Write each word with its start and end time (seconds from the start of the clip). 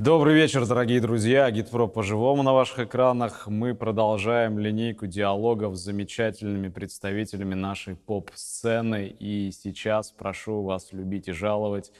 Добрый 0.00 0.34
вечер, 0.34 0.66
дорогие 0.66 0.98
друзья. 0.98 1.44
Агитпро 1.44 1.86
по-живому 1.86 2.42
на 2.42 2.54
ваших 2.54 2.78
экранах. 2.78 3.46
Мы 3.48 3.74
продолжаем 3.74 4.58
линейку 4.58 5.06
диалогов 5.06 5.76
с 5.76 5.80
замечательными 5.80 6.68
представителями 6.70 7.52
нашей 7.52 7.96
поп-сцены. 7.96 9.14
И 9.18 9.50
сейчас 9.52 10.10
прошу 10.10 10.62
вас 10.62 10.94
любить 10.94 11.28
и 11.28 11.32
жаловать 11.32 11.92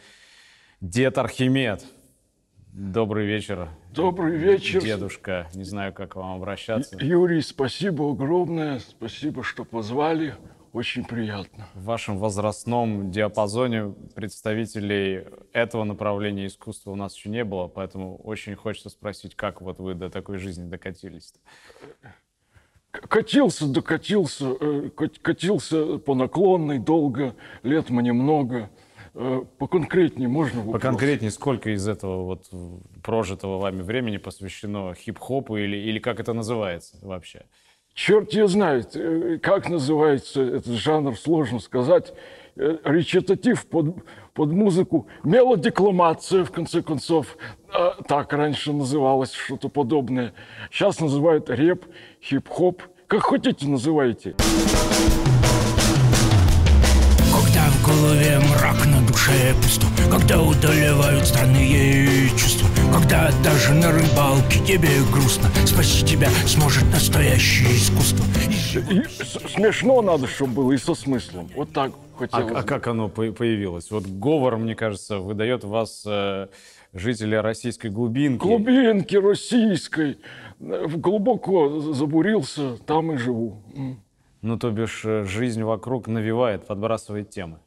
Дед 0.81 1.19
Архимед. 1.19 1.85
Добрый 2.73 3.27
вечер. 3.27 3.69
Добрый 3.93 4.39
вечер. 4.39 4.81
Дедушка, 4.81 5.51
не 5.53 5.65
знаю, 5.65 5.93
как 5.93 6.17
вам 6.17 6.37
обращаться. 6.37 6.97
Юрий, 6.99 7.43
спасибо 7.43 8.11
огромное. 8.11 8.79
Спасибо, 8.79 9.45
что 9.45 9.67
позвали. 9.67 10.37
Очень 10.73 11.05
приятно. 11.05 11.67
В 11.75 11.85
вашем 11.85 12.19
возрастном 12.19 13.11
диапазоне 13.11 13.93
представителей 14.15 15.25
этого 15.53 15.83
направления 15.83 16.47
искусства 16.47 16.93
у 16.93 16.95
нас 16.95 17.17
еще 17.17 17.29
не 17.29 17.43
было, 17.43 17.67
поэтому 17.67 18.17
очень 18.19 18.55
хочется 18.55 18.89
спросить, 18.89 19.35
как 19.35 19.61
вот 19.63 19.81
вы 19.81 19.95
до 19.95 20.11
такой 20.11 20.39
жизни 20.39 20.69
докатились? 20.69 21.35
-то? 21.35 22.09
Катился, 22.93 23.67
докатился, 23.67 24.57
э, 24.61 24.91
катился 25.23 25.99
по 25.99 26.15
наклонной 26.15 26.79
долго, 26.79 27.35
лет 27.63 27.91
мне 27.91 28.13
много. 28.13 28.71
Э, 29.15 29.43
поконкретнее 29.59 30.29
можно 30.29 30.61
вопрос? 30.61 30.75
Поконкретнее, 30.75 31.31
сколько 31.33 31.71
из 31.71 31.87
этого 31.89 32.25
вот 32.25 32.49
прожитого 33.03 33.59
вами 33.59 33.83
времени 33.83 34.19
посвящено 34.19 34.95
хип-хопу 34.95 35.57
или, 35.57 35.77
или 35.77 35.99
как 35.99 36.21
это 36.21 36.33
называется 36.33 36.97
вообще? 37.03 37.47
Черт 38.03 38.33
ее 38.33 38.49
знает, 38.49 38.97
э, 38.97 39.39
как 39.43 39.69
называется 39.69 40.41
этот 40.41 40.73
жанр, 40.73 41.19
сложно 41.19 41.59
сказать. 41.59 42.15
Э, 42.57 42.79
речитатив 42.83 43.67
под, 43.67 43.95
под 44.33 44.53
музыку, 44.53 45.07
мелодекламация, 45.23 46.47
в 46.47 46.51
конце 46.51 46.81
концов, 46.81 47.37
а, 47.69 48.03
так 48.09 48.33
раньше 48.33 48.73
называлось 48.73 49.33
что-то 49.33 49.69
подобное. 49.69 50.33
Сейчас 50.73 50.99
называют 50.99 51.51
реп, 51.51 51.85
хип-хоп, 52.23 52.85
как 53.07 53.21
хотите 53.21 53.67
называйте. 53.67 54.35
Когда 57.35 57.67
в 57.69 57.87
голове 57.87 58.39
мрак, 58.49 58.87
на 58.87 59.07
душе 59.07 59.55
пусто 59.63 59.87
Когда 60.11 60.41
удалевают 60.41 61.27
странные 61.27 62.31
чувства 62.31 62.70
Когда 62.93 63.31
даже 63.45 63.75
на 63.75 63.93
рыбалке 63.93 64.59
тебе 64.67 64.89
грустно 65.13 65.49
Спасти 65.67 66.05
тебя 66.05 66.29
сможет 66.47 66.85
настоящее 66.93 67.69
искусство. 67.77 68.25
И 68.91 69.03
Смешно 69.49 70.03
надо, 70.03 70.27
чтобы 70.27 70.55
было 70.55 70.73
и 70.73 70.77
со 70.77 70.95
смыслом. 70.95 71.49
Вот 71.57 71.73
так 71.73 71.93
хотелось 72.17 72.53
А, 72.53 72.59
а 72.59 72.63
как 72.63 72.87
оно 72.87 73.09
появилось? 73.09 73.91
Вот 73.91 74.07
говор, 74.07 74.57
мне 74.57 74.75
кажется, 74.75 75.19
выдает 75.19 75.65
вас 75.65 76.05
э, 76.07 76.49
жителя 76.93 77.43
российской 77.43 77.91
глубинки. 77.91 78.43
Глубинки 78.43 79.17
российской. 79.17 80.19
Глубоко 80.59 81.81
забурился, 81.93 82.77
там 82.87 83.13
и 83.13 83.17
живу. 83.17 83.63
Ну, 84.43 84.59
то 84.59 84.71
бишь, 84.71 85.03
э, 85.05 85.25
жизнь 85.25 85.63
вокруг 85.63 86.07
навевает, 86.07 86.67
подбрасывает 86.67 87.31
темы. 87.31 87.59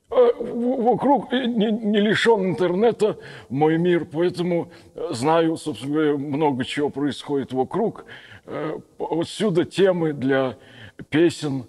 Вокруг 0.54 1.32
не, 1.32 1.72
не 1.72 2.00
лишен 2.00 2.52
интернета 2.52 3.18
мой 3.50 3.78
мир, 3.78 4.06
поэтому 4.06 4.72
э, 4.94 5.08
знаю, 5.12 5.58
собственно 5.58 6.18
много 6.18 6.64
чего 6.64 6.90
происходит 6.90 7.54
вокруг. 7.54 8.06
Э, 8.46 8.78
отсюда 9.00 9.66
темы 9.66 10.14
для 10.14 10.58
песен, 11.10 11.66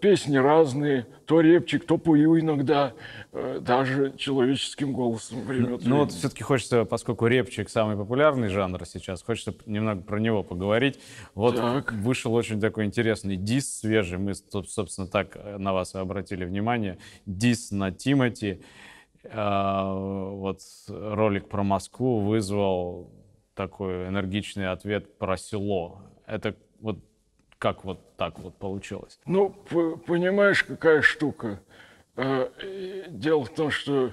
песни 0.00 0.36
разные, 0.36 1.06
то 1.26 1.40
репчик, 1.40 1.86
то 1.86 1.96
пою 1.96 2.38
иногда, 2.38 2.92
э, 3.32 3.60
даже 3.60 4.12
человеческим 4.16 4.92
голосом 4.92 5.42
время 5.42 5.78
Ну 5.82 5.98
вот 5.98 6.12
все-таки 6.12 6.42
хочется, 6.42 6.84
поскольку 6.84 7.26
репчик 7.26 7.70
самый 7.70 7.96
популярный 7.96 8.48
жанр 8.48 8.84
сейчас, 8.84 9.22
хочется 9.22 9.54
немного 9.66 10.02
про 10.02 10.18
него 10.18 10.42
поговорить. 10.42 10.98
Вот 11.34 11.56
так. 11.56 11.92
вышел 11.92 12.34
очень 12.34 12.60
такой 12.60 12.84
интересный 12.84 13.36
дис 13.36 13.78
свежий, 13.78 14.18
мы, 14.18 14.34
собственно, 14.34 15.06
так 15.06 15.36
э, 15.36 15.56
на 15.58 15.72
вас 15.72 15.94
и 15.94 15.98
обратили 15.98 16.44
внимание. 16.44 16.98
Дис 17.26 17.70
на 17.70 17.92
Тимати. 17.92 18.60
Вот 19.32 20.60
ролик 20.88 21.48
про 21.48 21.62
Москву 21.62 22.20
вызвал 22.20 23.10
такой 23.54 24.08
энергичный 24.08 24.68
ответ 24.68 25.16
про 25.16 25.38
село. 25.38 26.02
Это 26.26 26.54
как 27.64 27.82
вот 27.82 27.98
так 28.18 28.38
вот 28.40 28.58
получилось? 28.58 29.18
Ну, 29.24 29.48
понимаешь, 30.06 30.62
какая 30.64 31.00
штука. 31.00 31.62
Э, 32.14 32.50
дело 33.08 33.42
в 33.42 33.48
том, 33.48 33.70
что 33.70 34.12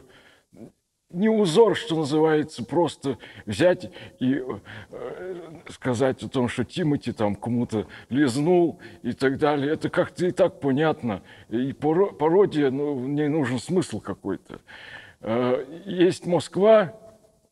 не 1.10 1.28
узор, 1.28 1.76
что 1.76 1.98
называется, 1.98 2.64
просто 2.64 3.18
взять 3.46 3.92
и 4.22 4.42
э, 4.90 5.36
сказать 5.68 6.24
о 6.24 6.30
том, 6.30 6.48
что 6.48 6.64
Тимати 6.64 7.12
там 7.12 7.36
кому-то 7.36 7.88
лизнул 8.08 8.80
и 9.04 9.12
так 9.12 9.38
далее. 9.38 9.74
Это 9.74 9.90
как-то 9.90 10.28
и 10.28 10.32
так 10.32 10.62
понятно. 10.62 11.22
И 11.50 11.74
пародия, 11.74 12.72
ну, 12.72 12.96
в 12.96 13.10
ней 13.10 13.28
нужен 13.28 13.60
смысл 13.60 14.00
какой-то. 14.00 14.62
Э, 15.20 15.66
есть 15.86 16.26
Москва, 16.26 16.94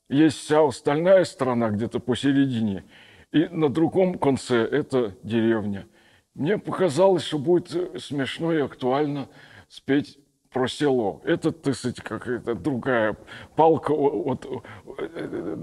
есть 0.08 0.38
вся 0.38 0.66
остальная 0.66 1.26
страна 1.26 1.72
где-то 1.72 2.00
посередине– 2.00 2.86
и 3.32 3.48
на 3.48 3.70
другом 3.70 4.18
конце 4.18 4.64
это 4.64 5.16
деревня. 5.24 5.88
Мне 6.34 6.58
показалось, 6.58 7.24
что 7.24 7.38
будет 7.38 8.02
смешно 8.02 8.54
и 8.54 8.62
актуально 8.62 9.30
спеть 9.68 10.20
про 10.52 10.68
село. 10.68 11.22
Это, 11.26 11.52
так 11.52 11.76
сказать, 11.76 12.02
какая-то 12.02 12.56
другая 12.56 13.16
палка, 13.56 13.94
вот, 13.94 14.48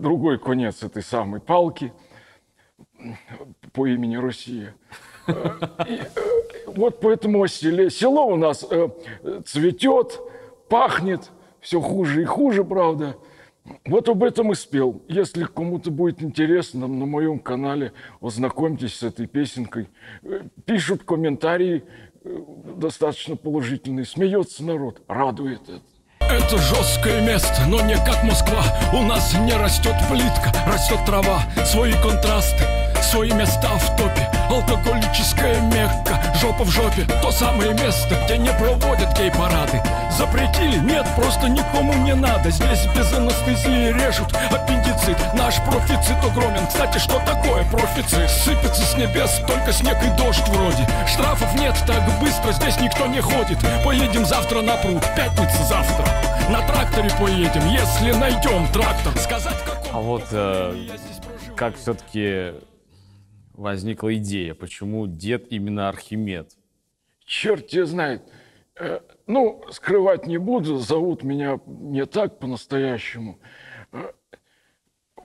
другой 0.00 0.38
конец 0.38 0.82
этой 0.82 1.02
самой 1.02 1.40
палки 1.40 1.92
по 3.72 3.86
имени 3.86 4.16
Россия. 4.16 4.74
И, 5.28 6.00
вот 6.66 7.00
поэтому 7.00 7.42
о 7.42 7.48
селе. 7.48 7.90
Село 7.90 8.26
у 8.26 8.36
нас 8.36 8.64
э, 8.70 8.88
цветет, 9.44 10.20
пахнет, 10.68 11.32
все 11.60 11.80
хуже 11.80 12.22
и 12.22 12.24
хуже, 12.24 12.64
правда. 12.64 13.16
Вот 13.86 14.08
об 14.08 14.22
этом 14.22 14.52
и 14.52 14.54
спел. 14.54 15.02
Если 15.08 15.44
кому-то 15.44 15.90
будет 15.90 16.22
интересно, 16.22 16.86
на 16.86 17.06
моем 17.06 17.38
канале 17.38 17.92
ознакомьтесь 18.20 18.96
с 18.96 19.02
этой 19.02 19.26
песенкой. 19.26 19.88
Э, 20.22 20.42
пишут 20.64 21.04
комментарии 21.04 21.84
э, 22.24 22.38
достаточно 22.76 23.36
положительные. 23.36 24.04
Смеется 24.04 24.64
народ, 24.64 25.02
радует 25.08 25.62
это. 25.62 25.82
Это 26.20 26.58
жесткое 26.58 27.24
место, 27.24 27.62
но 27.68 27.80
не 27.82 27.94
как 27.94 28.24
Москва 28.24 28.64
У 28.92 29.02
нас 29.02 29.32
не 29.38 29.52
растет 29.52 29.94
плитка, 30.10 30.52
растет 30.66 30.98
трава 31.06 31.42
Свои 31.64 31.92
контрасты, 31.92 32.64
свои 33.00 33.30
места 33.32 33.68
в 33.76 33.96
топе 33.96 34.35
Алкоголическая 34.48 35.60
мекка, 35.62 36.20
жопа 36.40 36.64
в 36.64 36.70
жопе 36.70 37.04
То 37.20 37.30
самое 37.32 37.74
место, 37.74 38.14
где 38.24 38.38
не 38.38 38.50
проводят 38.50 39.16
гей-парады. 39.18 39.82
Запретили? 40.16 40.78
Нет, 40.78 41.06
просто 41.16 41.48
никому 41.48 41.92
не 41.94 42.14
надо. 42.14 42.50
Здесь 42.50 42.86
без 42.94 43.12
анестезии 43.12 43.92
режут 43.92 44.32
аппендицит. 44.50 45.18
Наш 45.34 45.56
профицит 45.62 46.16
огромен. 46.24 46.66
Кстати, 46.68 46.98
что 46.98 47.20
такое 47.20 47.64
профицит? 47.70 48.30
Сыпется 48.30 48.82
с 48.82 48.96
небес 48.96 49.40
только 49.46 49.72
снег 49.72 49.96
и 50.02 50.08
дождь 50.16 50.46
вроде. 50.48 50.86
Штрафов 51.06 51.52
нет, 51.54 51.74
так 51.86 52.02
быстро 52.20 52.52
здесь 52.52 52.78
никто 52.80 53.06
не 53.06 53.20
ходит. 53.20 53.58
Поедем 53.84 54.24
завтра 54.24 54.62
на 54.62 54.76
пруд, 54.76 55.04
пятница 55.16 55.64
завтра. 55.64 56.06
На 56.48 56.62
тракторе 56.62 57.10
поедем, 57.18 57.66
если 57.68 58.12
найдем 58.12 58.66
трактор. 58.68 59.16
Сказать, 59.18 59.56
какой 59.64 59.90
А 59.92 59.98
вот 59.98 60.24
э, 60.30 60.86
как 61.56 61.76
все-таки 61.76 62.52
возникла 63.56 64.14
идея? 64.16 64.54
Почему 64.54 65.06
дед 65.06 65.46
именно 65.50 65.88
Архимед? 65.88 66.50
Черт 67.24 67.66
тебя 67.68 67.86
знает. 67.86 68.22
Э, 68.78 69.00
ну, 69.26 69.64
скрывать 69.70 70.26
не 70.26 70.38
буду, 70.38 70.78
зовут 70.78 71.22
меня 71.22 71.60
не 71.66 72.06
так 72.06 72.38
по-настоящему. 72.38 73.38
Э, 73.92 74.12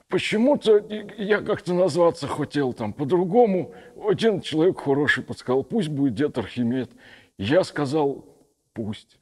почему-то 0.08 0.78
я 1.18 1.40
как-то 1.40 1.74
назваться 1.74 2.26
хотел 2.26 2.72
там 2.72 2.92
по-другому. 2.92 3.74
Один 4.08 4.40
человек 4.40 4.80
хороший 4.80 5.22
подсказал, 5.22 5.62
пусть 5.62 5.88
будет 5.88 6.14
дед 6.14 6.38
Архимед. 6.38 6.90
Я 7.38 7.62
сказал, 7.64 8.24
пусть. 8.72 9.18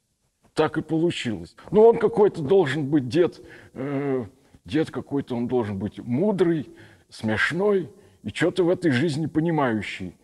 Так 0.55 0.79
и 0.79 0.83
получилось. 0.83 1.55
Но 1.71 1.89
он 1.89 1.99
какой-то 1.99 2.43
должен 2.43 2.89
быть 2.89 3.09
дед, 3.09 3.41
э, 3.75 4.25
дед 4.65 4.91
какой-то 4.91 5.37
он 5.37 5.49
должен 5.49 5.79
быть 5.79 5.99
мудрый, 5.99 6.69
смешной, 7.09 7.91
и 8.23 8.31
что-то 8.31 8.65
в 8.65 8.69
этой 8.71 8.91
жизни 8.91 9.27
понимающий. 9.27 10.17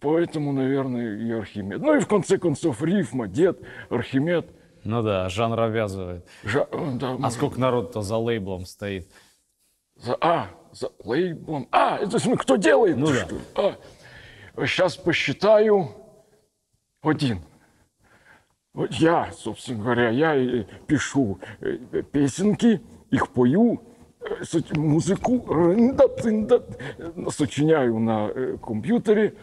Поэтому, 0.00 0.52
наверное, 0.52 1.16
и 1.18 1.30
Архимед. 1.32 1.80
Ну 1.80 1.96
и 1.96 2.00
в 2.00 2.06
конце 2.06 2.38
концов 2.38 2.82
рифма, 2.82 3.26
дед, 3.26 3.60
Архимед. 3.90 4.46
Ну 4.84 5.02
да, 5.02 5.28
жанр 5.28 5.58
обвязывает. 5.60 6.26
Жа... 6.44 6.68
Да, 6.94 7.16
а 7.20 7.30
сколько 7.30 7.58
народ-то 7.58 8.02
за 8.02 8.16
лейблом 8.16 8.64
стоит? 8.64 9.08
За... 9.96 10.16
А, 10.20 10.50
за 10.72 10.90
лейблом. 11.04 11.66
А, 11.72 11.98
это 11.98 12.18
смысл, 12.20 12.40
кто 12.40 12.56
делает? 12.56 12.96
Ну 12.96 13.08
да. 13.08 13.76
А, 14.56 14.66
сейчас 14.66 14.96
посчитаю. 14.96 15.90
Один. 17.02 17.40
Вот 18.74 18.92
я, 18.94 19.32
собственно 19.32 19.82
говоря, 19.82 20.10
я 20.10 20.64
пишу 20.86 21.40
э, 21.60 21.78
песенки, 22.12 22.80
их 23.10 23.30
пою, 23.30 23.82
музыку 24.76 25.44
рында-тында 25.48 26.62
сочиняю 27.30 27.98
на 27.98 28.30
э, 28.34 28.56
компьютере. 28.62 29.34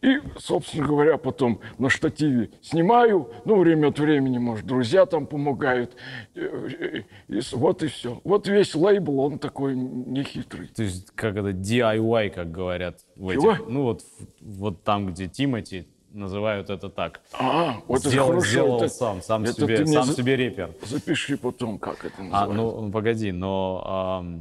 И, 0.00 0.20
собственно 0.38 0.86
говоря, 0.86 1.16
потом 1.16 1.60
на 1.78 1.90
штативе 1.90 2.50
снимаю. 2.62 3.30
Ну, 3.44 3.58
время 3.58 3.88
от 3.88 3.98
времени, 3.98 4.38
может, 4.38 4.64
друзья 4.64 5.06
там 5.06 5.26
помогают. 5.26 5.96
Э, 6.36 6.68
э, 6.80 7.02
И 7.28 7.40
вот 7.52 7.82
и 7.82 7.88
все. 7.88 8.20
Вот 8.22 8.46
весь 8.46 8.74
лейбл, 8.74 9.18
он 9.20 9.38
такой 9.38 9.74
нехитрый. 9.74 10.68
То 10.68 10.84
есть 10.84 11.10
как 11.16 11.36
это 11.36 11.50
DIY, 11.50 12.30
как 12.30 12.52
говорят. 12.52 13.00
В 13.16 13.32
Чего? 13.32 13.52
этих, 13.52 13.66
ну 13.66 13.82
вот, 13.82 14.02
вот 14.40 14.84
там, 14.84 15.08
где 15.08 15.26
Тимати, 15.26 15.88
называют 16.18 16.68
это 16.70 16.88
так. 16.90 17.20
А, 17.32 17.80
вот 17.86 18.00
это 18.00 18.08
Сделал, 18.10 18.28
хорошо. 18.28 18.46
сделал 18.46 18.76
это- 18.78 18.88
сам, 18.88 19.22
сам, 19.22 19.44
это 19.44 19.52
себе, 19.54 19.86
сам 19.86 20.04
за- 20.04 20.12
себе 20.14 20.36
репер. 20.36 20.74
Запиши 20.84 21.36
потом, 21.38 21.78
как 21.78 22.04
это 22.04 22.16
А, 22.18 22.22
называется. 22.22 22.54
ну, 22.56 22.80
ну, 22.82 22.92
погоди, 22.92 23.32
но 23.32 24.34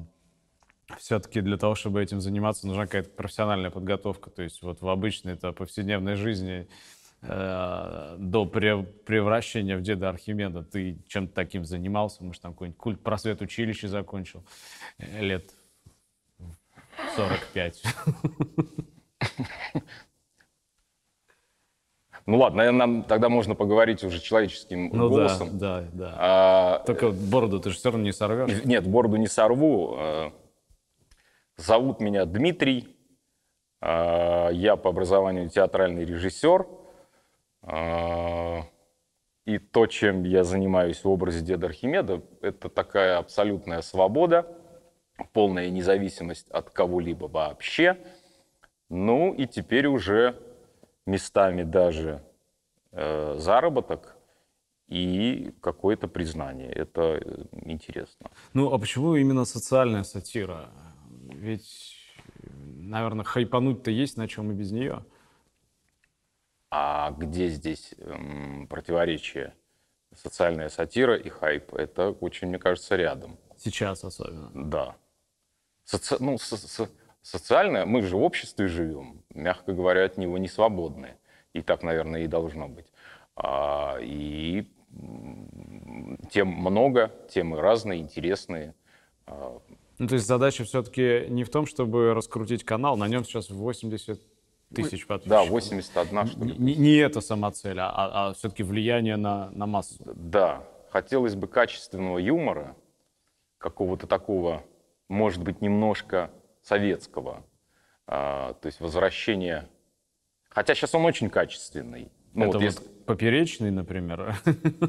все-таки 1.00 1.41
для 1.41 1.57
того, 1.57 1.75
чтобы 1.75 2.01
этим 2.01 2.21
заниматься, 2.21 2.65
нужна 2.68 2.85
какая-то 2.85 3.09
профессиональная 3.09 3.69
подготовка. 3.71 4.29
То 4.29 4.41
есть 4.41 4.62
вот 4.62 4.81
в 4.81 4.88
обычной 4.89 5.33
это 5.33 5.51
повседневной 5.51 6.15
жизни 6.15 6.68
э, 7.24 8.15
до 8.19 8.45
пре- 8.45 8.83
превращения 8.83 9.75
в 9.77 9.81
деда 9.81 10.07
Архимеда 10.09 10.63
ты 10.63 10.97
чем-то 11.07 11.33
таким 11.33 11.65
занимался? 11.65 12.23
Может, 12.23 12.41
там 12.44 12.53
какой-нибудь 12.53 12.77
культ 12.80 13.01
просвет 13.01 13.41
училище 13.41 13.88
закончил 13.88 14.44
э, 15.00 15.21
лет 15.21 15.51
в 16.38 17.15
45. 17.15 17.83
Ну 22.27 22.38
ладно, 22.38 22.57
наверное, 22.57 22.77
нам 22.85 23.03
тогда 23.03 23.29
можно 23.29 23.56
поговорить 23.56 24.03
уже 24.03 24.19
человеческим 24.19 24.89
Ну 24.91 25.09
да, 25.09 25.15
голосом. 25.15 25.57
да, 25.57 25.85
да. 25.94 26.15
А, 26.18 26.79
Только 26.85 27.07
вот 27.07 27.15
бороду 27.15 27.59
ты 27.62 27.69
же 27.69 27.77
все 27.77 27.89
равно 27.89 28.03
не 28.03 28.12
сорвешь. 28.12 28.65
Нет, 28.65 28.85
бороду 28.85 29.15
не 29.15 29.27
сорву. 29.27 29.95
Э, 29.97 30.31
Зовут 31.56 32.01
меня 32.01 32.25
Дмитрий. 32.25 32.95
Э, 33.81 34.50
Я 34.51 34.75
по 34.75 34.89
образованию 34.89 35.50
театральный 35.50 36.03
режиссер. 36.03 36.68
Э, 37.63 38.62
И 39.45 39.57
то, 39.59 39.88
чем 39.88 40.23
я 40.25 40.44
занимаюсь 40.44 41.01
в 41.06 41.09
образе 41.09 41.39
деда 41.45 41.68
Архимеда, 41.68 42.21
это 42.41 42.68
такая 42.68 43.18
абсолютная 43.19 43.81
свобода, 43.81 44.45
полная 45.31 45.69
независимость 45.69 46.50
от 46.51 46.69
кого-либо 46.71 47.27
вообще. 47.27 47.97
Ну 48.89 49.33
и 49.33 49.47
теперь 49.47 49.88
уже 49.88 50.35
местами 51.07 51.63
даже 51.63 52.21
э, 52.92 53.36
заработок 53.39 54.15
и 54.88 55.54
какое-то 55.62 56.07
признание. 56.07 56.71
Это 56.71 57.01
э, 57.01 57.45
интересно. 57.63 58.30
Ну, 58.54 58.74
а 58.74 58.77
почему 58.77 59.15
именно 59.15 59.45
социальная 59.45 60.04
сатира? 60.04 60.69
Ведь, 61.30 61.95
наверное, 62.54 63.25
хайпануть-то 63.25 63.89
есть 63.92 64.18
на 64.18 64.27
чем 64.27 64.51
и 64.51 64.54
без 64.54 64.71
нее. 64.71 65.04
А 66.69 67.12
где 67.12 67.48
здесь 67.50 67.94
эм, 67.98 68.68
противоречие? 68.68 69.56
Социальная 70.15 70.69
сатира 70.69 71.15
и 71.15 71.30
хайп. 71.30 71.74
Это 71.74 72.09
очень, 72.09 72.48
мне 72.48 72.59
кажется, 72.59 72.95
рядом. 72.95 73.38
Сейчас 73.57 74.04
особенно. 74.04 74.51
Да. 74.69 74.95
Соци- 75.86 76.18
ну, 76.19 76.38
со- 76.38 76.57
со- 76.57 76.89
социальное, 77.27 77.85
мы 77.85 78.01
же 78.03 78.15
в 78.15 78.24
обществе 78.24 78.68
живем, 78.68 79.21
мягко 79.33 79.74
говоря, 79.74 80.06
от 80.06 80.18
него 80.18 80.38
не 80.38 80.47
свободны. 80.47 81.15
И 81.53 81.62
так, 81.62 81.83
наверное, 81.83 82.21
и 82.24 82.27
должно 82.27 82.68
быть. 82.69 82.85
А, 83.35 83.97
и 84.00 84.68
тем 86.31 86.47
много, 86.47 87.12
темы 87.29 87.59
разные, 87.59 88.00
интересные. 88.00 88.75
А, 89.25 89.59
Ну, 89.97 90.07
то 90.07 90.15
есть 90.15 90.25
задача 90.25 90.63
все-таки 90.63 91.25
не 91.29 91.44
в 91.44 91.50
том, 91.50 91.65
чтобы 91.65 92.13
раскрутить 92.13 92.63
канал, 92.63 92.95
на 92.97 93.07
нем 93.07 93.25
сейчас 93.25 93.50
80 93.50 94.19
тысяч 94.73 95.06
да, 95.07 95.18
подписчиков. 95.18 95.50
81, 95.50 96.27
что 96.27 96.45
ли. 96.45 96.56
Не, 96.57 96.75
не 96.75 96.95
это 96.95 97.19
самоцель, 97.21 97.77
а, 97.80 98.33
все-таки 98.38 98.63
влияние 98.63 99.18
на, 99.18 99.50
на 99.51 99.65
массу. 99.65 99.95
Да, 100.06 100.63
хотелось 100.91 101.35
бы 101.35 101.47
качественного 101.47 102.19
юмора, 102.19 102.75
какого-то 103.57 104.07
такого, 104.07 104.63
может 105.09 105.44
быть, 105.44 105.62
немножко 105.62 106.31
советского. 106.68 107.44
А, 108.08 108.54
то 108.62 108.66
есть 108.68 108.80
возвращение... 108.80 109.68
Хотя 110.50 110.75
сейчас 110.75 110.96
он 110.96 111.06
очень 111.06 111.30
качественный. 111.30 112.12
Ну, 112.34 112.46
это 112.46 112.48
вот 112.48 112.54
вот 112.56 112.62
если- 112.64 112.84
поперечный, 113.06 113.72
например. 113.72 114.36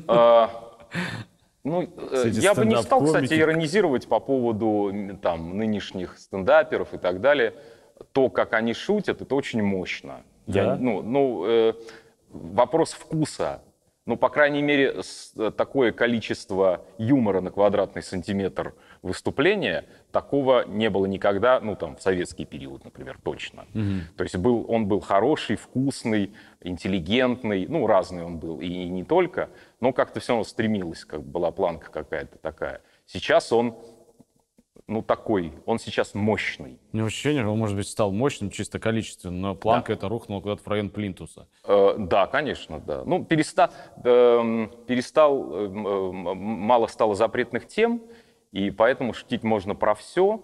а, 0.08 0.76
ну, 1.62 1.82
э, 1.82 2.28
эти 2.28 2.40
я 2.40 2.54
бы 2.54 2.64
не 2.64 2.76
стал, 2.82 3.04
кстати, 3.04 3.34
иронизировать 3.38 4.08
по 4.08 4.18
поводу 4.20 4.92
там, 5.22 5.56
нынешних 5.56 6.18
стендаперов 6.18 6.94
и 6.94 6.98
так 6.98 7.20
далее. 7.20 7.54
То, 8.12 8.28
как 8.30 8.54
они 8.54 8.74
шутят, 8.74 9.20
это 9.22 9.34
очень 9.34 9.62
мощно. 9.62 10.22
Я- 10.46 10.64
Да? 10.64 10.76
ну, 10.76 11.02
ну, 11.02 11.44
э, 11.46 11.74
вопрос 12.30 12.92
вкуса. 12.92 13.62
Ну, 14.06 14.16
по 14.16 14.30
крайней 14.30 14.62
мере, 14.62 15.02
э, 15.36 15.50
такое 15.50 15.92
количество 15.92 16.84
юмора 16.96 17.40
на 17.40 17.50
квадратный 17.50 18.02
сантиметр 18.02 18.74
выступления, 19.02 19.84
такого 20.12 20.64
не 20.66 20.90
было 20.90 21.06
никогда, 21.06 21.60
ну, 21.60 21.76
там, 21.76 21.96
в 21.96 22.02
советский 22.02 22.44
период, 22.44 22.84
например, 22.84 23.18
точно. 23.22 23.66
То 24.16 24.22
есть 24.24 24.36
был, 24.36 24.64
он 24.68 24.86
был 24.86 25.00
хороший, 25.00 25.56
вкусный, 25.56 26.32
интеллигентный, 26.62 27.66
ну, 27.66 27.86
разный 27.86 28.24
он 28.24 28.38
был, 28.38 28.60
и, 28.60 28.66
и 28.66 28.88
не 28.88 29.04
только, 29.04 29.50
но 29.80 29.92
как-то 29.92 30.20
все 30.20 30.32
равно 30.32 30.44
стремилось, 30.44 31.04
как 31.04 31.22
бы 31.22 31.30
была 31.30 31.50
планка 31.50 31.90
какая-то 31.90 32.38
такая. 32.38 32.80
Сейчас 33.06 33.52
он, 33.52 33.74
ну, 34.86 35.02
такой, 35.02 35.52
он 35.66 35.78
сейчас 35.78 36.14
мощный. 36.14 36.78
У 36.92 36.96
меня 36.96 37.06
ощущение, 37.06 37.42
что 37.42 37.52
он, 37.52 37.58
может 37.58 37.76
быть, 37.76 37.86
стал 37.88 38.10
мощным 38.10 38.50
чисто 38.50 38.78
количественно, 38.78 39.36
но 39.36 39.54
планка 39.54 39.92
это 39.92 40.08
рухнула 40.08 40.40
куда-то 40.40 40.62
в 40.62 40.66
район 40.68 40.88
Плинтуса. 40.88 41.46
Э, 41.64 41.94
Да, 41.98 42.26
конечно, 42.26 42.80
да. 42.80 43.02
Ну, 43.04 43.22
переста- 43.22 43.70
эм, 44.04 44.70
перестал, 44.86 45.52
эм, 45.54 45.86
эм, 45.86 46.36
мало 46.38 46.86
стало 46.86 47.14
запретных 47.14 47.66
тем, 47.66 48.00
и 48.52 48.70
поэтому 48.70 49.12
шутить 49.12 49.42
можно 49.42 49.74
про 49.74 49.94
все, 49.94 50.42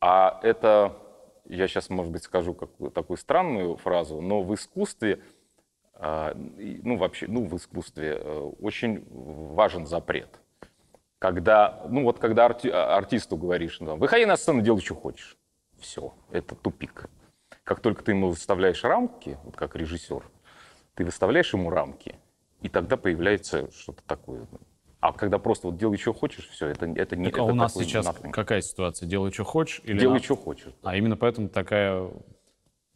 а 0.00 0.40
это, 0.42 0.96
я 1.44 1.68
сейчас, 1.68 1.90
может 1.90 2.12
быть, 2.12 2.22
скажу 2.22 2.54
какую, 2.54 2.90
такую 2.90 3.16
странную 3.16 3.76
фразу, 3.76 4.20
но 4.20 4.42
в 4.42 4.54
искусстве, 4.54 5.22
а, 5.94 6.34
ну, 6.34 6.96
вообще, 6.96 7.26
ну, 7.28 7.44
в 7.44 7.56
искусстве 7.56 8.18
э, 8.18 8.38
очень 8.60 9.04
важен 9.10 9.86
запрет. 9.86 10.40
Когда, 11.18 11.84
ну, 11.88 12.02
вот 12.02 12.18
когда 12.18 12.48
арти- 12.48 12.70
а, 12.70 12.96
артисту 12.96 13.36
говоришь, 13.36 13.78
ну, 13.80 13.96
выходи 13.96 14.26
на 14.26 14.36
сцену, 14.36 14.60
делай, 14.60 14.80
что 14.80 14.94
хочешь. 14.94 15.36
Все, 15.78 16.12
это 16.30 16.54
тупик. 16.54 17.08
Как 17.64 17.80
только 17.80 18.02
ты 18.02 18.12
ему 18.12 18.28
выставляешь 18.28 18.82
рамки, 18.82 19.38
вот 19.44 19.56
как 19.56 19.76
режиссер, 19.76 20.24
ты 20.94 21.04
выставляешь 21.04 21.52
ему 21.52 21.70
рамки, 21.70 22.16
и 22.60 22.68
тогда 22.68 22.96
появляется 22.96 23.70
что-то 23.72 24.02
такое. 24.04 24.46
А 25.02 25.12
когда 25.12 25.38
просто 25.40 25.66
вот 25.66 25.76
делай, 25.78 25.98
что 25.98 26.12
хочешь, 26.14 26.48
все, 26.48 26.68
это, 26.68 26.86
это 26.86 27.16
не 27.16 27.24
Так, 27.24 27.38
а 27.40 27.42
это 27.42 27.52
у 27.52 27.56
нас 27.56 27.74
сейчас 27.74 28.06
nothing. 28.06 28.30
какая 28.30 28.60
ситуация? 28.60 29.08
Делай, 29.08 29.32
что 29.32 29.42
хочешь? 29.42 29.80
Или 29.82 29.98
Делай, 29.98 30.14
на- 30.18 30.22
что 30.22 30.36
хочешь. 30.36 30.72
А 30.84 30.96
именно 30.96 31.16
поэтому 31.16 31.48
такая... 31.48 32.08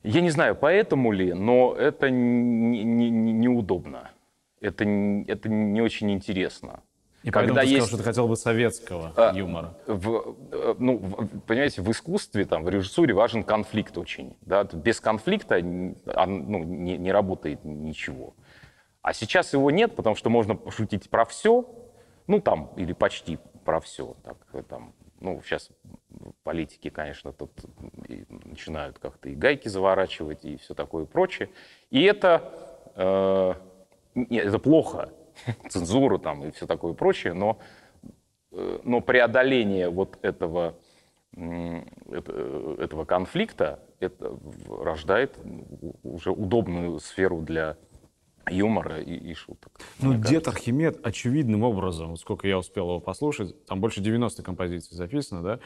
Я 0.04 0.20
не 0.20 0.30
знаю, 0.30 0.54
поэтому 0.54 1.10
ли, 1.10 1.32
но 1.32 1.74
это 1.74 2.08
не- 2.08 2.84
не- 2.84 3.10
не- 3.10 3.32
неудобно. 3.32 4.12
Это, 4.60 4.84
не- 4.84 5.24
это 5.24 5.48
не 5.48 5.80
очень 5.82 6.12
интересно. 6.12 6.80
И 7.24 7.32
поэтому 7.32 7.56
Когда 7.56 7.62
ты 7.62 7.66
сказал, 7.66 7.76
есть- 7.76 7.88
что 7.88 7.96
ты 7.96 8.02
хотел 8.04 8.28
бы 8.28 8.36
советского 8.36 9.12
А, 9.16 9.32
юмора. 9.36 9.74
В, 9.88 10.36
э, 10.52 10.74
ну, 10.78 10.98
в- 10.98 11.40
понимаете, 11.40 11.82
в 11.82 11.90
искусстве, 11.90 12.44
там, 12.44 12.62
в 12.62 12.68
режиссуре 12.68 13.14
важен 13.14 13.42
конфликт 13.42 13.98
очень. 13.98 14.36
Да? 14.42 14.62
Без 14.62 15.00
конфликта 15.00 15.56
а, 15.56 16.26
ну, 16.26 16.62
не, 16.62 16.98
не 16.98 17.10
работает 17.10 17.64
ничего. 17.64 18.34
А 19.02 19.12
сейчас 19.12 19.52
его 19.52 19.72
нет, 19.72 19.96
потому 19.96 20.14
что 20.14 20.30
можно 20.30 20.54
пошутить 20.54 21.10
про 21.10 21.24
все, 21.24 21.64
ну 22.26 22.40
там, 22.40 22.70
или 22.76 22.92
почти 22.92 23.38
про 23.64 23.80
все. 23.80 24.16
Так, 24.24 24.36
э, 24.52 24.62
там, 24.62 24.94
ну, 25.20 25.40
сейчас 25.42 25.70
политики, 26.42 26.90
конечно, 26.90 27.32
тут 27.32 27.50
начинают 28.28 28.98
как-то 28.98 29.28
и 29.28 29.34
гайки 29.34 29.68
заворачивать, 29.68 30.44
и 30.44 30.56
все 30.56 30.74
такое 30.74 31.04
прочее. 31.04 31.48
И 31.90 32.02
это, 32.02 32.52
э, 32.94 33.54
не, 34.14 34.38
это 34.38 34.58
плохо, 34.58 35.10
цензура 35.68 36.18
там 36.18 36.44
и 36.44 36.50
все 36.50 36.66
такое 36.66 36.94
прочее, 36.94 37.32
но 37.32 37.58
Э, 38.56 38.78
но 38.84 39.00
преодоление 39.00 39.90
вот 39.90 40.18
этого, 40.22 40.74
э, 41.36 41.82
этого 42.78 43.04
конфликта 43.04 43.80
это 44.00 44.38
рождает 44.68 45.38
у- 45.44 45.94
уже 46.02 46.30
удобную 46.30 46.98
сферу 46.98 47.40
для 47.40 47.76
юмора 48.50 49.00
и, 49.00 49.14
и 49.14 49.34
шуток. 49.34 49.72
Ну, 50.00 50.14
дед 50.14 50.22
кажется. 50.22 50.50
Архимед 50.50 51.06
очевидным 51.06 51.62
образом, 51.62 52.10
вот 52.10 52.20
сколько 52.20 52.46
я 52.46 52.58
успел 52.58 52.84
его 52.88 53.00
послушать, 53.00 53.64
там 53.66 53.80
больше 53.80 54.00
90 54.00 54.42
композиций 54.42 54.96
записано, 54.96 55.42
да? 55.42 55.60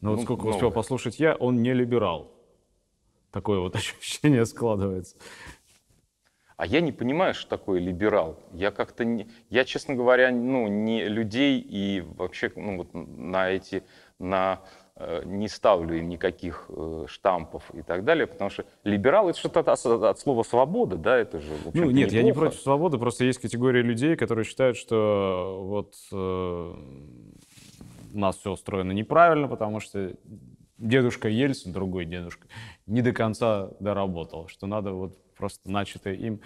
Но 0.00 0.10
вот 0.10 0.16
Ну, 0.18 0.22
сколько 0.24 0.42
много. 0.42 0.54
успел 0.56 0.70
послушать 0.70 1.18
я, 1.20 1.34
он 1.34 1.62
не 1.62 1.72
либерал. 1.72 2.32
Такое 3.30 3.58
вот 3.60 3.74
ощущение 3.76 4.46
складывается. 4.46 5.16
А 6.56 6.66
я 6.66 6.80
не 6.80 6.92
понимаю, 6.92 7.34
что 7.34 7.50
такое 7.50 7.80
либерал. 7.80 8.38
Я 8.52 8.70
как-то 8.70 9.04
не, 9.04 9.28
я, 9.50 9.64
честно 9.64 9.94
говоря, 9.94 10.30
ну, 10.30 10.68
не 10.68 11.04
людей 11.08 11.58
и 11.60 12.00
вообще 12.00 12.52
ну, 12.54 12.76
вот 12.76 12.90
на 12.94 13.50
эти, 13.50 13.82
на 14.20 14.60
не 14.96 15.48
ставлю 15.48 15.98
им 15.98 16.08
никаких 16.08 16.66
э, 16.68 17.06
штампов 17.08 17.68
и 17.74 17.82
так 17.82 18.04
далее, 18.04 18.28
потому 18.28 18.48
что 18.48 18.64
либерал 18.84 19.28
это 19.28 19.38
что-то 19.38 19.60
от, 19.60 19.84
от 19.84 20.18
слова 20.20 20.44
свобода, 20.44 20.96
да, 20.96 21.16
это 21.16 21.40
же. 21.40 21.50
Ну 21.72 21.90
нет, 21.90 21.94
неплохо. 21.94 22.16
я 22.16 22.22
не 22.22 22.32
против 22.32 22.60
свободы, 22.60 22.98
просто 22.98 23.24
есть 23.24 23.40
категория 23.40 23.82
людей, 23.82 24.14
которые 24.14 24.44
считают, 24.44 24.76
что 24.76 25.62
вот 25.64 25.94
э, 26.12 26.74
у 28.14 28.18
нас 28.18 28.36
все 28.36 28.52
устроено 28.52 28.92
неправильно, 28.92 29.48
потому 29.48 29.80
что 29.80 30.14
дедушка 30.78 31.28
Ельцин, 31.28 31.72
другой 31.72 32.04
дедушка, 32.04 32.46
не 32.86 33.02
до 33.02 33.12
конца 33.12 33.70
доработал, 33.80 34.46
что 34.46 34.68
надо 34.68 34.92
вот 34.92 35.18
просто 35.34 35.70
начатое 35.70 36.14
им 36.14 36.40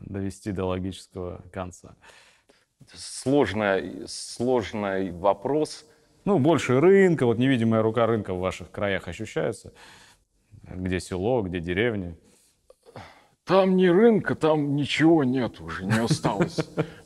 довести 0.00 0.52
до 0.52 0.64
логического 0.64 1.42
конца. 1.52 1.94
Сложный, 2.94 4.08
сложный 4.08 5.10
вопрос. 5.10 5.84
Ну, 6.28 6.38
больше 6.38 6.78
рынка, 6.78 7.24
вот 7.24 7.38
невидимая 7.38 7.80
рука 7.80 8.04
рынка 8.04 8.34
в 8.34 8.38
ваших 8.38 8.70
краях 8.70 9.08
ощущается. 9.08 9.72
Где 10.62 11.00
село, 11.00 11.40
где 11.40 11.58
деревня. 11.58 12.18
Там 13.46 13.76
не 13.76 13.88
рынка, 13.88 14.34
там 14.34 14.76
ничего 14.76 15.24
нет 15.24 15.58
уже, 15.58 15.86
не 15.86 15.98
осталось. 15.98 16.58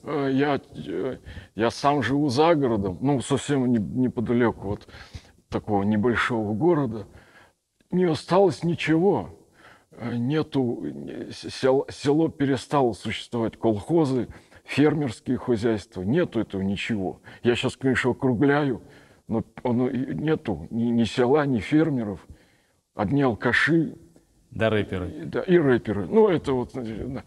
Э, 0.02 0.28
я, 0.32 0.60
э, 0.74 1.18
я 1.54 1.70
сам 1.70 2.02
живу 2.02 2.30
за 2.30 2.56
городом, 2.56 2.98
ну, 3.00 3.20
совсем 3.20 3.70
неподалеку 3.70 4.72
от 4.72 4.88
такого 5.48 5.84
небольшого 5.84 6.52
города. 6.52 7.06
Не 7.92 8.06
осталось 8.06 8.64
ничего. 8.64 9.38
Э, 9.92 10.16
нету, 10.16 10.84
село, 11.30 11.86
село 11.88 12.28
перестало 12.28 12.92
существовать, 12.92 13.56
колхозы, 13.56 14.26
фермерские 14.64 15.38
хозяйства, 15.38 16.02
нету 16.02 16.40
этого 16.40 16.62
ничего. 16.62 17.20
Я 17.44 17.54
сейчас, 17.54 17.76
конечно, 17.76 18.10
округляю, 18.10 18.82
но 19.28 19.44
оно, 19.62 19.90
нету 19.90 20.66
ни, 20.70 20.84
ни 20.84 21.04
села, 21.04 21.46
ни 21.46 21.60
фермеров, 21.60 22.26
одни 22.94 23.22
алкаши. 23.22 23.96
Да, 24.50 24.70
рэперы. 24.70 25.10
И, 25.10 25.24
да, 25.24 25.40
и 25.40 25.56
рэперы. 25.56 26.06
Ну, 26.06 26.28
это 26.28 26.52
вот, 26.52 26.72
да. 26.74 27.24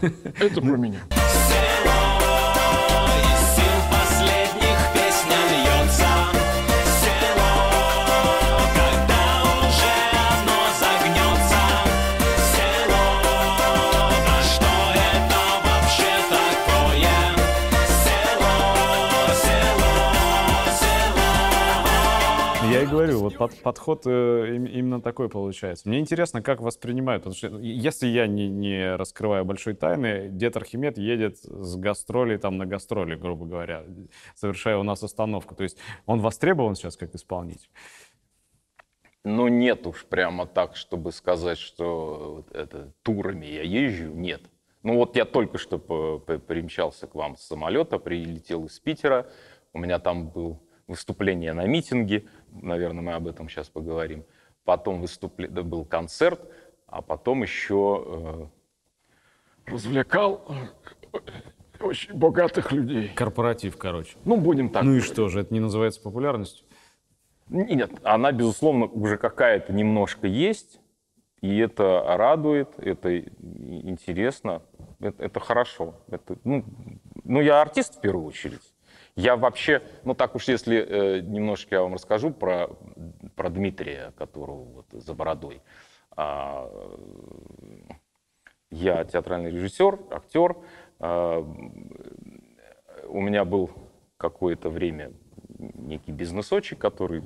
Это 0.40 0.60
про 0.60 0.76
меня. 0.76 1.00
Говорю, 22.86 23.20
вот 23.20 23.36
под, 23.36 23.62
подход 23.62 24.02
э, 24.06 24.56
именно 24.56 25.00
такой 25.00 25.28
получается. 25.28 25.88
Мне 25.88 26.00
интересно, 26.00 26.42
как 26.42 26.60
воспринимают, 26.60 27.24
потому 27.24 27.36
что 27.36 27.58
если 27.60 28.06
я 28.06 28.26
не, 28.26 28.48
не 28.48 28.96
раскрываю 28.96 29.44
большой 29.44 29.74
тайны, 29.74 30.28
дед 30.30 30.56
Архимед 30.56 30.98
едет 30.98 31.38
с 31.38 31.76
гастролей 31.76 32.38
там 32.38 32.58
на 32.58 32.66
гастроли, 32.66 33.14
грубо 33.14 33.46
говоря, 33.46 33.84
совершая 34.34 34.76
у 34.78 34.82
нас 34.82 35.02
остановку. 35.02 35.54
То 35.54 35.62
есть 35.62 35.78
он 36.06 36.20
востребован 36.20 36.74
сейчас 36.74 36.96
как 36.96 37.14
исполнитель? 37.14 37.70
Ну, 39.24 39.48
нет 39.48 39.86
уж 39.86 40.04
прямо 40.04 40.46
так, 40.46 40.76
чтобы 40.76 41.10
сказать, 41.10 41.58
что 41.58 42.44
это 42.52 42.92
турами 43.02 43.46
я 43.46 43.62
езжу, 43.62 44.12
нет. 44.12 44.42
Ну 44.82 44.96
вот 44.96 45.16
я 45.16 45.24
только 45.24 45.56
что 45.56 45.78
примчался 45.78 47.06
к 47.06 47.14
вам 47.14 47.36
с 47.36 47.42
самолета, 47.42 47.98
прилетел 47.98 48.66
из 48.66 48.78
Питера, 48.78 49.26
у 49.72 49.78
меня 49.78 49.98
там 49.98 50.28
был 50.28 50.60
выступление 50.86 51.54
на 51.54 51.66
митинге, 51.66 52.26
наверное, 52.62 53.02
мы 53.02 53.12
об 53.12 53.26
этом 53.26 53.48
сейчас 53.48 53.68
поговорим. 53.68 54.24
Потом 54.64 55.00
выступле... 55.00 55.48
был 55.48 55.84
концерт, 55.84 56.40
а 56.86 57.02
потом 57.02 57.42
еще... 57.42 58.50
Э... 59.66 59.70
Развлекал 59.70 60.44
э, 61.12 61.18
очень 61.80 62.14
богатых 62.14 62.72
людей. 62.72 63.08
Корпоратив, 63.14 63.76
короче. 63.76 64.16
Ну, 64.24 64.36
будем 64.36 64.68
так. 64.68 64.82
Ну 64.84 64.96
и 64.96 65.00
что 65.00 65.28
же, 65.28 65.40
это 65.40 65.52
не 65.52 65.60
называется 65.60 66.00
популярностью? 66.00 66.66
Нет, 67.48 67.90
она, 68.02 68.32
безусловно, 68.32 68.86
уже 68.86 69.18
какая-то 69.18 69.72
немножко 69.72 70.26
есть, 70.26 70.80
и 71.40 71.58
это 71.58 72.02
радует, 72.06 72.78
это 72.78 73.18
интересно, 73.18 74.62
это, 74.98 75.22
это 75.22 75.40
хорошо. 75.40 75.94
Это, 76.08 76.38
ну, 76.44 76.64
ну, 77.22 77.40
я 77.42 77.60
артист 77.60 77.98
в 77.98 78.00
первую 78.00 78.26
очередь. 78.26 78.73
Я 79.16 79.36
вообще, 79.36 79.82
ну 80.02 80.14
так 80.14 80.34
уж 80.34 80.48
если 80.48 80.76
э, 80.76 81.20
немножко 81.20 81.76
я 81.76 81.82
вам 81.82 81.94
расскажу 81.94 82.32
про, 82.32 82.70
про 83.36 83.48
Дмитрия, 83.48 84.12
которого 84.16 84.64
вот 84.64 84.86
за 84.90 85.14
бородой. 85.14 85.62
А, 86.16 86.68
я 88.70 89.04
театральный 89.04 89.52
режиссер, 89.52 90.00
актер. 90.10 90.56
А, 90.98 91.40
у 93.06 93.20
меня 93.20 93.44
был 93.44 93.70
какое-то 94.16 94.68
время 94.68 95.12
некий 95.58 96.10
бизнесочек, 96.10 96.80
который 96.80 97.22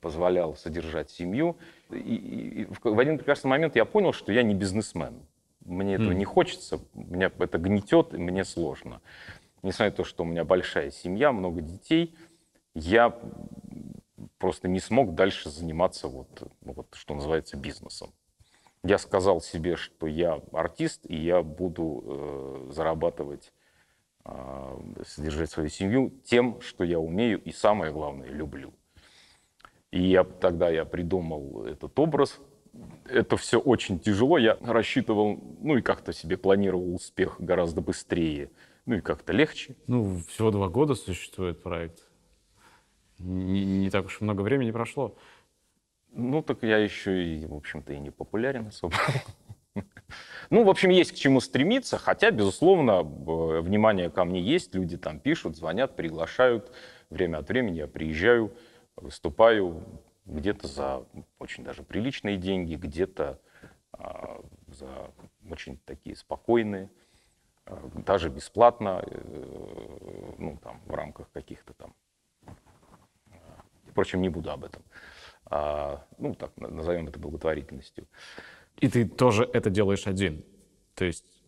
позволял 0.00 0.56
содержать 0.56 1.10
семью. 1.10 1.56
И, 1.90 1.98
и, 1.98 2.62
и 2.62 2.68
в 2.82 2.98
один 2.98 3.16
прекрасный 3.16 3.48
момент 3.48 3.76
я 3.76 3.84
понял, 3.84 4.12
что 4.12 4.32
я 4.32 4.42
не 4.42 4.56
бизнесмен. 4.56 5.22
Мне 5.64 5.94
этого 5.94 6.10
mm. 6.10 6.14
не 6.14 6.24
хочется, 6.24 6.80
меня 6.94 7.30
это 7.38 7.58
гнетет, 7.58 8.12
и 8.12 8.16
мне 8.16 8.44
сложно 8.44 9.00
несмотря 9.62 9.90
на 9.90 9.96
то, 9.96 10.04
что 10.04 10.22
у 10.22 10.26
меня 10.26 10.44
большая 10.44 10.90
семья, 10.90 11.32
много 11.32 11.60
детей, 11.60 12.16
я 12.74 13.18
просто 14.38 14.68
не 14.68 14.80
смог 14.80 15.14
дальше 15.14 15.50
заниматься 15.50 16.08
вот, 16.08 16.28
ну, 16.62 16.72
вот 16.72 16.88
что 16.94 17.14
называется 17.14 17.56
бизнесом. 17.56 18.12
Я 18.82 18.96
сказал 18.96 19.40
себе, 19.40 19.76
что 19.76 20.06
я 20.06 20.40
артист, 20.52 21.02
и 21.04 21.14
я 21.14 21.42
буду 21.42 22.02
э, 22.06 22.72
зарабатывать, 22.72 23.52
э, 24.24 24.78
содержать 25.06 25.50
свою 25.50 25.68
семью 25.68 26.12
тем, 26.24 26.60
что 26.62 26.84
я 26.84 26.98
умею 26.98 27.42
и, 27.42 27.52
самое 27.52 27.92
главное, 27.92 28.28
люблю. 28.28 28.72
И 29.90 30.02
я, 30.02 30.24
тогда 30.24 30.70
я 30.70 30.86
придумал 30.86 31.66
этот 31.66 31.98
образ. 31.98 32.38
Это 33.04 33.36
все 33.36 33.58
очень 33.58 33.98
тяжело. 33.98 34.38
Я 34.38 34.56
рассчитывал, 34.62 35.38
ну 35.60 35.76
и 35.76 35.82
как-то 35.82 36.14
себе 36.14 36.38
планировал 36.38 36.94
успех 36.94 37.36
гораздо 37.38 37.82
быстрее– 37.82 38.50
ну 38.86 38.96
и 38.96 39.00
как-то 39.00 39.32
легче. 39.32 39.76
Ну, 39.86 40.18
всего 40.28 40.50
два 40.50 40.68
года 40.68 40.94
существует 40.94 41.62
проект. 41.62 42.06
Не, 43.18 43.64
не 43.64 43.90
так 43.90 44.06
уж 44.06 44.20
много 44.20 44.42
времени 44.42 44.70
прошло. 44.70 45.16
Ну, 46.12 46.42
так 46.42 46.62
я 46.62 46.78
еще 46.78 47.24
и, 47.24 47.46
в 47.46 47.54
общем-то, 47.54 47.92
и 47.92 47.98
не 47.98 48.10
популярен 48.10 48.68
особо. 48.68 48.96
Ну, 50.50 50.64
в 50.64 50.68
общем, 50.68 50.90
есть 50.90 51.12
к 51.12 51.14
чему 51.14 51.40
стремиться, 51.40 51.96
хотя, 51.96 52.32
безусловно, 52.32 53.02
внимание 53.02 54.10
ко 54.10 54.24
мне 54.24 54.40
есть, 54.40 54.74
люди 54.74 54.98
там 54.98 55.20
пишут, 55.20 55.56
звонят, 55.56 55.94
приглашают. 55.94 56.72
Время 57.08 57.38
от 57.38 57.48
времени 57.48 57.76
я 57.76 57.86
приезжаю, 57.86 58.52
выступаю 58.96 59.84
где-то 60.26 60.66
за 60.66 61.04
очень 61.38 61.62
даже 61.62 61.84
приличные 61.84 62.36
деньги, 62.36 62.74
где-то 62.74 63.40
а, 63.92 64.40
за 64.66 65.12
очень 65.48 65.78
такие 65.84 66.16
спокойные. 66.16 66.90
Э, 67.66 67.76
даже 68.06 68.28
бесплатно, 68.28 69.02
э, 69.06 70.34
ну, 70.38 70.58
там, 70.62 70.80
в 70.86 70.94
рамках 70.94 71.30
каких-то 71.32 71.74
там... 71.74 71.94
Э, 72.46 73.36
впрочем, 73.90 74.20
не 74.22 74.28
буду 74.28 74.50
об 74.50 74.64
этом. 74.64 74.82
А, 75.46 76.06
ну, 76.18 76.34
так, 76.34 76.56
назовем 76.56 77.08
это 77.08 77.18
благотворительностью. 77.18 78.06
И 78.78 78.88
ты 78.88 79.08
тоже 79.08 79.48
это 79.52 79.70
делаешь 79.70 80.06
один? 80.06 80.44
То 80.94 81.04
есть 81.04 81.39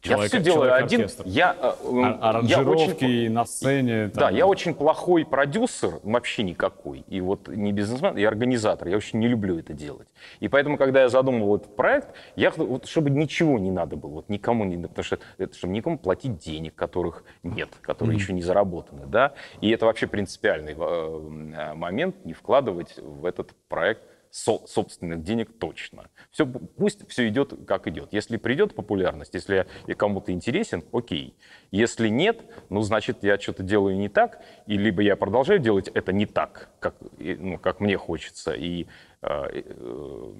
Человек, 0.00 0.32
я 0.32 0.40
все 0.40 0.44
делаю 0.44 0.74
один. 0.74 1.08
Я, 1.24 1.56
а, 1.60 2.30
Аранжировки 2.30 3.04
я 3.04 3.08
очень, 3.08 3.32
на 3.32 3.44
сцене. 3.44 4.08
Там... 4.08 4.20
Да, 4.20 4.30
я 4.30 4.46
очень 4.46 4.74
плохой 4.74 5.24
продюсер, 5.24 6.00
вообще 6.02 6.42
никакой. 6.42 7.00
И 7.08 7.20
вот 7.20 7.48
не 7.48 7.72
бизнесмен, 7.72 8.16
я 8.16 8.28
организатор. 8.28 8.88
Я 8.88 8.96
очень 8.96 9.18
не 9.18 9.28
люблю 9.28 9.58
это 9.58 9.72
делать. 9.72 10.08
И 10.40 10.48
поэтому, 10.48 10.76
когда 10.76 11.02
я 11.02 11.08
задумывал 11.08 11.56
этот 11.56 11.74
проект, 11.74 12.08
я, 12.36 12.50
вот, 12.50 12.86
чтобы 12.86 13.10
ничего 13.10 13.58
не 13.58 13.70
надо 13.70 13.96
было, 13.96 14.10
вот 14.10 14.28
никому 14.28 14.64
не, 14.64 14.76
потому 14.76 15.04
что 15.04 15.18
это, 15.38 15.56
чтобы 15.56 15.72
никому 15.72 15.98
платить 15.98 16.38
денег, 16.38 16.74
которых 16.74 17.24
нет, 17.42 17.70
которые 17.80 18.16
mm-hmm. 18.16 18.20
еще 18.20 18.32
не 18.32 18.42
заработаны, 18.42 19.06
да. 19.06 19.34
И 19.60 19.70
это 19.70 19.86
вообще 19.86 20.06
принципиальный 20.06 20.74
э, 20.76 21.74
момент 21.74 22.24
не 22.24 22.32
вкладывать 22.32 22.96
в 22.98 23.24
этот 23.24 23.54
проект 23.68 24.02
со 24.36 24.66
собственных 24.66 25.22
денег 25.22 25.58
точно. 25.58 26.10
Все, 26.30 26.44
пусть 26.44 27.08
все 27.08 27.26
идет 27.26 27.54
как 27.66 27.86
идет. 27.86 28.12
Если 28.12 28.36
придет 28.36 28.74
популярность, 28.74 29.32
если 29.32 29.66
я 29.86 29.94
кому-то 29.94 30.30
интересен, 30.30 30.84
окей. 30.92 31.34
Если 31.70 32.08
нет, 32.08 32.44
ну, 32.68 32.82
значит, 32.82 33.24
я 33.24 33.38
что-то 33.38 33.62
делаю 33.62 33.96
не 33.96 34.10
так, 34.10 34.42
и 34.66 34.76
либо 34.76 35.00
я 35.00 35.16
продолжаю 35.16 35.58
делать 35.58 35.88
это 35.88 36.12
не 36.12 36.26
так, 36.26 36.68
как, 36.80 36.96
ну, 37.18 37.58
как 37.58 37.80
мне 37.80 37.96
хочется, 37.96 38.52
и, 38.52 38.86
э, 39.22 39.26
э, 39.54 40.32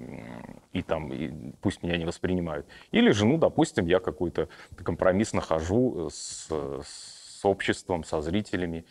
и, 0.73 0.83
там, 0.83 1.11
и 1.11 1.53
пусть 1.61 1.81
меня 1.81 1.97
не 1.97 2.05
воспринимают. 2.05 2.67
Или 2.91 3.09
же, 3.09 3.25
ну, 3.25 3.39
допустим, 3.39 3.87
я 3.87 3.99
какой-то 3.99 4.47
компромисс 4.83 5.33
нахожу 5.33 6.09
с, 6.11 6.49
с 6.51 7.16
с 7.37 7.45
обществом, 7.45 8.03
со 8.03 8.21
зрителями. 8.21 8.85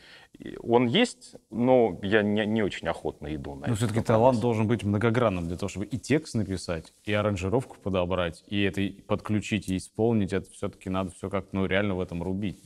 Он 0.60 0.86
есть, 0.86 1.36
но 1.50 1.98
я 2.02 2.22
не, 2.22 2.46
не 2.46 2.62
очень 2.62 2.88
охотно 2.88 3.34
иду 3.34 3.54
на 3.54 3.66
Но 3.66 3.74
все-таки 3.74 4.00
талант 4.00 4.40
должен 4.40 4.68
быть 4.68 4.84
многогранным 4.84 5.48
для 5.48 5.56
того, 5.56 5.68
чтобы 5.68 5.86
и 5.86 5.98
текст 5.98 6.34
написать, 6.34 6.92
и 7.04 7.12
аранжировку 7.12 7.76
подобрать, 7.82 8.44
и 8.46 8.62
это 8.62 8.82
подключить, 9.06 9.68
и 9.68 9.76
исполнить. 9.76 10.32
Это 10.32 10.50
все-таки 10.50 10.90
надо 10.90 11.10
все 11.10 11.28
как 11.30 11.46
ну, 11.52 11.66
реально 11.66 11.94
в 11.94 12.00
этом 12.00 12.22
рубить. 12.22 12.60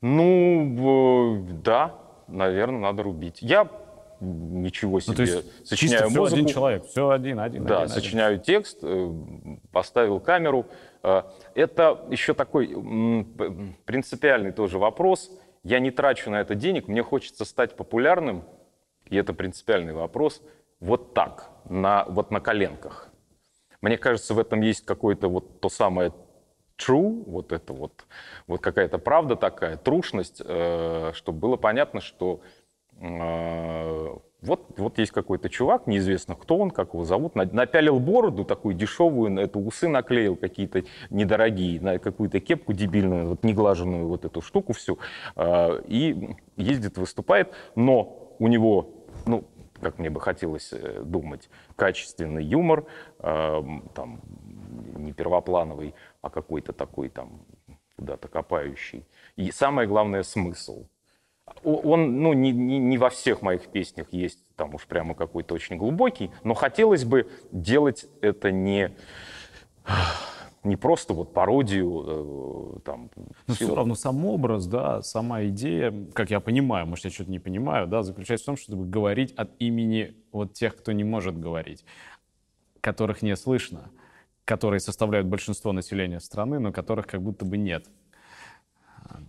Ну, 0.00 1.46
да, 1.64 1.94
наверное, 2.28 2.80
надо 2.80 3.04
рубить. 3.04 3.38
Я 3.40 3.70
ничего 4.20 5.00
себе. 5.00 5.12
Ну, 5.12 5.16
то 5.16 5.22
есть 5.22 5.68
сочиняю 5.68 6.04
чисто 6.06 6.20
музыку. 6.20 6.36
один 6.36 6.46
человек, 6.46 6.84
все 6.86 7.08
один, 7.08 7.40
один. 7.40 7.64
Да, 7.64 7.82
один, 7.82 7.88
сочиняю 7.88 8.34
один. 8.34 8.44
текст, 8.44 8.78
э, 8.82 9.12
поставил 9.72 10.20
камеру. 10.20 10.66
Э, 11.02 11.22
это 11.54 12.06
еще 12.10 12.34
такой 12.34 12.68
принципиальный 13.84 14.52
тоже 14.52 14.78
вопрос. 14.78 15.30
Я 15.62 15.78
не 15.78 15.90
трачу 15.90 16.30
на 16.30 16.40
это 16.40 16.54
денег, 16.54 16.88
мне 16.88 17.02
хочется 17.02 17.44
стать 17.44 17.76
популярным, 17.76 18.44
и 19.08 19.16
это 19.16 19.32
принципиальный 19.32 19.92
вопрос, 19.92 20.42
вот 20.80 21.14
так, 21.14 21.50
на, 21.68 22.04
вот 22.06 22.30
на 22.30 22.40
коленках. 22.40 23.08
Мне 23.80 23.96
кажется, 23.98 24.34
в 24.34 24.38
этом 24.38 24.60
есть 24.60 24.84
какое-то 24.84 25.28
вот 25.28 25.60
то 25.60 25.68
самое 25.68 26.12
true, 26.78 27.22
вот 27.26 27.52
это 27.52 27.72
вот, 27.72 28.06
вот 28.46 28.60
какая-то 28.60 28.98
правда 28.98 29.36
такая, 29.36 29.76
трушность, 29.76 30.42
э, 30.44 31.12
чтобы 31.14 31.38
было 31.38 31.56
понятно, 31.56 32.00
что 32.00 32.40
э, 33.00 34.16
вот, 34.42 34.78
вот 34.78 34.98
есть 34.98 35.12
какой-то 35.12 35.48
чувак, 35.48 35.86
неизвестно 35.86 36.34
кто 36.34 36.58
он, 36.58 36.70
как 36.70 36.94
его 36.94 37.04
зовут, 37.04 37.36
напялил 37.36 38.00
бороду 38.00 38.44
такую 38.44 38.74
дешевую, 38.74 39.30
на 39.30 39.40
эту 39.40 39.60
усы 39.60 39.88
наклеил 39.88 40.34
какие-то 40.36 40.82
недорогие, 41.10 41.80
на 41.80 41.98
какую-то 41.98 42.40
кепку 42.40 42.72
дебильную, 42.72 43.28
вот 43.28 43.44
неглаженную 43.44 44.08
вот 44.08 44.24
эту 44.24 44.42
штуку 44.42 44.72
всю, 44.72 44.98
э, 45.36 45.82
и 45.86 46.36
ездит, 46.56 46.98
выступает, 46.98 47.52
но 47.76 48.34
у 48.40 48.48
него, 48.48 48.90
ну, 49.26 49.44
как 49.80 50.00
мне 50.00 50.10
бы 50.10 50.20
хотелось 50.20 50.72
э, 50.72 51.02
думать, 51.04 51.48
качественный 51.76 52.44
юмор, 52.44 52.86
э, 53.20 53.62
там, 53.94 54.20
не 54.96 55.12
первоплановый, 55.12 55.94
а 56.20 56.30
какой-то 56.30 56.72
такой 56.72 57.08
там 57.08 57.42
куда-то 57.96 58.26
копающий. 58.26 59.06
И 59.36 59.52
самое 59.52 59.86
главное, 59.86 60.24
смысл. 60.24 60.86
Он, 61.64 62.20
ну, 62.20 62.32
не, 62.32 62.52
не, 62.52 62.78
не 62.78 62.98
во 62.98 63.10
всех 63.10 63.42
моих 63.42 63.68
песнях 63.68 64.06
есть 64.12 64.44
там 64.56 64.74
уж 64.74 64.86
прямо 64.86 65.14
какой-то 65.14 65.54
очень 65.54 65.76
глубокий, 65.76 66.30
но 66.44 66.54
хотелось 66.54 67.04
бы 67.04 67.30
делать 67.50 68.06
это 68.20 68.50
не 68.50 68.94
не 70.64 70.76
просто 70.76 71.12
вот 71.12 71.32
пародию 71.32 72.76
э, 72.76 72.80
там. 72.84 73.10
Но 73.48 73.54
все 73.54 73.74
равно 73.74 73.96
сам 73.96 74.24
образ, 74.24 74.66
да, 74.68 75.02
сама 75.02 75.44
идея, 75.46 75.92
как 76.14 76.30
я 76.30 76.38
понимаю, 76.38 76.86
может 76.86 77.04
я 77.04 77.10
что-то 77.10 77.32
не 77.32 77.40
понимаю, 77.40 77.88
да, 77.88 78.04
заключается 78.04 78.44
в 78.44 78.46
том, 78.46 78.56
чтобы 78.56 78.86
говорить 78.86 79.32
от 79.32 79.50
имени 79.58 80.14
вот 80.30 80.52
тех, 80.52 80.76
кто 80.76 80.92
не 80.92 81.02
может 81.02 81.36
говорить, 81.38 81.84
которых 82.80 83.22
не 83.22 83.34
слышно 83.34 83.90
которые 84.44 84.80
составляют 84.80 85.26
большинство 85.26 85.72
населения 85.72 86.20
страны, 86.20 86.58
но 86.58 86.72
которых 86.72 87.06
как 87.06 87.22
будто 87.22 87.44
бы 87.44 87.56
нет. 87.56 87.86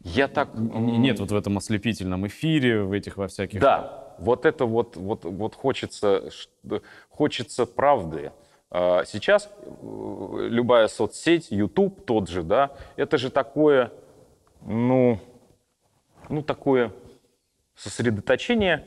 Я 0.03 0.27
так... 0.27 0.49
Нет 0.53 1.19
вот 1.19 1.31
в 1.31 1.35
этом 1.35 1.57
ослепительном 1.57 2.27
эфире, 2.27 2.83
в 2.83 2.91
этих 2.91 3.17
во 3.17 3.27
всяких... 3.27 3.61
Да, 3.61 4.15
вот 4.19 4.45
это 4.45 4.65
вот, 4.65 4.97
вот, 4.97 5.23
вот 5.23 5.55
хочется, 5.55 6.29
хочется 7.09 7.65
правды. 7.65 8.31
А, 8.69 9.05
сейчас 9.05 9.49
э, 9.65 10.47
любая 10.49 10.87
соцсеть, 10.87 11.51
YouTube 11.51 12.05
тот 12.05 12.27
же, 12.27 12.43
да, 12.43 12.71
это 12.95 13.17
же 13.17 13.29
такое, 13.29 13.91
ну, 14.61 15.19
ну 16.27 16.41
такое 16.41 16.91
сосредоточение 17.75 18.85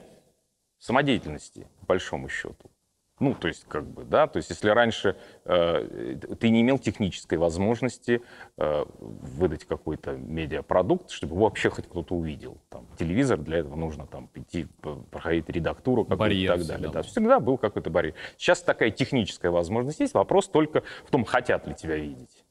самодеятельности, 0.79 1.67
по 1.81 1.87
большому 1.87 2.29
счету. 2.29 2.71
Ну, 3.19 3.35
то 3.35 3.49
есть, 3.49 3.65
как 3.67 3.85
бы, 3.85 4.05
да, 4.05 4.27
то 4.27 4.37
есть, 4.37 4.51
если 4.51 4.69
раньше 4.69 5.17
э, 5.47 6.19
ты 6.39 6.51
не 6.51 6.61
имел 6.61 6.79
технической 6.79 7.39
возможности 7.39 8.23
э, 8.59 8.85
выдать 8.99 9.65
какой-то 9.65 10.13
медиапродукт, 10.13 11.11
чтобы 11.11 11.35
его 11.35 11.45
вообще 11.45 11.71
хоть 11.71 11.87
кто-то 11.87 12.15
увидел. 12.15 12.59
Там, 12.69 12.87
телевизор 12.99 13.39
для 13.39 13.59
этого 13.59 13.75
нужно 13.75 14.07
там 14.07 14.29
идти, 14.35 14.67
проходить 15.11 15.49
редактуру 15.49 16.05
какую-то 16.05 16.35
и 16.35 16.47
так 16.47 16.67
далее. 16.67 16.91
Да, 16.91 17.03
всегда 17.03 17.41
был 17.41 17.57
какой-то 17.57 17.89
барьер. 17.89 18.15
Сейчас 18.37 18.63
такая 18.63 18.91
техническая 18.91 19.51
возможность 19.51 20.01
есть, 20.01 20.13
вопрос 20.13 20.49
только 20.49 20.83
в 21.07 21.11
том, 21.11 21.25
хотят 21.25 21.67
ли 21.67 21.75
тебя 21.75 21.97
видеть. 21.97 22.45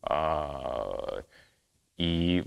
А, 0.00 1.22
и 1.98 2.44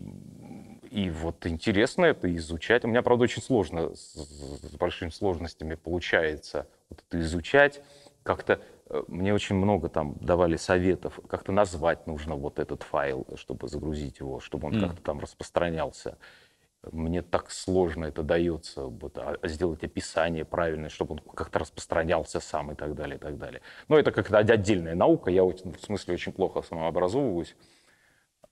и 0.95 1.09
вот 1.09 1.45
интересно 1.45 2.05
это 2.05 2.33
изучать. 2.37 2.85
У 2.85 2.87
меня, 2.87 3.01
правда, 3.01 3.25
очень 3.25 3.41
сложно, 3.41 3.93
с 3.93 4.15
большими 4.79 5.09
сложностями 5.09 5.75
получается 5.75 6.67
вот 6.89 7.03
это 7.05 7.19
изучать. 7.19 7.81
Как-то 8.23 8.61
э, 8.89 9.03
мне 9.09 9.33
очень 9.33 9.57
много 9.57 9.89
там 9.89 10.15
давали 10.21 10.55
советов, 10.55 11.19
как-то 11.27 11.51
назвать 11.51 12.07
нужно 12.07 12.35
вот 12.35 12.59
этот 12.59 12.83
файл, 12.83 13.27
чтобы 13.35 13.67
загрузить 13.67 14.19
его, 14.19 14.39
чтобы 14.39 14.67
он 14.67 14.75
mm. 14.75 14.87
как-то 14.87 15.01
там 15.01 15.19
распространялся. 15.19 16.17
Мне 16.93 17.21
так 17.21 17.51
сложно 17.51 18.05
это 18.05 18.23
дается, 18.23 18.83
вот, 18.83 19.17
а, 19.17 19.35
а 19.41 19.47
сделать 19.49 19.83
описание 19.83 20.45
правильное, 20.45 20.89
чтобы 20.89 21.15
он 21.15 21.19
как-то 21.35 21.59
распространялся 21.59 22.39
сам 22.39 22.71
и 22.71 22.75
так 22.75 22.95
далее, 22.95 23.17
и 23.17 23.19
так 23.19 23.37
далее. 23.37 23.61
Но 23.89 23.99
это 23.99 24.13
как-то 24.13 24.37
отдельная 24.37 24.95
наука, 24.95 25.29
я 25.29 25.43
в 25.43 25.57
смысле 25.81 26.13
очень 26.13 26.31
плохо 26.31 26.61
самообразовываюсь. 26.61 27.57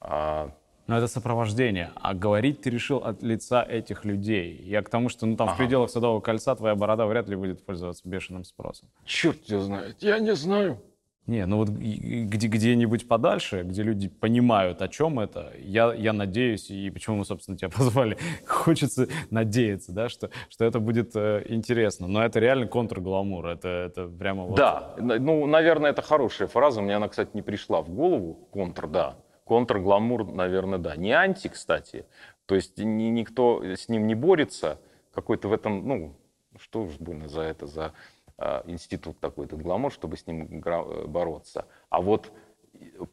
А, 0.01 0.53
но 0.87 0.97
это 0.97 1.07
сопровождение. 1.07 1.91
А 1.95 2.13
говорить 2.13 2.61
ты 2.61 2.69
решил 2.69 2.97
от 2.97 3.23
лица 3.23 3.63
этих 3.63 4.05
людей. 4.05 4.61
Я 4.63 4.81
к 4.81 4.89
тому, 4.89 5.09
что 5.09 5.25
ну, 5.25 5.35
там 5.35 5.47
ага. 5.47 5.55
в 5.55 5.57
пределах 5.57 5.89
Садового 5.89 6.19
кольца 6.21 6.55
твоя 6.55 6.75
борода 6.75 7.05
вряд 7.05 7.29
ли 7.29 7.35
будет 7.35 7.65
пользоваться 7.65 8.07
бешеным 8.07 8.43
спросом. 8.43 8.89
Черт 9.05 9.41
тебя 9.43 9.59
знает, 9.59 9.97
я 10.01 10.19
не 10.19 10.35
знаю. 10.35 10.79
Не, 11.25 11.45
ну 11.45 11.57
вот 11.57 11.69
где, 11.69 12.47
где-нибудь 12.47 13.07
подальше, 13.07 13.63
где 13.63 13.81
люди 13.81 14.09
понимают, 14.09 14.81
о 14.81 14.89
чем 14.89 15.21
это, 15.21 15.53
я, 15.57 15.93
я 15.93 16.11
надеюсь, 16.11 16.69
и 16.69 16.89
почему 16.89 17.15
мы, 17.15 17.25
собственно, 17.25 17.57
тебя 17.57 17.69
позвали, 17.77 18.17
хочется 18.45 19.07
надеяться, 19.29 19.93
да, 19.93 20.09
что, 20.09 20.31
что 20.49 20.65
это 20.65 20.81
будет 20.81 21.15
э, 21.15 21.45
интересно. 21.47 22.07
Но 22.07 22.25
это 22.25 22.39
реально 22.39 22.67
контргламур, 22.67 23.47
это, 23.47 23.69
это 23.69 24.07
прямо 24.07 24.43
вот... 24.43 24.57
Да, 24.57 24.95
ну, 24.97 25.47
наверное, 25.47 25.91
это 25.91 26.01
хорошая 26.01 26.49
фраза, 26.49 26.81
мне 26.81 26.97
она, 26.97 27.07
кстати, 27.07 27.29
не 27.33 27.41
пришла 27.41 27.81
в 27.81 27.89
голову, 27.89 28.33
контр, 28.51 28.87
да. 28.87 29.15
Контргламур, 29.45 30.25
наверное, 30.25 30.79
да. 30.79 30.95
Не 30.95 31.11
анти, 31.11 31.47
кстати. 31.47 32.05
То 32.45 32.55
есть 32.55 32.77
ни, 32.77 33.03
никто 33.03 33.63
с 33.63 33.89
ним 33.89 34.07
не 34.07 34.15
борется. 34.15 34.79
Какой-то 35.13 35.47
в 35.47 35.53
этом, 35.53 35.87
ну, 35.87 36.15
что 36.59 36.83
уж 36.83 36.95
больно 36.97 37.27
за 37.27 37.41
это, 37.41 37.67
за 37.67 37.93
э, 38.37 38.61
институт 38.65 39.19
такой-то 39.19 39.57
гламур, 39.57 39.91
чтобы 39.91 40.17
с 40.17 40.27
ним 40.27 40.61
бороться. 41.07 41.65
А 41.89 42.01
вот 42.01 42.31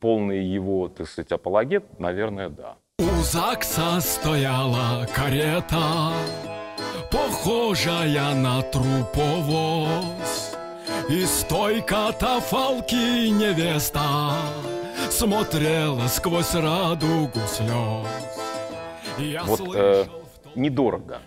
полный 0.00 0.44
его, 0.44 0.88
так 0.88 1.06
сказать, 1.08 1.32
апологет, 1.32 1.98
наверное, 1.98 2.48
да. 2.48 2.76
У 2.98 3.22
ЗАГСа 3.22 4.00
стояла 4.00 5.06
карета, 5.14 6.12
похожая 7.10 8.34
на 8.34 8.62
труповоз, 8.62 10.54
И 11.08 11.24
с 11.24 11.44
той 11.44 11.82
катафалки 11.82 13.28
невеста 13.30 14.32
смотрела 15.20 16.06
сквозь 16.06 16.54
радугу 16.54 17.40
слез. 17.46 18.06
Я 19.18 19.44
вот 19.44 19.60
э, 19.76 20.06
недорого. 20.54 21.18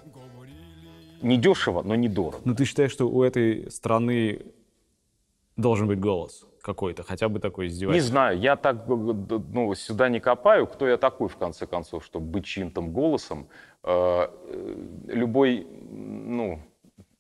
Недешево, 1.22 1.84
но 1.84 1.94
недорого. 1.94 2.42
Но 2.44 2.56
ты 2.56 2.66
считаешь, 2.66 2.92
что 2.92 3.08
у 3.08 3.22
этой 3.22 3.70
страны 3.70 4.48
должен 5.58 5.88
быть 5.88 6.00
голос 6.00 6.44
какой-то, 6.64 7.04
хотя 7.04 7.30
бы 7.30 7.40
такой 7.40 7.68
издевательский? 7.68 8.04
Не 8.04 8.10
знаю, 8.10 8.40
я 8.40 8.56
так 8.56 8.88
ну, 8.88 9.76
сюда 9.76 10.10
не 10.10 10.20
копаю. 10.20 10.66
Кто 10.66 10.88
я 10.88 10.98
такой, 10.98 11.30
в 11.30 11.38
конце 11.38 11.68
концов, 11.68 12.04
чтобы 12.04 12.26
быть 12.26 12.46
чьим-то 12.46 12.82
голосом? 12.82 13.48
Э, 13.84 14.28
любой, 15.06 15.68
ну, 15.70 16.64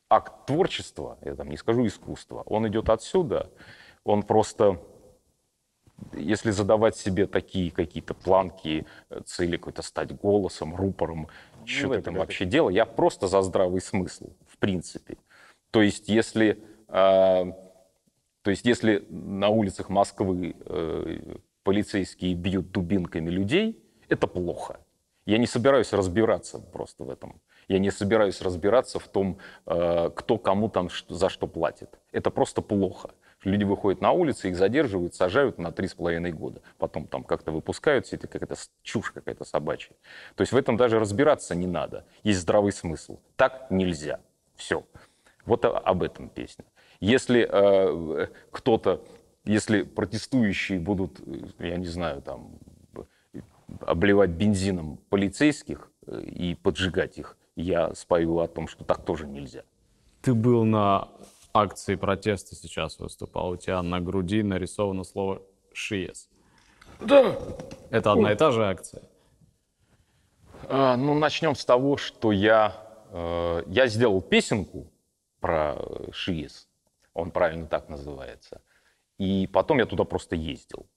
акт 0.10 0.48
творчества, 0.48 1.20
я 1.22 1.36
там 1.36 1.52
не 1.52 1.58
скажу 1.58 1.86
искусства, 1.86 2.42
он 2.48 2.68
идет 2.68 2.90
отсюда. 2.90 3.52
Он 4.04 4.24
просто 4.24 4.80
если 6.14 6.52
задавать 6.52 6.96
себе 6.96 7.28
такие 7.28 7.72
какие-то 7.72 8.14
планки, 8.14 8.86
э, 9.10 9.22
цели 9.26 9.58
какой-то 9.58 9.82
стать 9.82 10.16
голосом, 10.16 10.76
рупором, 10.76 11.28
ну, 11.60 11.68
что 11.68 11.90
ты 11.90 12.02
там 12.02 12.16
вообще 12.16 12.46
делал, 12.46 12.70
я 12.70 12.86
просто 12.86 13.28
за 13.28 13.42
здравый 13.42 13.82
смысл, 13.82 14.30
в 14.48 14.58
принципе. 14.58 15.18
То 15.72 15.82
есть 15.82 16.10
если, 16.10 16.64
э, 16.88 17.46
то 18.42 18.52
есть 18.52 18.66
если 18.66 19.06
на 19.10 19.50
улицах 19.50 19.90
Москвы 19.90 20.56
э, 20.66 21.36
полицейские 21.64 22.36
бьют 22.36 22.72
дубинками 22.72 23.30
людей, 23.30 23.80
это 24.10 24.28
плохо. 24.28 24.80
Я 25.26 25.38
не 25.38 25.48
собираюсь 25.48 25.94
разбираться 25.94 26.60
просто 26.60 27.06
в 27.06 27.10
этом. 27.10 27.42
Я 27.70 27.80
не 27.80 27.92
собираюсь 27.92 28.42
разбираться 28.42 29.00
в 29.00 29.08
том, 29.08 29.38
э, 29.66 30.10
кто 30.14 30.38
кому 30.38 30.70
там 30.70 30.90
за 31.08 31.30
что 31.30 31.48
платит. 31.48 31.98
Это 32.12 32.30
просто 32.30 32.62
плохо 32.62 33.12
Люди 33.44 33.64
выходят 33.64 34.02
на 34.02 34.12
улицы, 34.12 34.50
их 34.50 34.56
задерживают, 34.56 35.16
сажают 35.16 35.58
на 35.58 35.72
три 35.72 35.88
с 35.88 35.94
половиной 35.94 36.32
года. 36.32 36.62
Потом 36.78 37.08
там 37.08 37.24
как-то 37.24 37.52
выпускают, 37.52 38.06
все 38.06 38.16
это 38.16 38.28
какая-то 38.28 38.56
чушь 38.82 39.12
какая-то 39.12 39.44
собачья. 39.46 39.96
То 40.36 40.42
есть 40.42 40.54
в 40.54 40.58
этом 40.58 40.78
даже 40.78 41.00
разбираться 41.00 41.56
не 41.56 41.68
надо. 41.68 42.06
Есть 42.24 42.40
здравый 42.40 42.72
смысл. 42.72 43.20
Так 43.36 43.68
нельзя. 43.70 44.22
Все. 44.56 44.86
Вот 45.46 45.66
об 45.66 46.04
этом 46.04 46.30
песня. 46.30 46.66
Если 47.00 47.48
э, 47.50 48.28
кто-то, 48.52 49.04
если 49.44 49.82
протестующие 49.82 50.80
будут, 50.80 51.20
э, 51.26 51.68
я 51.68 51.76
не 51.76 51.88
знаю, 51.88 52.22
там, 52.22 52.60
обливать 53.82 54.30
бензином 54.30 54.98
полицейских 55.10 55.92
э, 56.08 56.22
и 56.22 56.56
поджигать 56.56 57.18
их, 57.18 57.38
я 57.56 57.94
спою 57.94 58.40
о 58.40 58.48
том, 58.48 58.68
что 58.68 58.86
так 58.86 59.04
тоже 59.04 59.28
нельзя. 59.28 59.64
Ты 60.22 60.34
был 60.34 60.64
на 60.64 61.10
акции 61.54 61.96
протеста 61.96 62.56
сейчас 62.56 63.00
выступал. 63.00 63.52
У 63.52 63.58
тебя 63.58 63.82
на 63.84 64.00
груди 64.02 64.42
нарисовано 64.42 65.04
слово 65.04 65.42
«ШИЕС». 65.74 66.30
Да. 67.00 67.38
Это 67.92 68.12
одна 68.12 68.32
и 68.32 68.36
та 68.36 68.52
же 68.52 68.66
акция? 68.66 69.04
А, 70.68 70.98
ну, 70.98 71.14
начнем 71.14 71.56
с 71.56 71.64
того, 71.66 71.98
что 71.98 72.32
я, 72.32 72.76
э, 73.12 73.64
я 73.68 73.88
сделал 73.88 74.22
песенку 74.22 74.92
про 75.40 75.78
ШИЕС. 76.12 76.68
Он 77.14 77.30
правильно 77.32 77.68
так 77.68 77.90
называется. 77.90 78.62
И 79.20 79.48
потом 79.48 79.78
я 79.78 79.86
туда 79.86 80.06
просто 80.06 80.36
ездил. 80.36 80.88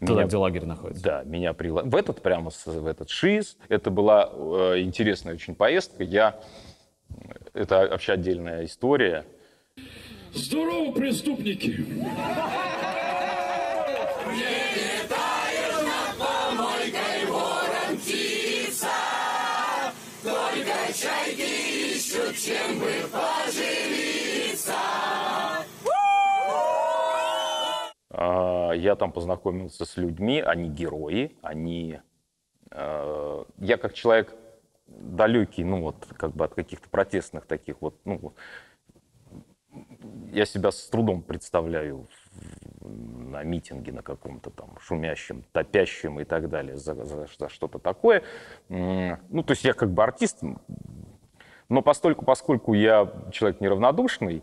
Туда, 0.00 0.14
меня, 0.14 0.24
где 0.24 0.36
лагерь 0.36 0.64
находится? 0.64 1.02
Да, 1.02 1.22
меня 1.24 1.54
пригласили. 1.54 1.90
В 1.90 1.96
этот 1.96 2.22
прямо, 2.22 2.50
в 2.50 2.86
этот 2.86 3.08
ШИС. 3.08 3.56
Это 3.68 3.90
была 3.90 4.30
э, 4.32 4.80
интересная 4.80 5.34
очень 5.34 5.54
поездка. 5.54 6.02
Я... 6.02 6.40
Это 7.54 7.88
вообще 7.90 8.14
отдельная 8.14 8.64
история. 8.64 9.24
Здорово, 10.36 10.92
преступники! 10.92 11.86
А, 28.10 28.72
я 28.72 28.94
там 28.96 29.12
познакомился 29.12 29.86
с 29.86 29.96
людьми, 29.96 30.40
они 30.40 30.68
герои, 30.68 31.34
они... 31.40 32.00
Э, 32.70 33.44
я 33.56 33.78
как 33.78 33.94
человек 33.94 34.34
далекий, 34.86 35.64
ну 35.64 35.80
вот, 35.80 35.96
как 36.16 36.32
бы 36.32 36.44
от 36.44 36.54
каких-то 36.54 36.90
протестных 36.90 37.46
таких 37.46 37.80
вот, 37.80 37.96
ну, 38.04 38.34
я 40.32 40.44
себя 40.46 40.70
с 40.70 40.88
трудом 40.88 41.22
представляю 41.22 42.08
на 42.80 43.42
митинге 43.42 43.92
на 43.92 44.02
каком-то 44.02 44.50
там 44.50 44.78
шумящем, 44.80 45.44
топящем 45.52 46.20
и 46.20 46.24
так 46.24 46.48
далее 46.48 46.76
за, 46.76 46.94
за, 47.04 47.26
за 47.26 47.48
что-то 47.48 47.78
такое. 47.78 48.22
Ну, 48.68 49.42
то 49.42 49.52
есть 49.52 49.64
я 49.64 49.72
как 49.72 49.90
бы 49.90 50.02
артист, 50.02 50.42
но 51.68 51.82
постольку, 51.82 52.24
поскольку 52.24 52.74
я 52.74 53.12
человек 53.32 53.60
неравнодушный, 53.60 54.42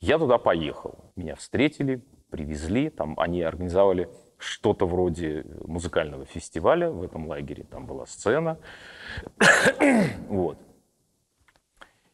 я 0.00 0.18
туда 0.18 0.38
поехал. 0.38 1.12
Меня 1.16 1.34
встретили, 1.36 2.02
привезли, 2.30 2.88
там 2.88 3.14
они 3.18 3.42
организовали 3.42 4.08
что-то 4.38 4.86
вроде 4.86 5.44
музыкального 5.66 6.24
фестиваля 6.24 6.90
в 6.90 7.02
этом 7.02 7.26
лагере, 7.28 7.64
там 7.64 7.86
была 7.86 8.06
сцена. 8.06 8.58
вот. 10.28 10.58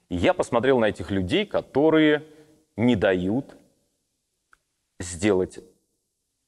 И 0.09 0.17
я 0.17 0.35
посмотрел 0.35 0.79
на 0.79 0.87
этих 0.87 1.11
людей, 1.11 1.47
которые 1.47 2.25
не 2.77 2.97
дают 2.97 3.57
сделать 5.01 5.59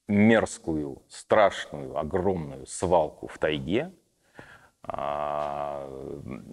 мерзкую, 0.07 1.03
страшную, 1.09 1.99
огромную 1.99 2.67
свалку 2.67 3.27
в 3.27 3.39
тайге, 3.39 3.93
а, 4.91 5.87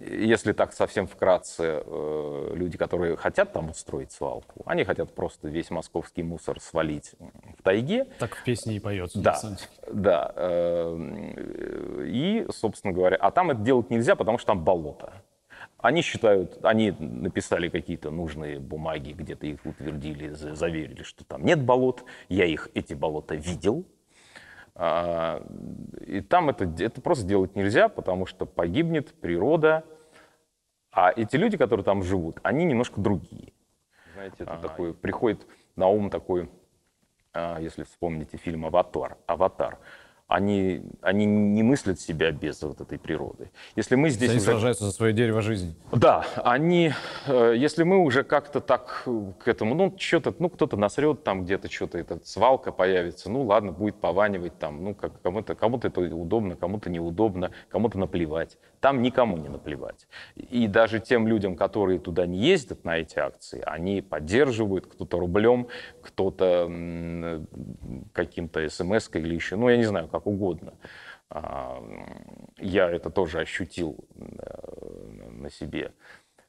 если 0.04 0.52
так 0.52 0.74
совсем 0.74 1.06
вкратце, 1.06 1.82
э, 1.86 2.50
люди, 2.54 2.76
которые 2.76 3.16
хотят 3.16 3.54
там 3.54 3.70
устроить 3.70 4.12
свалку, 4.12 4.62
они 4.66 4.84
хотят 4.84 5.14
просто 5.14 5.48
весь 5.48 5.70
московский 5.70 6.22
мусор 6.22 6.60
свалить 6.60 7.12
в 7.58 7.62
тайге. 7.62 8.04
Так 8.18 8.34
в 8.34 8.44
песне 8.44 8.76
и 8.76 8.80
поется. 8.80 9.18
Да, 9.20 9.40
да. 9.90 10.32
Э, 10.36 12.04
и, 12.04 12.46
собственно 12.50 12.92
говоря, 12.92 13.16
а 13.16 13.30
там 13.30 13.52
это 13.52 13.60
делать 13.60 13.88
нельзя, 13.88 14.16
потому 14.16 14.36
что 14.36 14.48
там 14.48 14.62
болото. 14.62 15.14
Они 15.78 16.02
считают, 16.02 16.58
они 16.64 16.90
написали 16.98 17.68
какие-то 17.68 18.10
нужные 18.10 18.58
бумаги, 18.58 19.12
где-то 19.12 19.46
их 19.46 19.64
утвердили, 19.64 20.30
заверили, 20.30 21.02
что 21.02 21.24
там 21.24 21.44
нет 21.44 21.62
болот. 21.62 22.04
Я 22.28 22.46
их, 22.46 22.70
эти 22.74 22.94
болота 22.94 23.34
видел, 23.34 23.86
а, 24.74 25.42
и 26.00 26.20
там 26.20 26.50
это, 26.50 26.64
это 26.78 27.00
просто 27.00 27.26
делать 27.26 27.56
нельзя, 27.56 27.88
потому 27.88 28.26
что 28.26 28.44
погибнет 28.44 29.14
природа. 29.14 29.84
А 30.92 31.12
эти 31.14 31.36
люди, 31.36 31.56
которые 31.56 31.84
там 31.84 32.02
живут, 32.02 32.38
они 32.42 32.64
немножко 32.64 33.00
другие. 33.00 33.52
Знаете, 34.14 34.36
это 34.40 34.52
ага. 34.52 34.68
такой, 34.68 34.94
приходит 34.94 35.46
на 35.76 35.88
ум 35.88 36.10
такой, 36.10 36.50
а, 37.32 37.58
если 37.58 37.84
вспомните 37.84 38.38
фильм 38.38 38.66
«Аватар», 38.66 39.16
«Аватар», 39.26 39.78
они, 40.28 40.82
они 41.02 41.24
не 41.24 41.62
мыслят 41.62 42.00
себя 42.00 42.32
без 42.32 42.60
вот 42.62 42.80
этой 42.80 42.98
природы. 42.98 43.50
Если 43.76 43.94
мы 43.94 44.10
здесь 44.10 44.30
они 44.30 44.38
уже... 44.38 44.46
сражаются 44.46 44.84
за 44.84 44.92
свое 44.92 45.12
дерево 45.12 45.40
жизни. 45.40 45.74
Да, 45.92 46.26
они, 46.36 46.92
э, 47.26 47.54
если 47.56 47.84
мы 47.84 47.98
уже 47.98 48.24
как-то 48.24 48.60
так 48.60 49.04
к 49.38 49.46
этому, 49.48 49.74
ну, 49.76 49.94
что-то, 49.96 50.34
ну, 50.38 50.50
кто-то 50.50 50.76
насрет 50.76 51.22
там 51.22 51.44
где-то 51.44 51.70
что-то, 51.70 51.98
эта 51.98 52.20
свалка 52.24 52.72
появится, 52.72 53.30
ну, 53.30 53.42
ладно, 53.42 53.70
будет 53.70 53.96
пованивать 53.96 54.58
там, 54.58 54.82
ну, 54.82 54.94
как, 54.94 55.20
кому-то, 55.22 55.54
кому-то 55.54 55.88
это 55.88 56.00
удобно, 56.00 56.56
кому-то 56.56 56.90
неудобно, 56.90 57.52
кому-то 57.68 57.98
наплевать. 57.98 58.58
Там 58.86 59.02
никому 59.02 59.36
не 59.36 59.48
наплевать. 59.48 60.06
И 60.36 60.68
даже 60.68 61.00
тем 61.00 61.26
людям, 61.26 61.56
которые 61.56 61.98
туда 61.98 62.24
не 62.24 62.38
ездят 62.38 62.84
на 62.84 62.98
эти 62.98 63.18
акции, 63.18 63.60
они 63.66 64.00
поддерживают, 64.00 64.86
кто-то 64.86 65.18
рублем, 65.18 65.66
кто-то 66.02 66.70
каким-то 68.12 68.68
смс 68.68 69.10
или 69.12 69.34
еще, 69.34 69.56
ну, 69.56 69.68
я 69.68 69.76
не 69.76 69.86
знаю, 69.86 70.06
как 70.06 70.28
угодно. 70.28 70.74
А, 71.30 71.82
я 72.58 72.88
это 72.88 73.10
тоже 73.10 73.40
ощутил 73.40 73.96
э, 74.14 75.30
на 75.32 75.50
себе. 75.50 75.92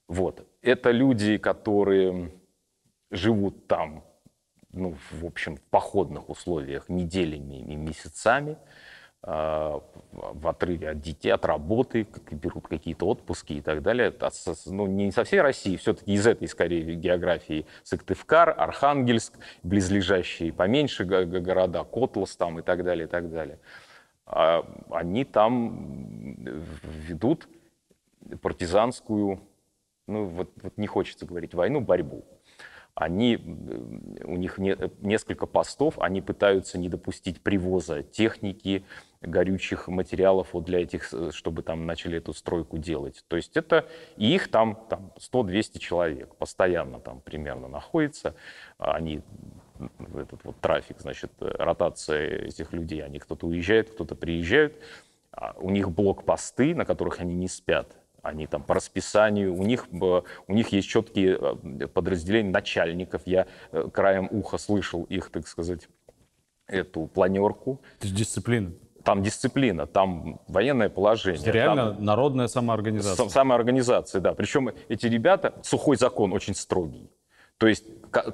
Вот. 0.08 0.48
Это 0.62 0.92
люди, 0.92 1.40
которые 1.40 2.32
живут 3.10 3.66
там, 3.66 4.04
ну, 4.72 4.96
в 5.10 5.26
общем, 5.26 5.56
в 5.56 5.62
походных 5.72 6.30
условиях 6.30 6.88
неделями 6.88 7.62
и 7.62 7.76
месяцами, 7.76 8.60
в 9.24 10.48
отрыве 10.48 10.92
от 10.92 11.02
детей, 11.02 11.32
от 11.32 11.44
работы, 11.46 12.08
берут 12.32 12.68
какие-то 12.68 13.08
отпуски 13.08 13.54
и 13.54 13.62
так 13.62 13.82
далее. 13.82 14.14
Ну, 14.68 14.88
не 14.88 15.12
со 15.12 15.24
всей 15.24 15.42
России, 15.42 15.76
все-таки 15.76 16.14
из 16.14 16.26
этой, 16.26 16.48
скорее, 16.48 16.96
географии 16.96 17.66
Сыктывкар, 17.84 18.54
Архангельск, 18.58 19.34
близлежащие 19.64 20.54
поменьше 20.54 21.04
города, 21.04 21.84
Котлас 21.84 22.36
там 22.36 22.60
и 22.60 22.62
так 22.62 22.84
далее, 22.84 23.06
и 23.08 23.10
так 23.10 23.30
далее. 23.30 23.60
А 24.26 24.66
они 24.92 25.26
там 25.26 26.36
ведут 26.84 27.48
партизанскую, 28.42 29.42
ну 30.08 30.26
вот, 30.26 30.52
вот 30.62 30.78
не 30.78 30.88
хочется 30.88 31.26
говорить 31.26 31.54
войну, 31.54 31.82
борьбу 31.82 32.24
они, 33.00 33.38
у 34.24 34.38
них 34.38 34.58
не, 34.58 34.76
несколько 35.02 35.46
постов, 35.46 36.00
они 36.00 36.20
пытаются 36.20 36.80
не 36.80 36.90
допустить 36.90 37.42
привоза 37.42 38.02
техники, 38.02 38.84
горючих 39.22 39.88
материалов 39.88 40.50
вот 40.54 40.66
для 40.66 40.82
этих, 40.82 41.14
чтобы 41.32 41.62
там 41.62 41.86
начали 41.86 42.18
эту 42.18 42.34
стройку 42.34 42.80
делать. 42.80 43.24
То 43.28 43.36
есть 43.36 43.56
это, 43.56 43.86
и 44.16 44.34
их 44.34 44.50
там, 44.50 44.84
там 44.90 45.12
100-200 45.20 45.78
человек 45.78 46.36
постоянно 46.38 47.00
там 47.00 47.22
примерно 47.22 47.68
находится. 47.68 48.34
Они, 48.80 49.22
этот 50.16 50.44
вот 50.44 50.60
трафик, 50.60 51.00
значит, 51.00 51.32
ротация 51.40 52.46
этих 52.46 52.74
людей, 52.74 53.04
они 53.04 53.20
кто-то 53.20 53.46
уезжает, 53.46 53.92
кто-то 53.92 54.16
приезжает. 54.16 54.76
А 55.32 55.54
у 55.60 55.70
них 55.70 55.92
блокпосты, 55.92 56.74
на 56.74 56.84
которых 56.84 57.20
они 57.20 57.36
не 57.36 57.48
спят 57.48 57.96
они 58.28 58.48
там 58.48 58.64
по 58.64 58.74
расписанию, 58.76 59.56
у 59.56 59.64
них, 59.64 59.88
у 59.92 60.54
них 60.54 60.70
есть 60.70 60.88
четкие 60.88 61.38
э, 61.40 61.88
подразделения 61.88 62.52
начальников. 62.52 63.22
Я 63.26 63.48
э, 63.72 63.90
краем 63.92 64.28
уха 64.32 64.58
слышал 64.58 65.04
их, 65.04 65.30
так 65.30 65.48
сказать, 65.48 65.88
эту 66.68 67.08
планерку. 67.08 67.82
То 68.00 68.08
есть 68.08 68.16
дисциплина. 68.16 68.72
Там 69.04 69.24
дисциплина, 69.24 69.88
там 69.88 70.42
военное 70.48 70.90
положение. 70.90 71.42
Это 71.42 71.52
реально 71.52 71.94
там 71.94 72.04
народная 72.04 72.48
самоорганизация. 72.48 73.30
Самоорганизация, 73.30 74.20
да. 74.20 74.34
Причем 74.34 74.70
эти 74.90 75.08
ребята, 75.08 75.54
сухой 75.64 75.96
закон 75.96 76.34
очень 76.34 76.56
строгий. 76.56 77.10
То 77.58 77.66
есть 77.66 77.86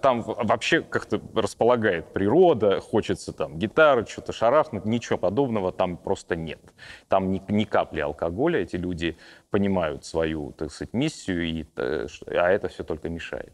там 0.01 0.21
вообще 0.21 0.81
как-то 0.81 1.21
располагает 1.33 2.11
природа, 2.11 2.81
хочется 2.81 3.31
там 3.31 3.57
гитары, 3.57 4.05
что-то 4.05 4.33
шарахнуть, 4.33 4.83
ничего 4.83 5.17
подобного 5.17 5.71
там 5.71 5.95
просто 5.95 6.35
нет. 6.35 6.59
Там 7.07 7.31
ни, 7.31 7.41
ни 7.47 7.63
капли 7.63 8.01
алкоголя, 8.01 8.59
эти 8.59 8.75
люди 8.75 9.17
понимают 9.53 10.03
свою, 10.03 10.51
так 10.57 10.71
сказать, 10.71 10.95
миссию, 10.95 11.45
и, 11.47 11.65
э, 11.75 12.07
а 12.25 12.49
это 12.49 12.69
все 12.69 12.83
только 12.83 13.07
мешает. 13.07 13.53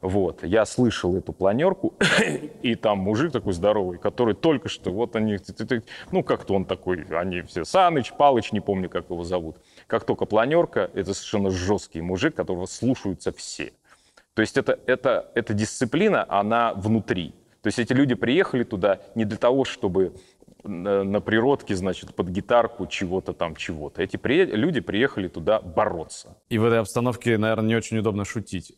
Вот, 0.00 0.44
я 0.44 0.64
слышал 0.66 1.16
эту 1.16 1.32
планерку, 1.32 1.94
и 2.62 2.76
там 2.76 2.98
мужик 2.98 3.32
такой 3.32 3.54
здоровый, 3.54 3.98
который 3.98 4.34
только 4.34 4.68
что, 4.68 4.92
вот 4.92 5.16
они, 5.16 5.38
ну, 6.12 6.22
как-то 6.22 6.54
он 6.54 6.64
такой, 6.64 7.04
они 7.10 7.42
все, 7.42 7.64
Саныч, 7.64 8.12
Палыч, 8.12 8.52
не 8.52 8.60
помню, 8.60 8.88
как 8.88 9.10
его 9.10 9.24
зовут. 9.24 9.56
Как 9.88 10.04
только 10.04 10.26
планерка, 10.26 10.92
это 10.94 11.12
совершенно 11.12 11.50
жесткий 11.50 12.00
мужик, 12.00 12.36
которого 12.36 12.66
слушаются 12.66 13.32
все. 13.32 13.72
То 14.34 14.42
есть 14.42 14.56
это, 14.56 14.78
это, 14.86 15.32
эта 15.34 15.54
дисциплина, 15.54 16.24
она 16.28 16.72
внутри. 16.74 17.34
То 17.62 17.68
есть 17.68 17.80
эти 17.80 17.92
люди 17.94 18.14
приехали 18.14 18.62
туда 18.62 19.00
не 19.16 19.24
для 19.24 19.38
того, 19.38 19.64
чтобы 19.64 20.12
на, 20.64 21.04
на 21.04 21.20
природке, 21.20 21.74
значит, 21.74 22.14
под 22.14 22.28
гитарку 22.28 22.86
чего-то 22.86 23.32
там, 23.32 23.56
чего-то. 23.56 24.02
Эти 24.02 24.16
при... 24.16 24.44
люди 24.44 24.80
приехали 24.80 25.28
туда 25.28 25.60
бороться. 25.60 26.36
И 26.48 26.58
в 26.58 26.64
этой 26.64 26.80
обстановке, 26.80 27.38
наверное, 27.38 27.68
не 27.68 27.76
очень 27.76 27.98
удобно 27.98 28.24
шутить. 28.24 28.76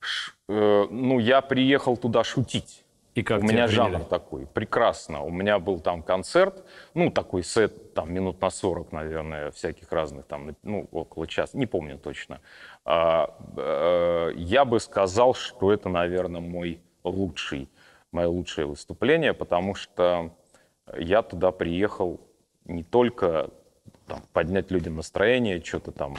Ш, 0.00 0.32
э, 0.48 0.86
ну, 0.90 1.18
я 1.18 1.40
приехал 1.40 1.96
туда 1.96 2.24
шутить. 2.24 2.84
И 3.14 3.22
как 3.22 3.40
У 3.40 3.42
меня 3.42 3.66
приняли? 3.66 3.74
жанр 3.74 4.00
такой, 4.04 4.46
прекрасно. 4.46 5.22
У 5.22 5.30
меня 5.30 5.58
был 5.58 5.80
там 5.80 6.02
концерт, 6.02 6.64
ну, 6.94 7.10
такой 7.10 7.42
сет, 7.42 7.92
там, 7.92 8.12
минут 8.12 8.40
на 8.40 8.50
40, 8.50 8.92
наверное, 8.92 9.50
всяких 9.50 9.90
разных, 9.90 10.26
там, 10.26 10.54
ну, 10.62 10.88
около 10.92 11.26
часа, 11.26 11.58
не 11.58 11.66
помню 11.66 11.98
точно. 11.98 12.40
А, 12.84 13.36
а, 13.56 14.30
я 14.30 14.64
бы 14.64 14.78
сказал, 14.78 15.34
что 15.34 15.72
это, 15.72 15.88
наверное, 15.88 16.40
мой 16.40 16.80
лучший, 17.02 17.68
мое 18.12 18.28
лучшее 18.28 18.66
выступление, 18.66 19.34
потому 19.34 19.74
что 19.74 20.30
я 20.98 21.22
туда 21.22 21.52
приехал 21.52 22.20
не 22.64 22.82
только 22.82 23.50
там, 24.06 24.22
поднять 24.32 24.70
людям 24.70 24.96
настроение, 24.96 25.62
что-то 25.62 25.92
там 25.92 26.16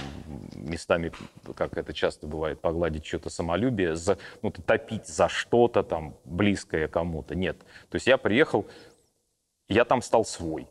местами, 0.56 1.12
как 1.56 1.78
это 1.78 1.94
часто 1.94 2.26
бывает, 2.26 2.62
погладить 2.62 3.06
что-то 3.06 3.30
самолюбие, 3.30 3.96
за, 3.96 4.18
ну, 4.42 4.52
топить 4.52 5.08
за 5.08 5.28
что-то 5.28 5.84
там 5.84 6.16
близкое 6.24 6.88
кому-то. 6.88 7.36
Нет. 7.36 7.60
То 7.90 7.96
есть 7.96 8.08
я 8.08 8.18
приехал, 8.18 8.66
я 9.68 9.84
там 9.84 10.02
стал 10.02 10.24
свой. 10.24 10.68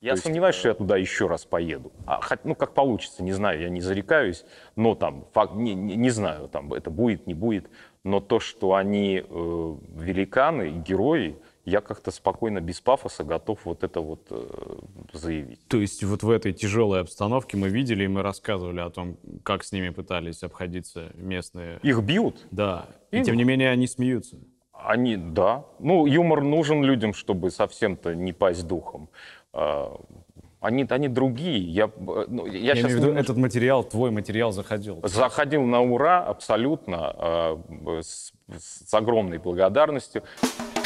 Я 0.00 0.12
есть, 0.12 0.22
сомневаюсь, 0.22 0.56
что 0.56 0.68
я 0.68 0.74
туда 0.74 0.96
еще 0.96 1.26
раз 1.26 1.44
поеду. 1.44 1.92
А, 2.06 2.20
ну, 2.44 2.54
как 2.54 2.72
получится, 2.72 3.22
не 3.22 3.32
знаю, 3.32 3.60
я 3.60 3.68
не 3.68 3.82
зарекаюсь, 3.82 4.46
но 4.74 4.94
там, 4.94 5.26
факт, 5.32 5.54
не, 5.54 5.74
не, 5.74 5.94
не 5.94 6.08
знаю, 6.08 6.48
там 6.48 6.72
это 6.72 6.88
будет, 6.90 7.26
не 7.26 7.34
будет. 7.34 7.68
Но 8.02 8.20
то, 8.20 8.40
что 8.40 8.74
они 8.76 9.18
э, 9.18 9.22
великаны, 9.28 10.70
герои, 10.70 11.36
я 11.70 11.80
как-то 11.80 12.10
спокойно, 12.10 12.60
без 12.60 12.80
пафоса 12.80 13.24
готов 13.24 13.60
вот 13.64 13.84
это 13.84 14.00
вот 14.00 14.26
э, 14.30 14.78
заявить. 15.12 15.66
То 15.68 15.78
есть 15.78 16.02
вот 16.04 16.22
в 16.22 16.30
этой 16.30 16.52
тяжелой 16.52 17.00
обстановке 17.00 17.56
мы 17.56 17.68
видели 17.68 18.04
и 18.04 18.08
мы 18.08 18.22
рассказывали 18.22 18.80
о 18.80 18.90
том, 18.90 19.16
как 19.44 19.64
с 19.64 19.72
ними 19.72 19.90
пытались 19.90 20.42
обходиться 20.42 21.12
местные. 21.14 21.78
Их 21.82 22.02
бьют? 22.02 22.46
Да. 22.50 22.88
И, 23.10 23.20
и 23.20 23.22
тем 23.22 23.36
не 23.36 23.44
менее 23.44 23.70
они 23.70 23.86
смеются. 23.86 24.36
Они, 24.72 25.16
да. 25.16 25.64
Ну, 25.78 26.06
юмор 26.06 26.42
нужен 26.42 26.82
людям, 26.82 27.14
чтобы 27.14 27.50
совсем-то 27.50 28.14
не 28.14 28.32
пасть 28.32 28.66
духом. 28.66 29.10
Они, 30.60 30.86
они 30.88 31.08
другие. 31.08 31.58
Я, 31.58 31.90
ну, 31.98 32.46
я, 32.46 32.58
я 32.58 32.74
сейчас 32.74 32.90
имею 32.90 33.00
в 33.00 33.04
виду, 33.04 33.18
этот 33.18 33.36
материал, 33.36 33.84
твой 33.84 34.10
материал 34.10 34.52
заходил. 34.52 35.00
Заходил 35.04 35.62
на 35.62 35.80
ура 35.80 36.22
абсолютно, 36.24 37.58
с, 38.02 38.32
с 38.58 38.94
огромной 38.94 39.38
благодарностью. 39.38 40.22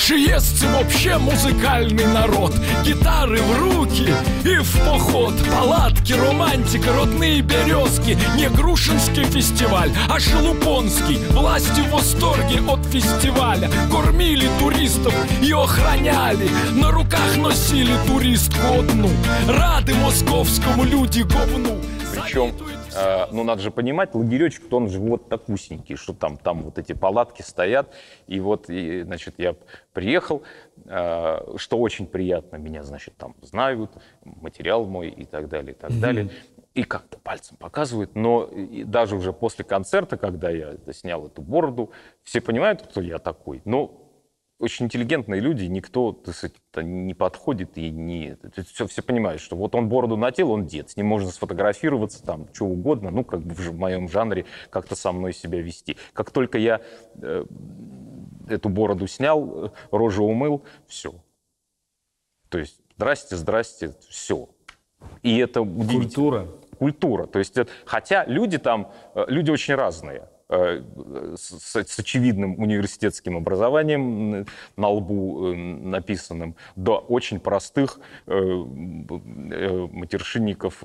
Шиесцы 0.06 0.68
вообще 0.68 1.16
музыкальный 1.16 2.04
народ. 2.04 2.52
Гитары 2.84 3.40
в 3.40 3.58
руки 3.58 4.12
и 4.44 4.58
в 4.58 4.78
поход. 4.80 5.32
Палатки, 5.50 6.12
романтика, 6.12 6.92
родные 6.92 7.40
березки. 7.40 8.18
Не 8.36 8.50
Грушинский 8.50 9.24
фестиваль, 9.24 9.90
а 10.10 10.20
Шелупонский. 10.20 11.16
Власти 11.30 11.80
в 11.80 11.90
восторге 11.90 12.60
от 12.68 12.84
фестиваля. 12.84 13.70
Кормили 13.90 14.46
туристов 14.58 15.14
и 15.40 15.50
охраняли. 15.52 16.50
На 16.74 16.90
руках 16.90 17.38
носили 17.38 17.94
туристку 18.06 18.80
одну. 18.80 19.08
Рады 19.48 19.94
московскому 19.94 20.84
люди 20.84 21.22
говну. 21.22 21.80
Причем 22.12 22.52
Э, 22.96 23.26
ну, 23.32 23.44
надо 23.44 23.62
же 23.62 23.70
понимать, 23.70 24.14
лагеречек, 24.14 24.72
он 24.72 24.88
же 24.88 24.98
вот 24.98 25.28
такусенький, 25.28 25.96
что 25.96 26.12
там, 26.12 26.36
там 26.36 26.62
вот 26.62 26.78
эти 26.78 26.92
палатки 26.92 27.42
стоят. 27.42 27.94
И 28.26 28.40
вот, 28.40 28.70
и, 28.70 29.02
значит, 29.02 29.34
я 29.38 29.56
приехал, 29.92 30.42
э, 30.86 31.56
что 31.56 31.78
очень 31.78 32.06
приятно, 32.06 32.56
меня, 32.56 32.82
значит, 32.82 33.16
там 33.16 33.34
знают, 33.42 33.90
материал 34.24 34.84
мой 34.86 35.08
и 35.08 35.24
так 35.24 35.48
далее, 35.48 35.72
и 35.72 35.76
так 35.76 35.90
mm-hmm. 35.90 36.00
далее. 36.00 36.30
И 36.74 36.82
как-то 36.82 37.18
пальцем 37.18 37.56
показывают, 37.56 38.16
но 38.16 38.50
даже 38.84 39.14
уже 39.14 39.32
после 39.32 39.64
концерта, 39.64 40.16
когда 40.16 40.50
я 40.50 40.74
снял 40.92 41.26
эту 41.26 41.40
бороду, 41.40 41.92
все 42.24 42.40
понимают, 42.40 42.82
кто 42.82 43.00
я 43.00 43.18
такой, 43.18 43.62
но 43.64 44.03
очень 44.58 44.86
интеллигентные 44.86 45.40
люди, 45.40 45.64
никто 45.64 46.12
так 46.12 46.34
сказать, 46.34 46.56
не 46.76 47.14
подходит 47.14 47.76
и 47.76 47.90
не... 47.90 48.36
Все, 48.72 48.86
все 48.86 49.02
понимают, 49.02 49.40
что 49.40 49.56
вот 49.56 49.74
он 49.74 49.88
бороду 49.88 50.16
нател, 50.16 50.52
он 50.52 50.66
дед, 50.66 50.90
с 50.90 50.96
ним 50.96 51.06
можно 51.06 51.30
сфотографироваться, 51.30 52.24
там, 52.24 52.48
что 52.52 52.66
угодно, 52.66 53.10
ну, 53.10 53.24
как 53.24 53.40
бы 53.40 53.54
в 53.54 53.74
моем 53.74 54.08
жанре 54.08 54.46
как-то 54.70 54.94
со 54.94 55.12
мной 55.12 55.32
себя 55.32 55.60
вести. 55.60 55.96
Как 56.12 56.30
только 56.30 56.58
я 56.58 56.80
э, 57.16 57.44
эту 58.48 58.68
бороду 58.68 59.06
снял, 59.06 59.72
рожу 59.90 60.24
умыл, 60.24 60.62
все. 60.86 61.14
То 62.48 62.58
есть, 62.58 62.80
здрасте, 62.96 63.36
здрасте, 63.36 63.94
все. 64.08 64.48
И 65.22 65.36
это 65.38 65.62
удивительно. 65.62 66.04
Культура. 66.04 66.48
Культура. 66.78 67.26
То 67.26 67.38
есть, 67.38 67.56
хотя 67.84 68.24
люди 68.24 68.58
там, 68.58 68.92
э, 69.14 69.24
люди 69.28 69.50
очень 69.50 69.74
разные. 69.74 70.28
Э, 70.50 70.82
с, 71.36 71.72
с 71.72 71.98
очевидным 71.98 72.58
университетским 72.58 73.38
образованием 73.38 74.44
на 74.76 74.88
лбу 74.88 75.48
э, 75.48 75.54
написанным, 75.56 76.54
до 76.76 76.98
очень 76.98 77.40
простых 77.40 77.98
э, 78.26 78.34
матершинников, 78.34 80.84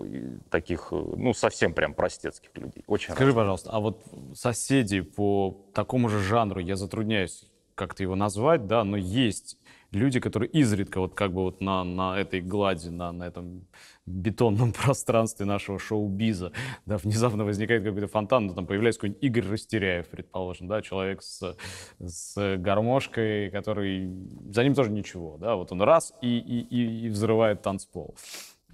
таких, 0.50 0.92
ну, 0.92 1.34
совсем 1.34 1.74
прям 1.74 1.94
простецких 1.94 2.52
людей. 2.56 2.86
Очень 2.88 3.12
Скажи, 3.14 3.32
разных. 3.32 3.36
пожалуйста, 3.36 3.72
а 3.72 3.82
вот 3.82 4.02
соседи 4.34 5.02
по 5.02 5.58
такому 5.74 6.08
же 6.08 6.20
жанру, 6.20 6.62
я 6.62 6.78
затрудняюсь 6.78 7.44
как-то 7.76 8.04
его 8.04 8.16
назвать, 8.16 8.66
да, 8.66 8.86
но 8.86 8.96
есть 8.96 9.58
люди, 9.92 10.20
которые 10.20 10.50
изредка 10.50 11.00
вот 11.00 11.16
как 11.16 11.34
бы 11.34 11.42
вот 11.44 11.62
на, 11.62 11.84
на 11.84 12.20
этой 12.20 12.42
глади, 12.42 12.90
на, 12.90 13.12
на 13.12 13.24
этом 13.24 13.68
бетонном 14.06 14.74
пространстве 14.84 15.46
нашего 15.46 15.80
шоу-биза, 15.80 16.52
да, 16.86 16.98
внезапно 16.98 17.46
возникает 17.46 17.84
какой-то 17.84 18.08
фонтан, 18.08 18.48
ну, 18.48 18.56
там 18.56 18.66
появляется 18.66 19.02
какой-нибудь 19.02 19.24
Игорь 19.24 19.52
Растеряев, 19.52 20.08
предположим, 20.08 20.68
да, 20.68 20.82
человек 20.82 21.22
с, 21.22 21.56
с 22.00 22.58
гармошкой, 22.58 23.50
который, 23.52 24.12
за 24.52 24.64
ним 24.64 24.74
тоже 24.74 24.92
ничего, 24.92 25.38
да, 25.38 25.56
вот 25.56 25.72
он 25.72 25.82
раз 25.82 26.14
и, 26.22 26.38
и, 26.38 26.60
и, 26.62 27.06
и 27.06 27.10
взрывает 27.10 27.62
танцпол. 27.62 28.16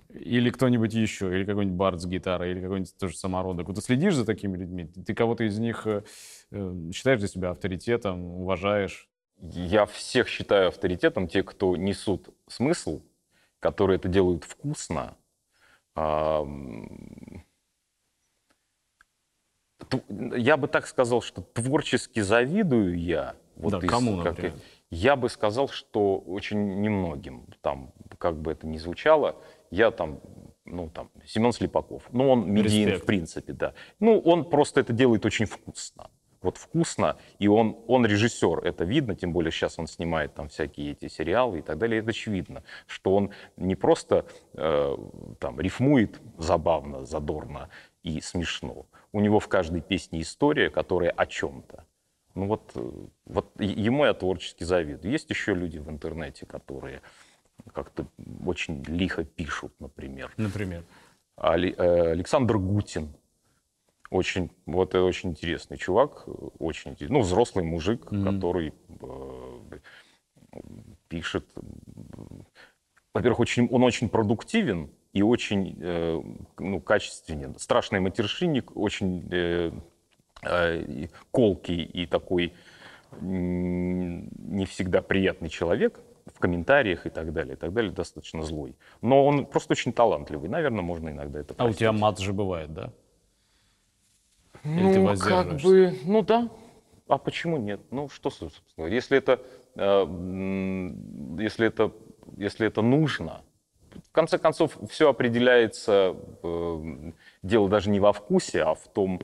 Или 0.10 0.50
кто-нибудь 0.50 0.94
еще, 0.94 1.36
или 1.36 1.46
какой-нибудь 1.46 1.78
бард 1.78 2.02
с 2.02 2.06
гитарой, 2.06 2.52
или 2.52 2.62
какой-нибудь 2.62 2.96
тоже 2.98 3.18
самородок. 3.18 3.68
Вот 3.68 3.76
ты 3.76 3.82
следишь 3.82 4.16
за 4.16 4.26
такими 4.26 4.56
людьми? 4.56 4.86
Ты 5.06 5.14
кого-то 5.14 5.44
из 5.44 5.58
них 5.60 5.86
э, 5.88 6.04
э 6.52 6.92
считаешь 6.94 7.20
для 7.20 7.28
себя 7.28 7.50
авторитетом, 7.50 8.24
уважаешь? 8.24 9.10
Я 9.54 9.86
всех 9.86 10.28
считаю 10.28 10.70
авторитетом, 10.70 11.28
те, 11.28 11.44
кто 11.44 11.76
несут 11.76 12.30
смысл, 12.48 13.02
которые 13.60 13.98
это 13.98 14.08
делают 14.08 14.44
вкусно. 14.44 15.16
Я 15.96 16.48
бы 20.58 20.68
так 20.68 20.88
сказал, 20.88 21.22
что 21.22 21.42
творчески 21.42 22.20
завидую 22.22 23.00
я. 23.00 23.36
Вот 23.56 23.72
да, 23.72 23.80
из, 23.80 23.90
кому, 23.90 24.18
например? 24.18 24.54
Как, 24.54 24.62
я 24.90 25.16
бы 25.16 25.30
сказал, 25.30 25.70
что 25.70 26.18
очень 26.18 26.82
немногим. 26.82 27.48
Там, 27.62 27.94
как 28.18 28.38
бы 28.38 28.52
это 28.52 28.68
ни 28.68 28.78
звучало, 28.78 29.42
я 29.72 29.92
там 29.92 30.20
ну, 30.66 30.90
там, 30.90 31.12
Семен 31.26 31.52
Слепаков. 31.52 32.04
Ну, 32.12 32.30
он 32.30 32.52
медиен, 32.52 32.88
Респект. 32.88 33.04
в 33.04 33.06
принципе, 33.06 33.54
да. 33.54 33.74
Ну, 34.00 34.20
он 34.20 34.50
просто 34.50 34.82
это 34.82 34.94
делает 34.94 35.26
очень 35.26 35.46
вкусно 35.46 36.10
вот 36.46 36.58
вкусно, 36.58 37.18
и 37.40 37.48
он, 37.48 37.78
он 37.88 38.06
режиссер, 38.06 38.60
это 38.60 38.86
видно, 38.86 39.16
тем 39.16 39.34
более 39.34 39.52
сейчас 39.52 39.78
он 39.80 39.88
снимает 39.88 40.34
там 40.34 40.48
всякие 40.48 40.92
эти 40.92 41.08
сериалы 41.08 41.60
и 41.60 41.62
так 41.62 41.78
далее, 41.78 42.00
это 42.00 42.12
очевидно, 42.12 42.64
что 42.88 43.16
он 43.16 43.32
не 43.58 43.76
просто 43.76 44.26
э, 44.54 44.98
там 45.40 45.60
рифмует 45.60 46.22
забавно, 46.38 47.06
задорно 47.06 47.70
и 48.04 48.22
смешно, 48.22 48.86
у 49.12 49.20
него 49.20 49.40
в 49.40 49.48
каждой 49.48 49.82
песне 49.82 50.22
история, 50.22 50.70
которая 50.70 51.12
о 51.12 51.26
чем-то. 51.26 51.86
Ну 52.36 52.48
вот, 52.48 52.72
э, 52.76 52.92
вот 53.26 53.50
ему 53.60 54.06
я 54.06 54.14
творчески 54.14 54.64
завидую. 54.64 55.12
Есть 55.12 55.30
еще 55.30 55.54
люди 55.54 55.80
в 55.80 55.90
интернете, 55.90 56.46
которые 56.46 57.02
как-то 57.74 58.06
очень 58.46 58.84
лихо 58.84 59.24
пишут, 59.24 59.74
например. 59.80 60.32
Например? 60.38 60.84
Э, 61.38 62.12
Александр 62.12 62.58
Гутин, 62.58 63.14
очень, 64.10 64.52
вот 64.66 64.90
это 64.90 65.04
очень 65.04 65.32
интересный 65.32 65.78
чувак, 65.78 66.28
очень, 66.60 66.96
ну, 67.00 67.22
взрослый 67.22 67.66
мужик, 67.66 68.06
mm-hmm. 68.06 68.24
который 68.24 68.74
э, 69.02 69.80
пишет. 71.08 71.46
Во-первых, 73.14 73.40
очень, 73.40 73.68
он 73.70 73.84
очень 73.84 74.10
продуктивен 74.10 74.90
и 75.14 75.22
очень 75.22 75.78
э, 75.80 76.22
ну, 76.60 76.82
качественен. 76.82 77.58
Страшный 77.58 78.00
матершинник, 78.00 78.76
очень 78.76 79.28
э, 79.32 79.72
э, 80.44 81.08
колкий 81.32 81.84
и 81.84 82.06
такой 82.06 82.54
не 83.22 84.66
всегда 84.66 85.02
приятный 85.02 85.48
человек 85.48 86.02
в 86.26 86.40
комментариях 86.40 87.06
и 87.06 87.10
так 87.10 87.32
далее, 87.32 87.54
и 87.54 87.58
так 87.58 87.72
далее, 87.72 87.92
достаточно 87.92 88.44
злой. 88.44 88.76
Но 89.02 89.26
он 89.26 89.46
просто 89.46 89.72
очень 89.74 89.94
талантливый. 89.94 90.50
Наверное, 90.50 90.82
можно 90.82 91.10
иногда 91.10 91.40
это 91.40 91.54
простить. 91.54 91.82
А 91.82 91.90
у 91.90 91.92
тебя 91.92 91.92
мат 91.92 92.20
же 92.20 92.34
бывает, 92.34 92.74
да? 92.74 92.92
Или 94.66 94.98
ну, 94.98 95.16
как 95.18 95.62
бы, 95.62 95.96
ну 96.06 96.22
да. 96.24 96.50
А 97.08 97.18
почему 97.20 97.58
нет? 97.58 97.82
Ну, 97.92 98.10
что, 98.10 98.32
собственно, 98.32 98.88
если 98.88 99.18
это, 99.18 99.40
э, 99.76 100.06
если 101.40 101.68
это, 101.68 101.92
если 102.36 102.66
это 102.66 102.82
нужно, 102.82 103.44
в 104.04 104.12
конце 104.12 104.40
концов, 104.40 104.78
все 104.90 105.10
определяется, 105.10 106.16
э, 106.42 107.12
дело 107.44 107.70
даже 107.70 107.92
не 107.92 108.00
во 108.00 108.12
вкусе, 108.12 108.64
а 108.64 108.74
в 108.74 108.88
том, 108.92 109.22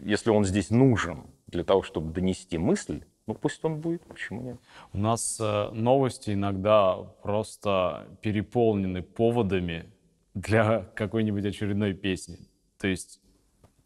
если 0.00 0.30
он 0.30 0.44
здесь 0.44 0.68
нужен 0.68 1.24
для 1.46 1.64
того, 1.64 1.82
чтобы 1.82 2.12
донести 2.12 2.58
мысль, 2.58 3.04
ну 3.26 3.34
пусть 3.34 3.64
он 3.64 3.80
будет, 3.80 4.04
почему 4.04 4.42
нет? 4.42 4.56
У 4.92 4.98
нас 4.98 5.38
э, 5.40 5.70
новости 5.72 6.32
иногда 6.32 6.96
просто 7.22 8.06
переполнены 8.20 9.02
поводами 9.02 9.86
для 10.34 10.80
какой-нибудь 10.94 11.46
очередной 11.46 11.94
песни. 11.94 12.38
То 12.78 12.88
есть 12.88 13.21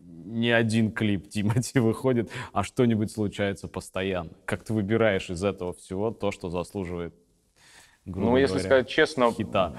не 0.06 0.50
один 0.50 0.92
клип 0.92 1.28
Тимати 1.30 1.78
выходит, 1.78 2.30
а 2.52 2.62
что-нибудь 2.62 3.10
случается 3.10 3.68
постоянно. 3.68 4.30
Как 4.44 4.64
ты 4.64 4.72
выбираешь 4.72 5.30
из 5.30 5.42
этого 5.44 5.72
всего 5.72 6.10
то, 6.10 6.30
что 6.30 6.50
заслуживает, 6.50 7.14
грубо 8.04 8.30
Ну, 8.30 8.36
если 8.36 8.54
говоря, 8.54 8.68
сказать 8.68 8.88
честно, 8.88 9.32
хита? 9.32 9.76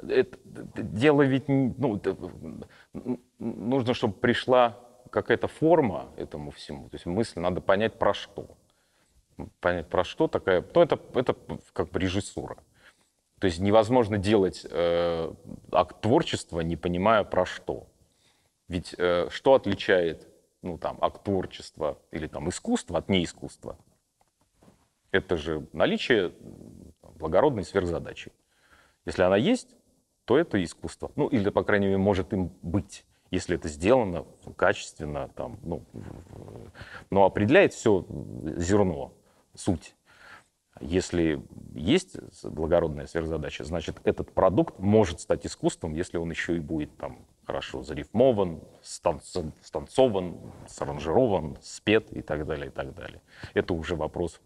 Это, 0.00 0.38
дело 0.76 1.22
ведь, 1.22 1.48
ну, 1.48 2.00
нужно, 3.38 3.94
чтобы 3.94 4.14
пришла 4.14 4.78
какая-то 5.10 5.48
форма 5.48 6.10
этому 6.16 6.50
всему. 6.50 6.88
То 6.88 6.96
есть 6.96 7.06
мысль 7.06 7.40
надо 7.40 7.60
понять 7.60 7.98
про 7.98 8.14
что. 8.14 8.46
Понять 9.60 9.88
про 9.88 10.04
что 10.04 10.28
такая. 10.28 10.64
Ну, 10.74 10.82
это, 10.82 11.00
это 11.14 11.34
как 11.72 11.90
бы 11.90 11.98
режиссура. 11.98 12.58
То 13.40 13.46
есть 13.46 13.60
невозможно 13.60 14.18
делать 14.18 14.66
э, 14.68 15.32
акт 15.70 16.00
творчества, 16.00 16.60
не 16.60 16.76
понимая 16.76 17.24
про 17.24 17.46
что. 17.46 17.86
Ведь 18.68 18.94
э, 18.98 19.28
что 19.30 19.54
отличает 19.54 20.28
ну, 20.62 20.78
там, 20.78 20.98
акт 21.00 21.24
творчества 21.24 21.98
или 22.10 22.26
там, 22.26 22.48
искусство 22.48 22.98
от 22.98 23.08
неискусства? 23.08 23.78
Это 25.10 25.36
же 25.36 25.66
наличие 25.72 26.34
благородной 27.18 27.64
сверхзадачи. 27.64 28.32
Если 29.06 29.22
она 29.22 29.36
есть, 29.36 29.74
то 30.26 30.38
это 30.38 30.62
искусство. 30.62 31.10
Ну, 31.16 31.28
или, 31.28 31.48
по 31.48 31.64
крайней 31.64 31.86
мере, 31.86 31.98
может 31.98 32.34
им 32.34 32.52
быть, 32.60 33.06
если 33.30 33.56
это 33.56 33.68
сделано 33.68 34.26
качественно. 34.56 35.28
Там, 35.34 35.58
ну, 35.62 35.82
но 37.10 37.24
определяет 37.24 37.72
все 37.72 38.04
зерно, 38.56 39.14
суть. 39.54 39.94
Если 40.80 41.42
есть 41.74 42.18
благородная 42.44 43.06
сверхзадача, 43.06 43.64
значит, 43.64 43.96
этот 44.04 44.32
продукт 44.32 44.78
может 44.78 45.20
стать 45.20 45.46
искусством, 45.46 45.94
если 45.94 46.18
он 46.18 46.30
еще 46.30 46.56
и 46.56 46.60
будет 46.60 46.94
там 46.98 47.26
хорошо 47.48 47.82
зарифмован, 47.82 48.60
станцован, 48.82 50.34
саранжирован, 50.66 51.56
спет 51.62 52.12
и 52.12 52.20
так 52.20 52.46
далее, 52.46 52.66
и 52.66 52.70
так 52.70 52.94
далее. 52.94 53.22
Это 53.54 53.72
уже 53.72 53.96
вопрос. 53.96 54.38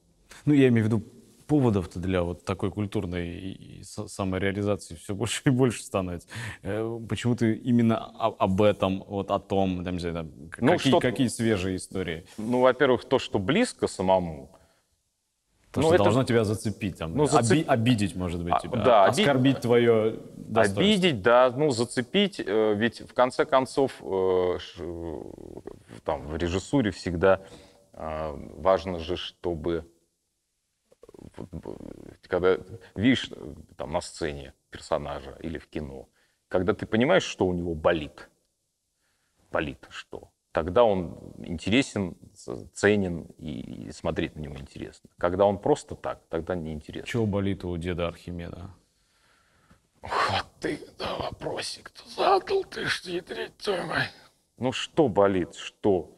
Ну, 0.45 0.55
я 0.55 0.69
имею 0.69 0.85
в 0.85 0.89
виду 0.89 1.03
поводов-то 1.49 1.99
для 1.99 2.23
вот 2.23 2.45
такой 2.45 2.71
культурной 2.71 3.83
самореализации 3.83 4.95
все 4.95 5.17
больше 5.17 5.43
и 5.47 5.51
больше 5.51 5.83
становится. 5.83 6.29
Э, 6.63 7.01
почему 7.09 7.35
ты 7.35 7.55
именно 7.55 7.97
об 7.99 8.63
этом, 8.63 9.03
вот 9.09 9.33
о 9.33 9.41
том, 9.41 9.85
там, 9.85 9.95
не 9.95 10.01
знаю, 10.01 10.31
ну, 10.59 10.73
какие, 10.73 11.01
какие 11.01 11.27
свежие 11.27 11.77
истории? 11.77 12.25
Ну, 12.39 12.61
во-первых, 12.61 13.05
то, 13.05 13.19
что 13.19 13.41
близко 13.41 13.89
самому, 13.89 14.49
то, 15.73 15.81
ну, 15.81 15.87
что 15.87 15.95
это... 15.95 16.05
должно 16.05 16.25
тебя 16.25 16.45
зацепить, 16.45 16.99
там, 16.99 17.17
ну, 17.17 17.27
зацеп... 17.27 17.59
оби... 17.59 17.65
обидеть, 17.67 18.15
может 18.15 18.43
быть, 18.45 18.53
а, 18.55 18.59
тебя, 18.61 18.85
да, 18.85 19.05
оскорбить 19.07 19.57
оби... 19.57 19.63
твое 19.63 20.21
достоинство. 20.37 20.83
Обидеть, 20.83 21.23
да, 21.23 21.51
ну, 21.51 21.71
зацепить, 21.71 22.41
э, 22.41 22.75
ведь 22.75 23.01
в 23.01 23.15
конце 23.15 23.47
концов 23.47 23.93
э, 24.03 24.59
там, 26.05 26.27
в 26.27 26.37
режиссуре 26.37 26.91
всегда 26.91 27.41
э, 27.95 28.33
важно 28.57 28.99
же, 28.99 29.17
чтобы 29.17 29.91
когда 32.29 32.59
видишь 32.95 33.31
там, 33.77 33.93
на 33.93 34.01
сцене 34.01 34.55
персонажа 34.71 35.39
или 35.41 35.59
в 35.59 35.69
кино, 35.69 36.09
когда 36.49 36.75
ты 36.75 36.85
понимаешь, 36.85 37.23
что 37.23 37.47
у 37.47 37.53
него 37.53 37.75
болит, 37.75 38.29
болит 39.51 39.87
что, 39.91 40.32
тогда 40.53 40.85
он 40.85 41.19
интересен, 41.39 42.17
ценен 42.75 43.23
и, 43.39 43.91
смотреть 43.93 44.37
на 44.37 44.41
него 44.41 44.57
интересно. 44.57 45.11
Когда 45.19 45.47
он 45.47 45.59
просто 45.59 45.95
так, 45.97 46.21
тогда 46.29 46.55
неинтересно. 46.55 47.07
Чего 47.07 47.27
болит 47.27 47.65
у 47.65 47.77
деда 47.77 48.09
Архимеда? 48.09 48.71
Вот 50.03 50.47
ты 50.61 50.81
да, 50.99 51.17
вопросик 51.17 51.91
-то 51.91 52.09
задал, 52.17 52.65
ты 52.65 52.85
ж 52.87 53.03
ядрить 53.05 53.69
мать. 53.87 54.13
Ну 54.59 54.73
что 54.73 55.09
болит, 55.09 55.55
что? 55.55 56.11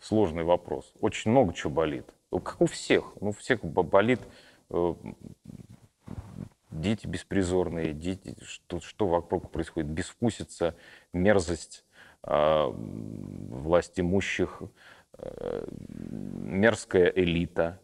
Сложный 0.00 0.44
вопрос. 0.44 0.92
Очень 1.00 1.32
много 1.32 1.52
чего 1.52 1.70
болит. 1.70 2.06
Как 2.30 2.60
у 2.60 2.66
всех. 2.66 3.12
Ну, 3.20 3.28
у 3.28 3.32
всех 3.32 3.62
болит 3.62 4.20
э, 4.70 4.94
дети 6.80 7.06
беспризорные, 7.06 7.92
дети, 7.92 8.36
что, 8.42 8.80
что 8.80 9.06
вокруг 9.06 9.50
происходит, 9.50 9.90
безвкусица, 9.90 10.76
мерзость 11.12 11.84
э, 12.22 12.66
власть 12.72 13.98
имущих, 14.00 14.62
э, 15.18 15.66
мерзкая 15.68 17.12
элита, 17.14 17.80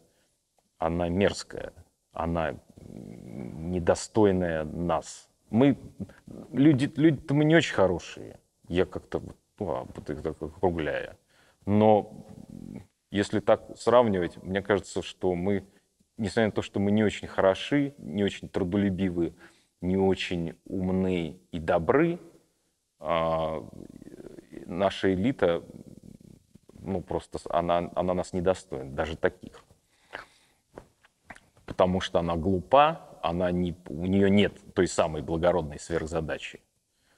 она 0.77 1.09
мерзкая, 1.09 1.73
она 2.11 2.55
недостойная 2.77 4.63
нас. 4.63 5.29
Мы, 5.49 5.77
люди, 6.51 6.91
люди-то 6.95 7.33
мы 7.33 7.45
не 7.45 7.55
очень 7.55 7.75
хорошие, 7.75 8.39
я 8.67 8.85
как-то 8.85 9.21
ну, 9.59 9.71
а, 9.71 9.87
так 10.01 10.41
округляя. 10.41 11.17
Но 11.65 12.25
если 13.11 13.39
так 13.39 13.63
сравнивать, 13.77 14.41
мне 14.43 14.61
кажется, 14.61 15.01
что 15.01 15.33
мы 15.35 15.65
несмотря 16.17 16.47
на 16.47 16.51
то, 16.51 16.61
что 16.61 16.79
мы 16.79 16.91
не 16.91 17.03
очень 17.03 17.27
хороши, 17.27 17.93
не 17.97 18.23
очень 18.23 18.49
трудолюбивы, 18.49 19.33
не 19.81 19.97
очень 19.97 20.55
умны 20.65 21.39
и 21.51 21.59
добры, 21.59 22.19
а, 22.99 23.67
наша 24.65 25.13
элита, 25.13 25.63
ну 26.73 27.01
просто 27.01 27.39
она, 27.49 27.91
она 27.95 28.13
нас 28.13 28.33
недостойна, 28.33 28.91
даже 28.91 29.17
таких. 29.17 29.63
Потому 31.65 31.99
что 31.99 32.19
она 32.19 32.35
глупа, 32.35 33.19
она 33.21 33.51
не, 33.51 33.75
у 33.87 34.05
нее 34.05 34.29
нет 34.29 34.53
той 34.73 34.87
самой 34.87 35.21
благородной 35.21 35.79
сверхзадачи. 35.79 36.61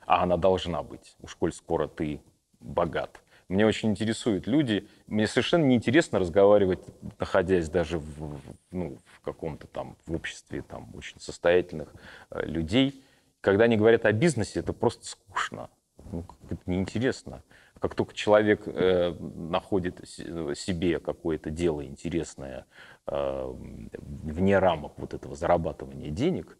А 0.06 0.24
она 0.24 0.38
должна 0.38 0.84
быть, 0.84 1.16
уж 1.22 1.36
коль 1.36 1.52
скоро 1.52 1.88
ты 1.88 2.22
богат. 2.60 3.22
Мне 3.50 3.66
очень 3.66 3.92
интересуют 3.92 4.46
люди. 4.46 4.88
Мне 5.08 5.26
совершенно 5.26 5.64
неинтересно 5.64 6.20
разговаривать, 6.20 6.80
находясь 7.18 7.70
даже 7.70 7.98
в, 7.98 8.40
ну, 8.72 8.98
в 9.06 9.22
каком-то 9.22 9.68
там 9.68 9.96
в 10.06 10.14
обществе 10.14 10.62
там, 10.62 10.94
очень 10.94 11.20
состоятельных 11.20 11.94
э, 12.30 12.46
людей. 12.46 13.04
Когда 13.40 13.64
они 13.66 13.78
говорят 13.78 14.06
о 14.06 14.12
бизнесе, 14.12 14.60
это 14.60 14.74
просто 14.74 15.06
скучно. 15.06 15.70
Ну, 16.12 16.26
это 16.50 16.60
неинтересно. 16.66 17.42
Как 17.80 17.96
только 17.96 18.14
человек 18.14 18.64
э, 18.66 19.12
находит 19.12 20.02
себе 20.08 21.00
какое-то 21.00 21.50
дело 21.50 21.86
интересное 21.86 22.66
э, 23.06 23.54
вне 23.98 24.60
рамок 24.60 24.94
вот 24.98 25.14
этого 25.14 25.36
зарабатывания 25.36 26.10
денег, 26.10 26.58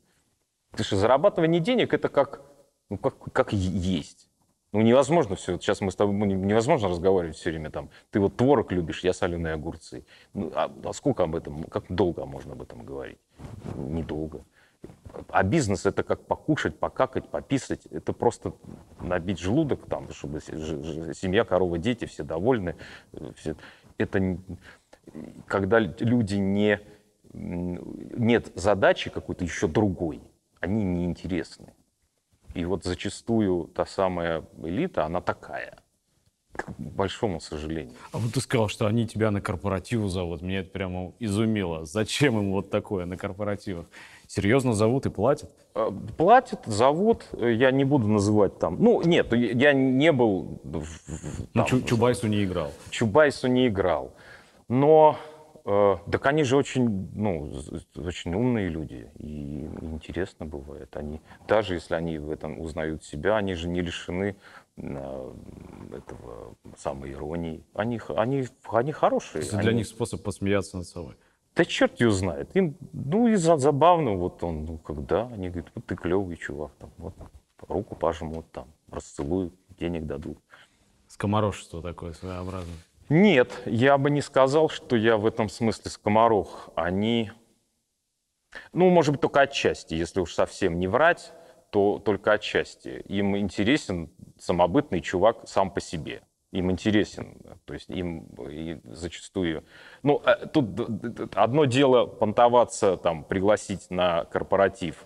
потому 0.72 0.86
что 0.86 0.96
зарабатывание 0.96 1.60
денег 1.60 1.94
это 1.94 2.08
как, 2.08 2.44
ну, 2.90 2.98
как, 2.98 3.34
как 3.34 3.52
есть. 3.52 4.27
Ну, 4.74 4.82
невозможно 4.82 5.36
все. 5.36 5.58
Сейчас 5.58 5.82
мы 5.82 5.92
с 5.92 5.96
тобой 5.96 6.16
ну, 6.16 6.26
невозможно 6.26 6.90
разговаривать 6.90 7.38
все 7.38 7.52
время 7.52 7.70
там. 7.72 7.90
Ты 8.12 8.20
вот 8.20 8.36
творог 8.36 8.72
любишь, 8.72 9.04
я 9.04 9.14
соленые 9.14 9.54
огурцы. 9.54 10.06
Ну, 10.34 10.52
а, 10.54 10.72
а 10.84 10.94
сколько 10.94 11.24
об 11.24 11.36
этом, 11.36 11.64
как 11.64 11.86
долго 11.90 12.26
можно 12.26 12.54
об 12.54 12.62
этом 12.62 12.86
говорить? 12.86 13.18
Недолго. 13.76 14.44
А 15.30 15.44
бизнес 15.44 15.86
это 15.86 16.04
как 16.04 16.26
покушать, 16.26 16.78
покакать, 16.78 17.30
пописать. 17.30 17.86
Это 17.88 18.14
просто 18.14 18.54
набить 19.00 19.40
желудок, 19.40 19.86
там, 19.88 20.10
чтобы 20.12 20.42
семья, 20.42 21.46
корова, 21.46 21.78
дети, 21.78 22.06
все 22.06 22.24
довольны. 22.24 22.76
Все. 23.36 23.56
Это 23.98 24.38
когда 25.48 25.80
люди 25.80 26.36
не... 26.36 26.80
Нет 27.34 28.52
задачи 28.56 29.10
какой-то 29.10 29.44
еще 29.44 29.68
другой, 29.68 30.22
они 30.60 30.84
неинтересны. 30.84 31.74
И 32.58 32.66
вот 32.66 32.84
зачастую 32.84 33.66
та 33.76 33.86
самая 33.86 34.44
элита, 34.64 35.06
она 35.06 35.22
такая. 35.22 35.78
к 36.54 36.72
большому 36.80 37.40
сожалению. 37.40 37.94
А 38.12 38.18
вот 38.18 38.34
ты 38.34 38.42
сказал, 38.42 38.68
что 38.68 38.88
они 38.88 39.06
тебя 39.06 39.30
на 39.30 39.42
корпоративу 39.42 40.08
зовут. 40.08 40.42
Меня 40.42 40.62
это 40.62 40.72
прямо 40.72 41.12
изумило. 41.20 41.86
Зачем 41.86 42.40
им 42.40 42.52
вот 42.52 42.72
такое 42.72 43.06
на 43.06 43.16
корпоративах? 43.16 43.86
Серьезно 44.26 44.74
зовут 44.74 45.06
и 45.06 45.12
платят? 45.12 45.52
Э, 45.76 45.92
Платят, 46.18 46.62
зовут, 46.66 47.26
я 47.40 47.70
не 47.70 47.84
буду 47.86 48.08
называть 48.08 48.58
там. 48.58 48.78
Ну, 48.80 49.04
нет, 49.04 49.32
я 49.34 49.74
не 49.74 50.12
был... 50.12 50.60
Ну, 51.54 51.64
Чубайсу 51.86 52.26
не 52.28 52.44
играл. 52.44 52.72
Чубайсу 52.90 53.48
не 53.48 53.68
играл. 53.68 54.14
Но, 54.68 55.16
так 55.68 56.26
они 56.28 56.44
же 56.44 56.56
очень, 56.56 57.10
ну, 57.14 57.52
очень 57.98 58.34
умные 58.34 58.70
люди. 58.70 59.12
И 59.20 59.66
интересно 59.82 60.46
бывает. 60.46 60.96
Они, 60.96 61.20
даже 61.46 61.74
если 61.74 61.94
они 61.96 62.20
в 62.20 62.32
этом 62.32 62.62
узнают 62.62 63.04
себя, 63.04 63.36
они 63.36 63.54
же 63.54 63.68
не 63.68 63.82
лишены 63.82 64.38
э, 64.78 65.34
этого 65.92 66.56
самой 66.78 67.12
иронии. 67.12 67.66
Они, 67.74 68.00
они, 68.16 68.48
они 68.72 68.92
хорошие. 68.94 69.44
Это 69.44 69.58
для 69.58 69.72
Они- 69.72 69.80
них 69.80 69.88
способ 69.88 70.24
посмеяться 70.24 70.78
над 70.78 70.88
собой. 70.88 71.16
Да 71.54 71.66
черт 71.66 72.00
ее 72.00 72.12
знает. 72.12 72.56
Им, 72.56 72.78
ну, 72.94 73.28
и 73.28 73.36
за, 73.36 73.58
забавно, 73.58 74.12
вот 74.12 74.44
он, 74.44 74.64
ну, 74.64 74.78
когда 74.78 75.28
они 75.28 75.50
говорят, 75.50 75.72
вот 75.76 75.86
ты 75.86 75.96
клевый 75.98 76.38
чувак, 76.38 76.72
там, 76.80 76.92
вот, 76.98 77.14
руку 77.68 77.96
пожмут, 77.96 78.50
там, 78.52 78.68
расцелуют, 78.90 79.54
денег 79.78 80.06
дадут. 80.06 80.38
Скоморошество 81.08 81.82
такое 81.82 82.14
своеобразное. 82.14 82.78
Нет, 83.10 83.62
я 83.66 83.98
бы 83.98 84.10
не 84.10 84.22
сказал, 84.22 84.70
что 84.70 84.96
я 84.96 85.18
в 85.18 85.26
этом 85.26 85.50
смысле 85.50 85.90
скоморох. 85.90 86.70
Они, 86.76 87.32
ну, 88.74 88.90
может 88.90 89.14
быть, 89.14 89.22
только 89.22 89.42
отчасти, 89.42 89.94
если 89.94 90.20
уж 90.20 90.34
совсем 90.34 90.78
не 90.78 90.88
врать, 90.88 91.32
то 91.72 92.00
только 92.00 92.34
отчасти. 92.34 93.02
Им 93.08 93.38
интересен 93.38 94.12
самобытный 94.38 95.02
чувак 95.02 95.48
сам 95.48 95.72
по 95.72 95.80
себе. 95.80 96.22
Им 96.52 96.72
интересен, 96.72 97.42
то 97.66 97.74
есть 97.74 97.90
им 97.90 98.26
и 98.50 98.80
зачастую... 98.86 99.66
Ну, 100.02 100.22
э, 100.26 100.48
тут 100.48 100.66
одно 101.36 101.66
дело 101.66 102.06
понтоваться, 102.06 102.96
там, 102.96 103.26
пригласить 103.26 103.90
на 103.90 104.24
корпоратив, 104.26 105.06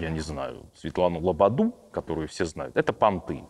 я 0.00 0.08
не 0.08 0.20
знаю, 0.20 0.70
Светлану 0.74 1.20
Лободу, 1.20 1.74
которую 1.92 2.26
все 2.26 2.46
знают, 2.46 2.76
это 2.76 2.94
понты. 2.94 3.44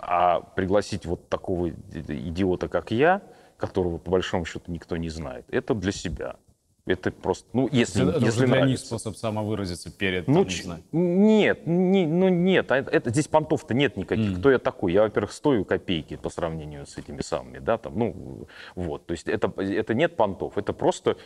А 0.00 0.40
пригласить 0.40 1.06
вот 1.06 1.28
такого 1.28 1.70
идиота, 1.70 2.68
как 2.68 2.90
я, 2.90 3.22
которого 3.56 3.98
по 3.98 4.10
большому 4.10 4.44
счету 4.44 4.70
никто 4.72 4.96
не 4.96 5.08
знает, 5.08 5.44
это 5.48 5.74
для 5.74 5.92
себя. 5.92 6.36
Это 6.84 7.12
просто, 7.12 7.48
ну, 7.52 7.68
если, 7.70 8.08
Это 8.10 8.18
если 8.24 8.44
для 8.44 8.66
них 8.66 8.78
способ 8.80 9.16
самовыразиться 9.16 9.88
перед, 9.88 10.26
Ну, 10.26 10.44
там, 10.44 10.44
не 10.46 10.62
знаю. 10.62 10.82
нет, 10.90 11.64
не- 11.64 12.06
ну 12.06 12.28
нет, 12.28 12.72
а 12.72 12.78
это, 12.78 13.10
здесь 13.10 13.28
понтов-то 13.28 13.72
нет 13.72 13.96
никаких. 13.96 14.40
Кто 14.40 14.50
я 14.50 14.58
такой? 14.58 14.92
Я, 14.92 15.02
во-первых, 15.02 15.30
стою 15.30 15.64
копейки 15.64 16.16
по 16.16 16.28
сравнению 16.28 16.84
с 16.86 16.98
этими 16.98 17.20
самыми, 17.20 17.60
да, 17.60 17.78
там, 17.78 17.96
ну, 17.96 18.48
вот, 18.74 19.06
то 19.06 19.12
есть 19.12 19.28
это, 19.28 19.52
это 19.60 19.94
нет 19.94 20.16
понтов, 20.16 20.58
это 20.58 20.72
просто, 20.72 21.16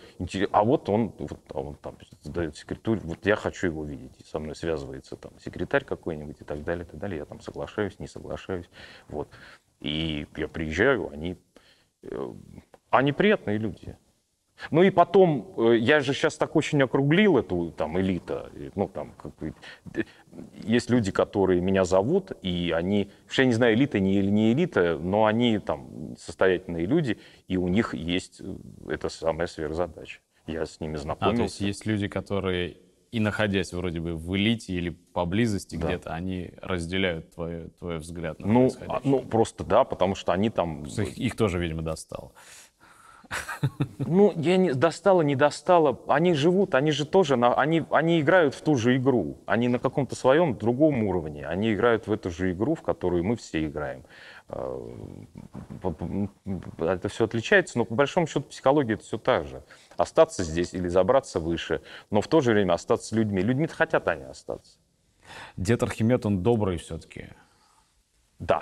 а 0.52 0.62
вот 0.62 0.90
он, 0.90 1.14
вот, 1.18 1.40
а 1.54 1.60
он 1.60 1.74
там 1.76 1.96
задает 2.20 2.54
секретарь, 2.58 2.98
вот 3.02 3.24
я 3.24 3.36
хочу 3.36 3.68
его 3.68 3.82
видеть, 3.82 4.12
и 4.18 4.24
со 4.24 4.38
мной 4.38 4.54
связывается 4.56 5.16
там 5.16 5.32
секретарь 5.42 5.84
какой-нибудь 5.84 6.36
и 6.38 6.44
так 6.44 6.64
далее, 6.64 6.84
и 6.84 6.88
так 6.88 7.00
далее, 7.00 7.18
я 7.20 7.24
там 7.24 7.40
соглашаюсь, 7.40 7.98
не 7.98 8.08
соглашаюсь, 8.08 8.66
вот, 9.08 9.28
и 9.80 10.26
я 10.36 10.48
приезжаю, 10.48 11.08
они, 11.10 11.38
э, 12.02 12.32
они 12.90 13.12
приятные 13.12 13.56
люди. 13.56 13.96
Ну 14.70 14.82
и 14.82 14.90
потом, 14.90 15.54
э, 15.58 15.76
я 15.78 16.00
же 16.00 16.12
сейчас 16.12 16.36
так 16.36 16.56
очень 16.56 16.82
округлил 16.82 17.38
эту 17.38 17.72
там 17.76 17.98
элита, 18.00 18.50
ну 18.74 18.88
там, 18.88 19.12
как 19.12 19.32
э, 19.42 20.04
есть 20.64 20.90
люди, 20.90 21.10
которые 21.12 21.60
меня 21.60 21.84
зовут, 21.84 22.32
и 22.42 22.72
они, 22.74 23.10
что 23.28 23.42
я 23.42 23.46
не 23.48 23.54
знаю, 23.54 23.74
элита 23.74 23.98
не, 24.00 24.14
или 24.18 24.30
не 24.30 24.52
элита, 24.52 24.98
но 24.98 25.26
они 25.26 25.58
там 25.58 26.16
состоятельные 26.18 26.86
люди, 26.86 27.18
и 27.48 27.56
у 27.56 27.68
них 27.68 27.94
есть 27.94 28.40
э, 28.40 28.56
эта 28.88 29.08
самая 29.08 29.46
сверхзадача. 29.46 30.20
Я 30.46 30.64
с 30.64 30.80
ними 30.80 30.94
А, 30.94 30.96
то 30.96 31.02
знакомился. 31.02 31.42
есть 31.42 31.60
есть 31.60 31.86
люди, 31.86 32.08
которые 32.08 32.76
и 33.12 33.20
находясь 33.20 33.72
вроде 33.72 34.00
бы 34.00 34.14
в 34.14 34.36
элите 34.36 34.74
или 34.74 34.90
поблизости 34.90 35.76
Да. 35.76 35.86
где-то, 35.86 36.12
они 36.12 36.50
разделяют 36.60 37.34
твой, 37.34 37.70
твой 37.78 37.98
взгляд 37.98 38.38
на 38.40 38.46
ну, 38.46 38.70
а, 38.88 39.00
ну, 39.04 39.20
просто 39.20 39.64
да, 39.64 39.84
потому 39.84 40.14
что 40.14 40.32
они 40.32 40.50
там... 40.50 40.84
То 40.84 41.02
Их, 41.02 41.16
их 41.16 41.36
тоже, 41.36 41.58
видимо, 41.58 41.82
достало. 41.82 42.32
Ну, 43.98 44.32
я 44.36 44.56
не 44.56 44.72
достала, 44.72 45.22
не 45.22 45.34
достала. 45.34 45.98
Они 46.06 46.34
живут, 46.34 46.74
они 46.74 46.92
же 46.92 47.06
тоже, 47.06 47.36
на, 47.36 47.54
они, 47.54 47.84
они 47.90 48.20
играют 48.20 48.54
в 48.54 48.62
ту 48.62 48.76
же 48.76 48.96
игру. 48.96 49.38
Они 49.46 49.68
на 49.68 49.78
каком-то 49.78 50.14
своем 50.14 50.56
другом 50.56 51.02
уровне. 51.04 51.46
Они 51.46 51.72
играют 51.72 52.06
в 52.06 52.12
эту 52.12 52.30
же 52.30 52.52
игру, 52.52 52.74
в 52.74 52.82
которую 52.82 53.24
мы 53.24 53.36
все 53.36 53.66
играем. 53.66 54.04
По- 54.48 55.96
Это 56.78 57.08
все 57.08 57.24
отличается, 57.24 57.78
но 57.78 57.84
по 57.84 57.94
большому 57.94 58.26
счету 58.26 58.42
психология 58.42 58.94
это 58.94 59.02
все 59.02 59.18
та 59.18 59.42
же. 59.42 59.64
Остаться 59.96 60.44
здесь 60.44 60.72
или 60.74 60.88
забраться 60.88 61.40
выше, 61.40 61.82
но 62.10 62.20
в 62.20 62.28
то 62.28 62.40
же 62.40 62.52
время 62.52 62.74
остаться 62.74 63.16
людьми. 63.16 63.42
Людьми 63.42 63.66
хотят 63.66 64.06
они 64.08 64.24
остаться. 64.24 64.78
Дед 65.56 65.82
Архимед, 65.82 66.24
он 66.26 66.42
добрый 66.42 66.76
все-таки. 66.76 67.30
Да. 68.38 68.60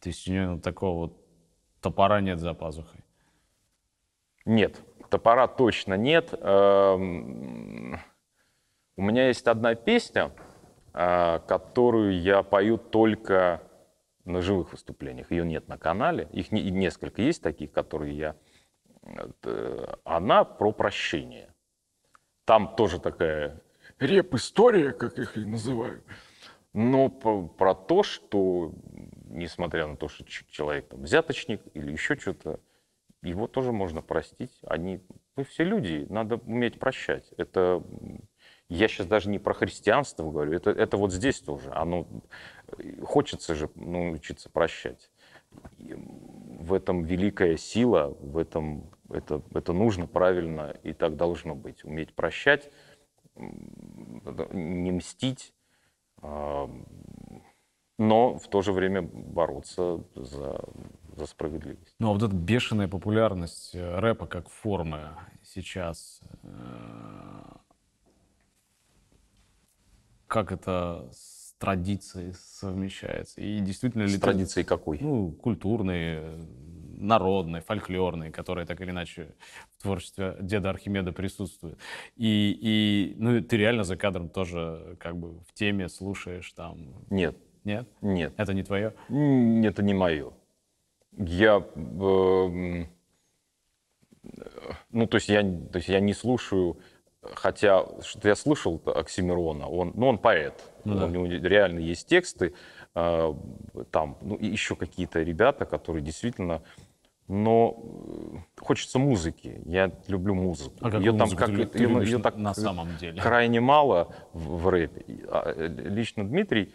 То 0.00 0.08
есть 0.08 0.28
у 0.28 0.32
него 0.32 0.58
такого 0.58 0.98
вот 0.98 1.16
топора 1.80 2.20
нет 2.20 2.38
за 2.38 2.54
пазухой. 2.54 3.01
Нет, 4.44 4.80
топора 5.10 5.46
точно 5.46 5.94
нет. 5.94 6.32
Эм, 6.32 7.98
У 8.96 9.02
меня 9.02 9.28
есть 9.28 9.46
одна 9.46 9.74
песня, 9.74 10.32
э, 10.94 11.40
которую 11.46 12.20
я 12.20 12.42
пою 12.42 12.76
только 12.76 13.62
на 14.24 14.40
живых 14.42 14.72
выступлениях. 14.72 15.30
Ее 15.30 15.44
нет 15.44 15.68
на 15.68 15.78
канале. 15.78 16.28
Их 16.32 16.52
не- 16.52 16.70
несколько 16.70 17.22
есть 17.22 17.42
таких, 17.42 17.72
которые 17.72 18.16
я... 18.16 18.36
э, 19.44 19.94
Она 20.04 20.44
про 20.44 20.72
прощение. 20.72 21.52
Там 22.44 22.74
тоже 22.76 23.00
такая 23.00 23.60
Реп-история, 23.98 24.92
как 24.92 25.18
их 25.18 25.36
и 25.36 25.44
называю. 25.44 26.02
но 26.72 27.08
про, 27.08 27.74
то, 27.74 28.02
что, 28.02 28.72
несмотря 29.26 29.86
на 29.86 29.96
то, 29.96 30.08
что 30.08 30.24
человек 30.24 30.88
там 30.88 31.02
взяточник 31.02 31.60
или 31.74 31.92
еще 31.92 32.16
что-то, 32.16 32.60
его 33.22 33.46
тоже 33.46 33.72
можно 33.72 34.02
простить. 34.02 34.58
Они, 34.66 35.00
мы 35.36 35.44
все 35.44 35.64
люди, 35.64 36.06
надо 36.10 36.36
уметь 36.36 36.78
прощать. 36.78 37.32
Это, 37.36 37.82
я 38.68 38.88
сейчас 38.88 39.06
даже 39.06 39.30
не 39.30 39.38
про 39.38 39.54
христианство 39.54 40.30
говорю, 40.30 40.52
это, 40.52 40.70
это 40.70 40.96
вот 40.96 41.12
здесь 41.12 41.40
тоже. 41.40 41.70
Оно, 41.72 42.06
э, 42.78 43.00
хочется 43.02 43.54
же 43.54 43.70
научиться 43.74 44.50
прощать. 44.50 45.10
И 45.78 45.94
в 45.94 46.72
этом 46.74 47.04
великая 47.04 47.56
сила, 47.56 48.16
в 48.20 48.38
этом 48.38 48.90
это, 49.10 49.42
это 49.54 49.72
нужно 49.72 50.06
правильно 50.06 50.74
и 50.82 50.92
так 50.92 51.16
должно 51.16 51.54
быть. 51.54 51.84
Уметь 51.84 52.14
прощать, 52.14 52.70
не 53.36 54.90
мстить, 54.90 55.52
а, 56.20 56.70
но 57.98 58.38
в 58.38 58.48
то 58.48 58.62
же 58.62 58.72
время 58.72 59.02
бороться 59.02 60.04
за, 60.14 60.60
за 61.16 61.26
справедливость. 61.26 61.94
Ну, 61.98 62.10
а 62.10 62.12
вот 62.12 62.22
эта 62.22 62.34
бешеная 62.34 62.88
популярность 62.88 63.74
э, 63.74 63.98
рэпа 63.98 64.26
как 64.26 64.48
формы 64.48 65.10
сейчас, 65.42 66.20
э, 66.42 67.42
как 70.26 70.52
это 70.52 71.08
с 71.12 71.54
традицией 71.58 72.32
совмещается? 72.34 73.40
И 73.40 73.60
действительно 73.60 74.02
ли 74.02 74.08
С 74.16 74.20
традицией 74.20 74.64
какой? 74.64 74.98
ну, 75.00 75.30
культурные, 75.32 76.20
э, 76.22 76.44
народные, 76.98 77.62
фольклорные, 77.62 78.30
которые 78.30 78.64
так 78.66 78.80
или 78.80 78.90
иначе 78.90 79.34
в 79.76 79.82
творчестве 79.82 80.36
деда 80.40 80.70
Архимеда 80.70 81.12
присутствуют. 81.12 81.78
И, 82.16 82.56
и 82.60 83.14
ну, 83.18 83.40
ты 83.42 83.56
реально 83.56 83.84
за 83.84 83.96
кадром 83.96 84.28
тоже 84.28 84.96
как 85.00 85.16
бы 85.16 85.40
в 85.40 85.52
теме 85.52 85.88
слушаешь 85.88 86.50
там. 86.52 86.94
Нет, 87.10 87.36
Нет? 87.64 87.88
нет, 88.00 88.32
Это 88.36 88.54
не 88.54 88.62
твое? 88.62 88.94
М, 89.08 89.62
это 89.64 89.82
не 89.82 89.94
мое. 89.94 90.32
Я, 91.16 91.62
э, 91.74 92.84
ну, 94.90 95.06
то 95.06 95.16
есть 95.16 95.28
я, 95.28 95.42
то 95.42 95.76
есть 95.76 95.88
я 95.88 96.00
не 96.00 96.14
слушаю, 96.14 96.78
хотя 97.34 97.84
что 98.02 98.28
я 98.28 98.34
слышал 98.34 98.80
Оксимирона, 98.86 99.68
он, 99.68 99.92
ну, 99.94 100.08
он 100.08 100.18
поэт, 100.18 100.54
Ну 100.84 100.96
да. 100.98 101.06
у 101.06 101.08
него 101.10 101.26
реально 101.26 101.80
есть 101.80 102.08
тексты, 102.08 102.54
э, 102.94 103.34
там, 103.90 104.16
ну, 104.22 104.36
и 104.36 104.46
еще 104.46 104.74
какие-то 104.76 105.22
ребята, 105.22 105.64
которые 105.66 106.02
действительно, 106.02 106.62
но 107.28 107.76
э, 108.56 108.60
хочется 108.60 108.98
музыки, 108.98 109.60
я 109.66 109.92
люблю 110.08 110.34
музыку. 110.34 110.76
А 110.80 110.88
Её 110.98 111.16
там 111.16 111.30
как- 111.30 111.48
ты, 111.48 111.78
её 111.82 112.16
на- 112.18 112.22
так 112.22 112.36
на 112.36 112.54
самом 112.54 112.96
деле? 112.96 113.20
крайне 113.20 113.60
мало 113.60 114.14
в, 114.32 114.62
в 114.62 114.68
рэпе. 114.68 115.04
А, 115.28 115.52
э, 115.54 115.66
Лично 115.68 116.24
Дмитрий, 116.26 116.74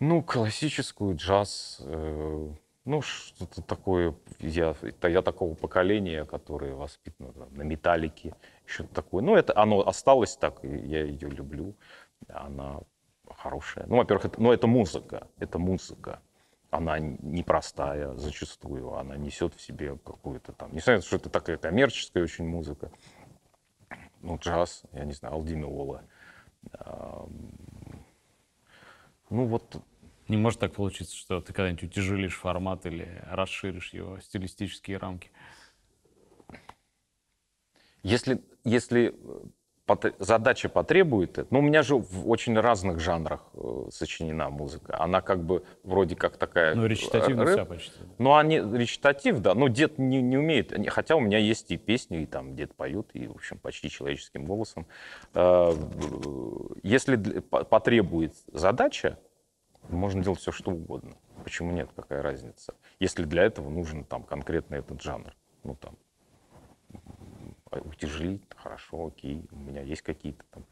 ну, 0.00 0.22
классическую, 0.22 1.16
джаз, 1.16 1.78
э, 1.84 2.48
ну, 2.84 3.00
что-то 3.02 3.62
такое. 3.62 4.14
Я, 4.40 4.74
я 5.02 5.22
такого 5.22 5.54
поколения, 5.54 6.24
которое 6.24 6.74
воспитано 6.74 7.32
там, 7.32 7.54
на 7.54 7.62
металлике, 7.62 8.34
что-то 8.66 8.94
такое. 8.94 9.22
Ну, 9.22 9.36
это 9.36 9.56
оно 9.56 9.86
осталось 9.86 10.36
так, 10.36 10.62
я 10.62 11.02
ее 11.02 11.28
люблю. 11.30 11.74
Она 12.28 12.80
хорошая. 13.30 13.86
Ну, 13.86 13.96
во-первых, 13.96 14.26
это, 14.26 14.42
ну, 14.42 14.52
это 14.52 14.66
музыка, 14.66 15.28
это 15.38 15.58
музыка. 15.58 16.20
Она 16.70 16.98
непростая 16.98 18.14
зачастую, 18.14 18.94
она 18.94 19.16
несет 19.16 19.54
в 19.54 19.60
себе 19.60 19.96
какую-то 19.96 20.52
там, 20.52 20.74
на 20.74 20.80
то, 20.80 21.00
что 21.00 21.16
это 21.16 21.30
такая 21.30 21.56
коммерческая 21.56 22.24
очень 22.24 22.46
музыка, 22.46 22.90
ну, 24.22 24.38
джаз, 24.38 24.82
я 24.92 25.04
не 25.04 25.12
знаю, 25.12 25.34
Алдина. 25.36 25.66
Ну, 29.30 29.46
вот 29.46 29.76
не 30.28 30.36
может 30.36 30.60
так 30.60 30.74
получиться, 30.74 31.16
что 31.16 31.40
ты 31.40 31.52
когда-нибудь 31.52 31.84
утяжелишь 31.84 32.36
формат 32.36 32.86
или 32.86 33.22
расширишь 33.30 33.92
его 33.92 34.20
стилистические 34.20 34.98
рамки? 34.98 35.30
Если, 38.02 38.42
если 38.64 39.14
задача 40.18 40.68
потребует 40.68 41.38
это. 41.38 41.46
Ну, 41.50 41.58
у 41.58 41.62
меня 41.62 41.82
же 41.82 41.96
в 41.96 42.28
очень 42.28 42.58
разных 42.58 43.00
жанрах 43.00 43.42
э, 43.54 43.88
сочинена 43.90 44.48
музыка. 44.48 44.96
Она 44.98 45.20
как 45.20 45.44
бы 45.44 45.64
вроде 45.82 46.16
как 46.16 46.38
такая... 46.38 46.74
Ну, 46.74 46.86
речитативно 46.86 47.44
вся 47.44 47.64
почти. 47.64 47.92
Ну, 48.18 48.34
они 48.34 48.58
речитатив, 48.58 49.40
да. 49.40 49.54
Но 49.54 49.68
дед 49.68 49.98
не, 49.98 50.22
не 50.22 50.38
умеет. 50.38 50.72
Хотя 50.88 51.16
у 51.16 51.20
меня 51.20 51.38
есть 51.38 51.70
и 51.70 51.76
песни, 51.76 52.22
и 52.22 52.26
там 52.26 52.56
дед 52.56 52.74
поет, 52.74 53.10
и, 53.12 53.26
в 53.26 53.32
общем, 53.32 53.58
почти 53.58 53.90
человеческим 53.90 54.46
голосом. 54.46 54.86
Э, 55.34 55.72
если 56.82 57.16
потребует 57.40 58.34
задача, 58.52 59.18
можно 59.88 60.22
делать 60.22 60.40
все, 60.40 60.52
что 60.52 60.70
угодно. 60.70 61.16
Почему 61.42 61.72
нет? 61.72 61.90
Какая 61.94 62.22
разница? 62.22 62.74
Если 63.00 63.24
для 63.24 63.42
этого 63.44 63.68
нужен 63.68 64.04
там 64.04 64.22
конкретно 64.22 64.76
этот 64.76 65.02
жанр. 65.02 65.34
Ну, 65.62 65.76
там, 65.76 65.96
утяжелить, 67.70 68.42
хорошо, 68.56 69.06
окей, 69.06 69.46
у 69.50 69.56
меня 69.56 69.82
есть 69.82 70.02
какие-то 70.02 70.44
там 70.50 70.64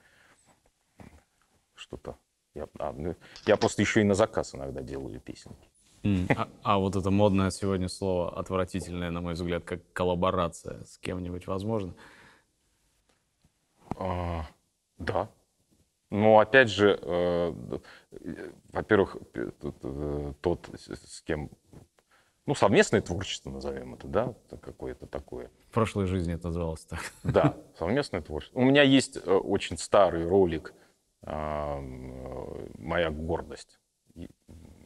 что-то. 1.74 2.16
Я, 2.54 2.68
а, 2.78 2.92
ну, 2.92 3.16
я 3.46 3.56
просто 3.56 3.82
еще 3.82 4.02
и 4.02 4.04
на 4.04 4.14
заказ 4.14 4.54
иногда 4.54 4.82
делаю 4.82 5.20
песенки. 5.20 5.68
Mm. 6.02 6.32
А, 6.36 6.48
а 6.62 6.78
вот 6.78 6.96
это 6.96 7.10
модное 7.10 7.50
сегодня 7.50 7.88
слово, 7.88 8.38
отвратительное, 8.38 9.10
на 9.10 9.20
мой 9.20 9.34
взгляд, 9.34 9.64
как 9.64 9.80
коллаборация 9.92 10.84
с 10.84 10.98
кем-нибудь 10.98 11.46
возможно? 11.46 11.94
А, 13.96 14.46
да. 14.98 15.30
Но 16.12 16.40
опять 16.40 16.68
же, 16.68 16.98
э, 17.00 17.54
во-первых, 18.70 19.16
э, 19.32 20.32
тот, 20.42 20.68
с 20.74 21.22
кем 21.22 21.48
ну, 22.44 22.54
совместное 22.54 23.00
творчество, 23.00 23.48
назовем 23.48 23.94
это, 23.94 24.08
да, 24.08 24.34
какое-то 24.60 25.06
такое. 25.06 25.50
В 25.70 25.72
прошлой 25.72 26.04
жизни 26.04 26.34
это 26.34 26.48
называлось 26.48 26.84
так. 26.84 27.00
Да, 27.24 27.56
совместное 27.78 28.20
творчество. 28.20 28.58
У 28.58 28.62
меня 28.62 28.82
есть 28.82 29.16
э, 29.16 29.20
очень 29.20 29.78
старый 29.78 30.28
ролик 30.28 30.74
э, 31.22 31.80
«Моя 32.76 33.10
гордость». 33.10 33.78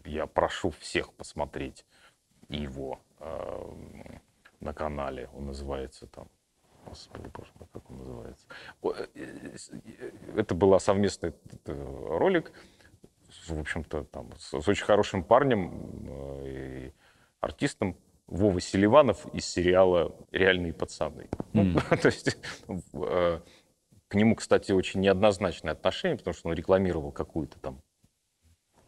Я 0.05 0.29
прошу 0.29 0.71
всех 0.71 1.13
посмотреть 1.13 1.85
его 2.49 3.01
э, 3.19 3.73
на 4.61 4.73
канале. 4.73 5.29
Он 5.35 5.47
называется 5.47 6.07
там 6.07 6.29
Господи, 6.87 7.29
боже 7.35 7.51
мой, 7.59 7.69
как 7.73 7.91
он 7.91 7.99
называется? 7.99 8.47
Это 10.37 10.55
был 10.55 10.79
совместный 10.79 11.33
ролик, 11.67 12.53
в 13.49 13.59
общем-то, 13.59 14.05
там, 14.05 14.31
с, 14.39 14.61
с 14.61 14.69
очень 14.69 14.85
хорошим 14.85 15.25
парнем. 15.25 16.43
И 16.45 16.93
артистом 17.41 17.97
Вова 18.27 18.61
Селиванов 18.61 19.27
из 19.35 19.47
сериала 19.47 20.15
«Реальные 20.33 20.73
пацаны». 20.73 21.29
Mm. 21.53 21.63
Ну, 21.75 21.81
то 22.03 22.07
есть 22.07 22.37
э, 22.93 23.41
к 24.09 24.15
нему, 24.15 24.35
кстати, 24.35 24.73
очень 24.73 25.01
неоднозначное 25.01 25.73
отношение, 25.73 26.19
потому 26.19 26.35
что 26.35 26.49
он 26.49 26.55
рекламировал 26.55 27.13
какую-то 27.13 27.59
там 27.59 27.81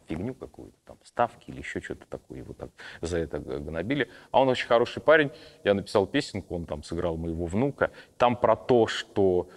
фигню 0.09 0.33
какую-то, 0.33 0.77
там, 0.85 0.97
ставки 1.03 1.51
или 1.51 1.59
еще 1.59 1.79
что-то 1.79 2.05
такое, 2.07 2.39
его 2.39 2.53
так 2.53 2.71
за 3.01 3.19
это 3.19 3.39
гнобили. 3.39 4.09
А 4.31 4.41
он 4.41 4.49
очень 4.49 4.67
хороший 4.67 5.01
парень, 5.01 5.31
я 5.63 5.73
написал 5.73 6.07
песенку, 6.07 6.55
он 6.55 6.65
там 6.65 6.83
сыграл 6.83 7.15
моего 7.15 7.45
внука, 7.45 7.91
там 8.17 8.35
про 8.35 8.55
то, 8.55 8.87
что, 8.87 9.49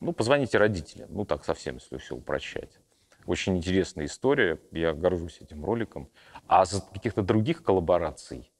ну, 0.00 0.12
позвоните 0.12 0.58
родителям, 0.58 1.08
ну, 1.12 1.24
так 1.24 1.44
совсем, 1.44 1.74
если 1.74 1.98
все 1.98 2.14
упрощать. 2.14 2.78
Очень 3.26 3.56
интересная 3.56 4.06
история, 4.06 4.60
я 4.70 4.94
горжусь 4.94 5.40
этим 5.40 5.64
роликом. 5.64 6.08
А 6.46 6.64
за 6.64 6.80
каких-то 6.80 7.22
других 7.22 7.64
коллабораций 7.64 8.52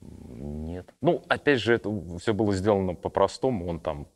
нет. 0.00 0.92
Ну, 1.00 1.22
опять 1.28 1.60
же, 1.60 1.72
это 1.74 1.90
все 2.18 2.34
было 2.34 2.52
сделано 2.52 2.94
по-простому. 2.94 3.66
Он 3.66 3.80
там 3.80 4.06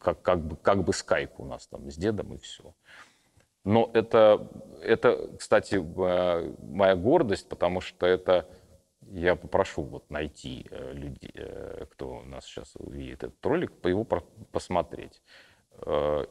как, 0.00 0.20
как, 0.22 0.44
бы, 0.44 0.56
как 0.56 0.82
бы 0.82 0.92
скайп 0.92 1.38
у 1.38 1.44
нас 1.44 1.68
там 1.68 1.88
с 1.88 1.96
дедом 1.96 2.34
и 2.34 2.38
все. 2.38 2.74
Но 3.64 3.90
это, 3.92 4.48
это, 4.82 5.36
кстати, 5.38 5.76
моя 5.76 6.96
гордость, 6.96 7.48
потому 7.48 7.80
что 7.80 8.06
это 8.06 8.48
я 9.10 9.34
попрошу 9.34 9.82
вот 9.82 10.08
найти 10.10 10.66
э, 10.70 10.92
людей, 10.92 11.32
э, 11.34 11.86
кто 11.90 12.18
у 12.18 12.22
нас 12.22 12.44
сейчас 12.44 12.76
увидит 12.76 13.24
этот 13.24 13.44
ролик, 13.44 13.72
по 13.72 13.88
его 13.88 14.04
посмотреть. 14.04 15.20
Э, 15.84 16.26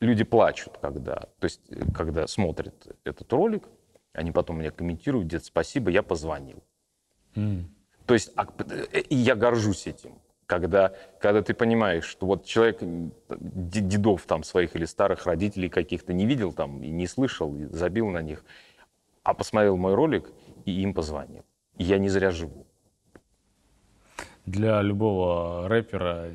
люди 0.00 0.24
плачут, 0.24 0.78
когда, 0.78 1.28
то 1.38 1.44
есть, 1.44 1.60
когда 1.94 2.26
смотрят 2.26 2.96
этот 3.04 3.30
ролик, 3.32 3.68
они 4.12 4.32
потом 4.32 4.58
мне 4.58 4.70
комментируют, 4.70 5.28
дед, 5.28 5.44
спасибо, 5.44 5.90
я 5.90 6.02
позвонил. 6.02 6.62
Mm. 7.34 7.64
То 8.06 8.14
есть, 8.14 8.32
а, 8.36 8.46
я 9.10 9.34
горжусь 9.34 9.86
этим. 9.86 10.18
Когда, 10.46 10.94
когда 11.20 11.42
ты 11.42 11.54
понимаешь, 11.54 12.04
что 12.04 12.26
вот 12.26 12.44
человек 12.44 12.78
дедов 13.28 14.22
там 14.26 14.44
своих 14.44 14.76
или 14.76 14.84
старых 14.84 15.26
родителей 15.26 15.68
каких-то 15.68 16.12
не 16.12 16.24
видел 16.24 16.52
там 16.52 16.82
и 16.82 16.90
не 16.90 17.08
слышал, 17.08 17.54
и 17.56 17.64
забил 17.64 18.08
на 18.08 18.22
них, 18.22 18.44
а 19.24 19.34
посмотрел 19.34 19.76
мой 19.76 19.94
ролик 19.94 20.30
и 20.64 20.70
им 20.82 20.94
позвонил. 20.94 21.44
И 21.78 21.84
я 21.84 21.98
не 21.98 22.08
зря 22.08 22.30
живу. 22.30 22.64
Для 24.44 24.80
любого 24.82 25.68
рэпера, 25.68 26.30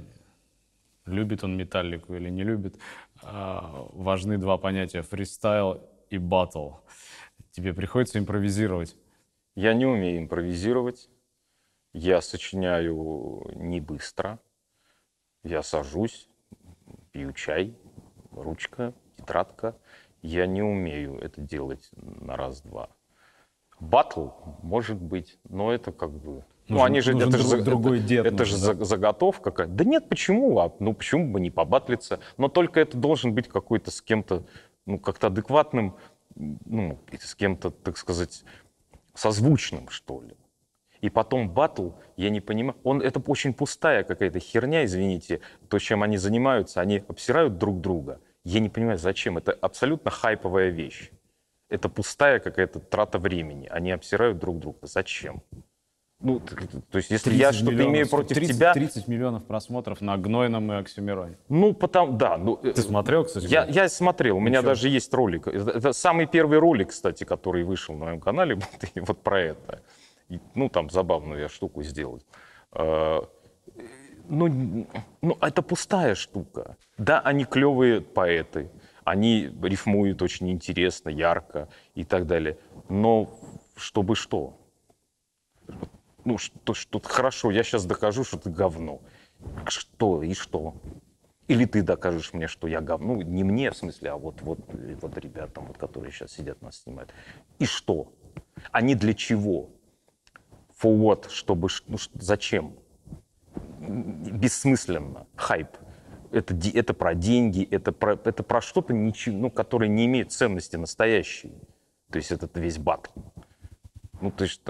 любит 1.05 1.45
он 1.45 1.55
металлику 1.55 2.14
или 2.14 2.30
не 2.30 2.43
любит, 2.43 2.76
а, 3.24 3.88
важны 3.93 4.38
два 4.38 4.57
понятия– 4.57 5.01
фристайл 5.03 5.82
и 6.09 6.18
батл. 6.18 6.72
Тебе 7.51 7.74
приходится 7.74 8.20
импровизировать. 8.20 8.97
Я 9.55 9.74
не 9.74 9.86
умею 9.86 10.20
импровизировать. 10.20 11.09
Я 11.94 12.22
сочиняю 12.22 13.52
не 13.56 13.82
быстро. 13.82 14.39
Я 15.44 15.64
сажусь, 15.64 16.30
пью 17.12 17.34
чай, 17.34 17.76
ручка, 18.32 18.94
тетрадка. 19.18 19.76
Я 20.22 20.46
не 20.46 20.62
умею 20.62 21.18
это 21.20 21.42
делать 21.42 21.89
на 21.96 22.38
раз-два. 22.38 22.89
Батл, 23.80 24.30
может 24.62 25.02
быть, 25.02 25.39
но 25.50 25.74
это 25.74 25.92
как 25.92 26.12
бы 26.12 26.46
ну, 26.68 26.84
они 26.84 27.02
же, 27.02 27.18
это 27.18 27.38
же, 27.38 27.62
другой 27.64 28.00
это, 28.00 28.08
дед. 28.08 28.26
Это 28.26 28.46
же 28.46 28.54
да? 28.54 28.86
заготовка 28.86 29.52
какая 29.52 29.68
Да 29.68 29.84
нет, 29.84 30.08
почему? 30.08 30.58
А, 30.60 30.74
ну, 30.80 30.94
почему 30.94 31.32
бы 31.32 31.42
не 31.42 31.52
побатлиться? 31.52 32.20
Но 32.38 32.48
только 32.48 32.80
это 32.80 32.98
должен 32.98 33.34
быть 33.34 33.50
какой-то 33.50 33.92
с 33.92 34.02
кем-то, 34.02 34.46
ну, 34.86 34.98
как-то 34.98 35.28
адекватным, 35.28 35.98
ну, 36.36 36.98
с 37.20 37.36
кем-то, 37.36 37.72
так 37.72 37.98
сказать, 37.98 38.44
созвучным, 39.14 39.89
что 39.89 40.22
ли. 40.22 40.36
И 41.02 41.10
потом 41.10 41.49
батл, 41.49 41.89
я 42.16 42.30
не 42.30 42.41
понимаю, 42.41 42.78
он, 42.84 43.02
это 43.02 43.20
очень 43.26 43.54
пустая 43.54 44.04
какая-то 44.04 44.39
херня, 44.39 44.86
извините, 44.86 45.41
то, 45.68 45.80
чем 45.80 46.04
они 46.04 46.18
занимаются, 46.18 46.80
они 46.80 47.04
обсирают 47.08 47.58
друг 47.58 47.82
друга. 47.82 48.22
Я 48.43 48.60
не 48.60 48.70
понимаю, 48.70 48.97
зачем. 48.97 49.38
Это 49.38 49.52
абсолютно 49.52 50.12
хайповая 50.12 50.70
вещь. 50.70 51.12
Это 51.70 51.89
пустая 51.89 52.39
какая-то 52.39 52.80
трата 52.80 53.18
времени. 53.18 53.68
Они 53.68 53.91
обсирают 53.91 54.39
друг 54.39 54.60
друга. 54.60 54.80
Зачем? 54.82 55.41
Ну, 56.24 56.39
то 56.39 56.97
есть, 56.97 57.10
если 57.10 57.34
я 57.34 57.52
что-то 57.52 57.84
имею 57.84 58.08
против 58.08 58.36
30, 58.36 58.56
тебя... 58.56 58.74
30 58.74 59.08
миллионов 59.08 59.43
просмотров 59.45 60.02
на 60.02 60.18
Гнойном 60.18 60.72
и 60.72 60.76
Оксюмироне. 60.76 61.38
Ну, 61.49 61.74
потому, 61.74 62.14
да. 62.14 62.38
Ну, 62.38 62.58
Ты 62.58 62.80
смотрел, 62.80 63.26
кстати? 63.26 63.45
Я, 63.45 63.66
я 63.66 63.89
смотрел, 63.89 64.38
у 64.38 64.39
меня 64.39 64.60
Ничего. 64.60 64.70
даже 64.70 64.89
есть 64.89 65.12
ролик. 65.14 65.47
Это, 65.47 65.72
это 65.72 65.93
самый 65.93 66.28
первый 66.28 66.60
ролик, 66.60 66.89
кстати, 66.89 67.24
который 67.24 67.64
вышел 67.64 67.95
на 67.95 68.06
моем 68.06 68.20
канале, 68.20 68.60
вот 68.95 69.24
про 69.24 69.41
это. 69.41 69.82
Ну, 70.56 70.70
там 70.70 70.90
забавную 70.90 71.42
я 71.42 71.50
штуку 71.50 71.84
сделал. 71.84 72.22
А, 72.72 73.28
ну, 74.30 74.88
ну, 75.22 75.38
это 75.42 75.62
пустая 75.62 76.16
штука. 76.16 76.78
Да, 76.98 77.20
они 77.20 77.46
клевые 77.46 78.02
поэты, 78.02 78.70
они 79.04 79.52
рифмуют 79.62 80.22
очень 80.22 80.50
интересно, 80.50 81.10
ярко 81.10 81.68
и 81.96 82.04
так 82.04 82.28
далее. 82.28 82.58
Но 82.90 83.30
чтобы 83.76 84.16
что? 84.16 84.58
ну, 86.26 86.38
что, 86.38 86.74
что 86.74 87.00
хорошо, 87.00 87.52
я 87.52 87.64
сейчас 87.64 87.86
докажу, 87.86 88.24
что 88.24 88.38
ты 88.38 88.50
говно. 88.50 89.02
Что 89.68 90.24
и 90.24 90.34
что? 90.34 90.76
Или 91.48 91.66
ты 91.66 91.82
докажешь 91.82 92.34
мне, 92.34 92.48
что 92.48 92.68
я 92.68 92.82
говно. 92.82 93.16
Ну, 93.16 93.22
не 93.22 93.44
мне, 93.44 93.72
в 93.72 93.78
смысле, 93.78 94.12
а 94.12 94.18
вот, 94.18 94.42
вот, 94.42 94.60
вот 95.02 95.18
ребятам, 95.18 95.66
вот, 95.66 95.78
которые 95.78 96.12
сейчас 96.12 96.32
сидят, 96.32 96.62
нас 96.62 96.82
снимают. 96.82 97.12
И 97.60 97.66
что? 97.66 98.14
Они 98.72 98.96
для 98.96 99.14
чего? 99.14 99.70
For 100.82 100.98
what? 100.98 101.30
Чтобы... 101.30 101.68
Ну, 101.88 101.98
зачем? 102.14 102.76
Бессмысленно. 103.80 105.28
Хайп. 105.36 105.68
это, 106.32 106.56
это 106.74 106.94
про 106.94 107.14
деньги, 107.14 107.68
это 107.70 107.92
про, 107.92 108.14
это 108.14 108.44
про 108.44 108.62
что-то, 108.62 108.94
ну, 108.94 109.52
которое 109.52 109.88
не 109.88 110.06
имеет 110.06 110.32
ценности 110.32 110.78
настоящей. 110.78 111.54
То 112.10 112.18
есть 112.18 112.32
этот 112.32 112.58
весь 112.58 112.78
батл. 112.78 113.20
Ну, 114.22 114.32
то 114.32 114.44
есть 114.44 114.62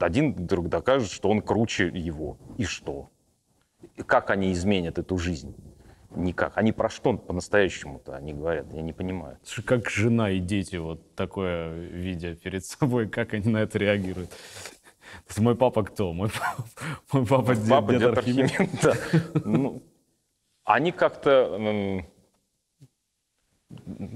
один 0.00 0.32
вдруг 0.34 0.68
докажет, 0.68 1.10
что 1.10 1.28
он 1.28 1.42
круче 1.42 1.88
его. 1.88 2.38
И 2.56 2.64
что? 2.64 3.10
Как 4.06 4.30
они 4.30 4.52
изменят 4.52 4.98
эту 4.98 5.18
жизнь? 5.18 5.54
Никак. 6.14 6.56
Они 6.58 6.72
про 6.72 6.88
что 6.88 7.16
по-настоящему-то 7.16 8.14
они 8.14 8.34
говорят? 8.34 8.72
Я 8.72 8.82
не 8.82 8.92
понимаю. 8.92 9.38
Слушай, 9.42 9.64
Как 9.64 9.90
жена 9.90 10.30
и 10.30 10.40
дети 10.40 10.76
вот 10.76 11.14
такое 11.14 11.74
видя 11.74 12.34
перед 12.36 12.64
собой, 12.64 13.08
как 13.08 13.34
они 13.34 13.48
на 13.48 13.58
это 13.58 13.78
реагируют? 13.78 14.30
Есть 15.26 15.38
Мой 15.40 15.56
папа 15.56 15.82
кто? 15.84 16.12
Мой 16.12 16.28
папа, 16.30 16.64
мой 17.12 17.26
папа, 17.26 17.54
дед- 17.54 17.68
Папа, 17.68 17.92
дед 17.92 18.00
дед 18.00 18.18
Архимед. 18.18 18.50
Архимед, 18.60 18.80
да. 18.82 19.40
Ну, 19.44 19.82
они 20.64 20.92
как-то... 20.92 22.04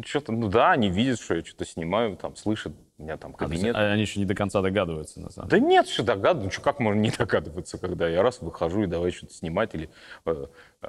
Что-то, 0.05 0.33
ну 0.33 0.49
да, 0.49 0.73
они 0.73 0.91
видят, 0.91 1.19
что 1.19 1.35
я 1.35 1.43
что-то 1.43 1.65
снимаю, 1.65 2.17
там, 2.17 2.37
слышат, 2.37 2.75
у 2.99 3.03
меня 3.03 3.17
там 3.17 3.35
А, 3.35 3.39
то 3.39 3.45
есть 3.45 3.63
кабинет. 3.63 3.75
Они 3.75 4.03
еще 4.03 4.21
не 4.21 4.27
до 4.27 4.35
конца 4.35 4.61
догадываются, 4.61 5.19
на 5.21 5.31
самом 5.31 5.49
деле. 5.49 5.63
Да 5.63 5.67
нет, 5.67 5.89
что 5.89 6.03
догадываться, 6.03 6.61
как 6.61 6.79
можно 6.79 7.01
не 7.01 7.11
догадываться, 7.11 7.79
когда 7.79 8.07
я 8.07 8.23
раз 8.23 8.43
выхожу 8.43 8.83
и 8.83 8.87
давай 8.87 9.13
что-то 9.13 9.33
снимать. 9.33 9.75
Или, 9.75 9.89
э, 10.27 10.47
э, 10.83 10.89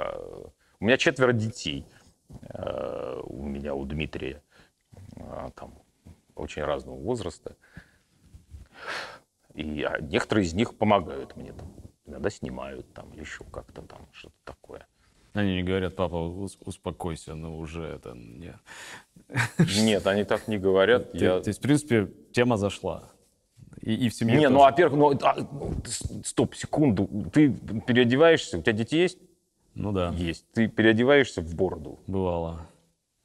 у 0.79 0.85
меня 0.85 0.97
четверо 0.97 1.31
детей. 1.31 1.85
Э, 2.49 3.21
у 3.23 3.43
меня, 3.45 3.73
у 3.73 3.85
Дмитрия. 3.85 4.43
А, 5.15 5.49
там 5.51 5.73
очень 6.35 6.63
разного 6.63 6.97
возраста. 6.97 7.55
И 9.57 9.83
а, 9.83 9.99
некоторые 9.99 10.45
из 10.45 10.53
них 10.53 10.75
помогают 10.75 11.35
мне. 11.35 11.51
Там, 11.51 11.73
иногда 12.05 12.29
снимают 12.29 12.85
там, 12.93 13.11
еще 13.13 13.43
как-то 13.51 13.81
там 13.81 13.99
что-то 14.11 14.35
такое. 14.45 14.85
Они 15.33 15.55
не 15.55 15.63
говорят, 15.63 15.95
папа, 15.95 16.15
ус- 16.15 16.57
успокойся, 16.65 17.35
ну 17.35 17.57
уже 17.57 17.83
это 17.83 18.13
не... 18.13 18.53
Нет, 19.81 20.05
они 20.07 20.23
так 20.23 20.47
не 20.47 20.57
говорят. 20.59 21.11
Ты- 21.11 21.17
я... 21.25 21.39
То 21.41 21.49
есть, 21.49 21.59
в 21.59 21.61
принципе, 21.63 22.07
тема 22.31 22.57
зашла. 22.57 23.09
И, 23.81 23.93
и 23.93 24.09
в 24.09 24.13
семье 24.13 24.37
Не, 24.37 24.49
ну, 24.49 24.57
тоже. 24.59 24.69
во-первых, 24.71 24.97
ну, 24.99 25.27
а, 25.27 25.35
ну, 25.51 25.73
с- 25.85 26.27
стоп, 26.29 26.55
секунду. 26.55 27.09
Ты 27.33 27.51
переодеваешься, 27.87 28.57
у 28.59 28.61
тебя 28.61 28.73
дети 28.73 28.95
есть? 28.95 29.17
Ну 29.75 29.91
да, 29.91 30.09
Есть. 30.09 30.45
Ты 30.53 30.67
переодеваешься 30.67 31.41
в 31.41 31.53
бороду. 31.55 31.99
бывало. 32.07 32.67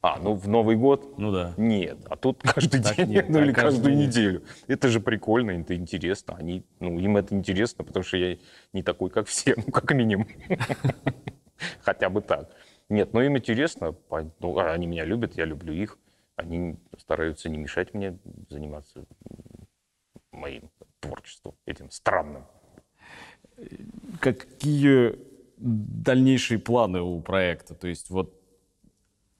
А, 0.03 0.19
ну 0.19 0.33
в 0.33 0.49
Новый 0.49 0.75
год? 0.75 1.17
Ну 1.17 1.31
да. 1.31 1.53
Нет. 1.55 1.97
А 2.09 2.17
тут 2.17 2.41
каждый 2.43 2.83
Так 2.83 2.97
день, 2.97 3.07
нет, 3.07 3.29
ну 3.29 3.39
или 3.39 3.53
каждую 3.53 3.95
день. 3.95 4.07
неделю. 4.07 4.43
Это 4.67 4.89
же 4.89 4.99
прикольно, 4.99 5.51
это 5.51 5.77
интересно. 5.77 6.35
Они, 6.35 6.65
ну, 6.81 6.99
им 6.99 7.15
это 7.15 7.33
интересно, 7.33 7.85
потому 7.85 8.03
что 8.03 8.17
я 8.17 8.37
не 8.73 8.83
такой, 8.83 9.09
как 9.09 9.27
все, 9.27 9.53
ну, 9.55 9.71
как 9.71 9.93
минимум. 9.93 10.27
Хотя 11.79 12.09
бы 12.09 12.19
так. 12.19 12.49
Нет, 12.89 13.13
ну 13.13 13.21
им 13.21 13.37
интересно. 13.37 13.95
Ну, 14.41 14.59
они 14.59 14.87
меня 14.87 15.05
любят, 15.05 15.37
я 15.37 15.45
люблю 15.45 15.71
их. 15.71 15.97
Они 16.35 16.75
стараются 16.97 17.47
не 17.47 17.57
мешать 17.57 17.93
мне 17.93 18.19
заниматься 18.49 19.05
моим 20.33 20.69
творчеством, 20.99 21.55
этим 21.65 21.89
странным. 21.91 22.43
Какие 24.19 25.17
дальнейшие 25.55 26.59
планы 26.59 27.01
у 27.01 27.21
проекта? 27.21 27.73
То 27.73 27.87
есть 27.87 28.09
вот 28.09 28.42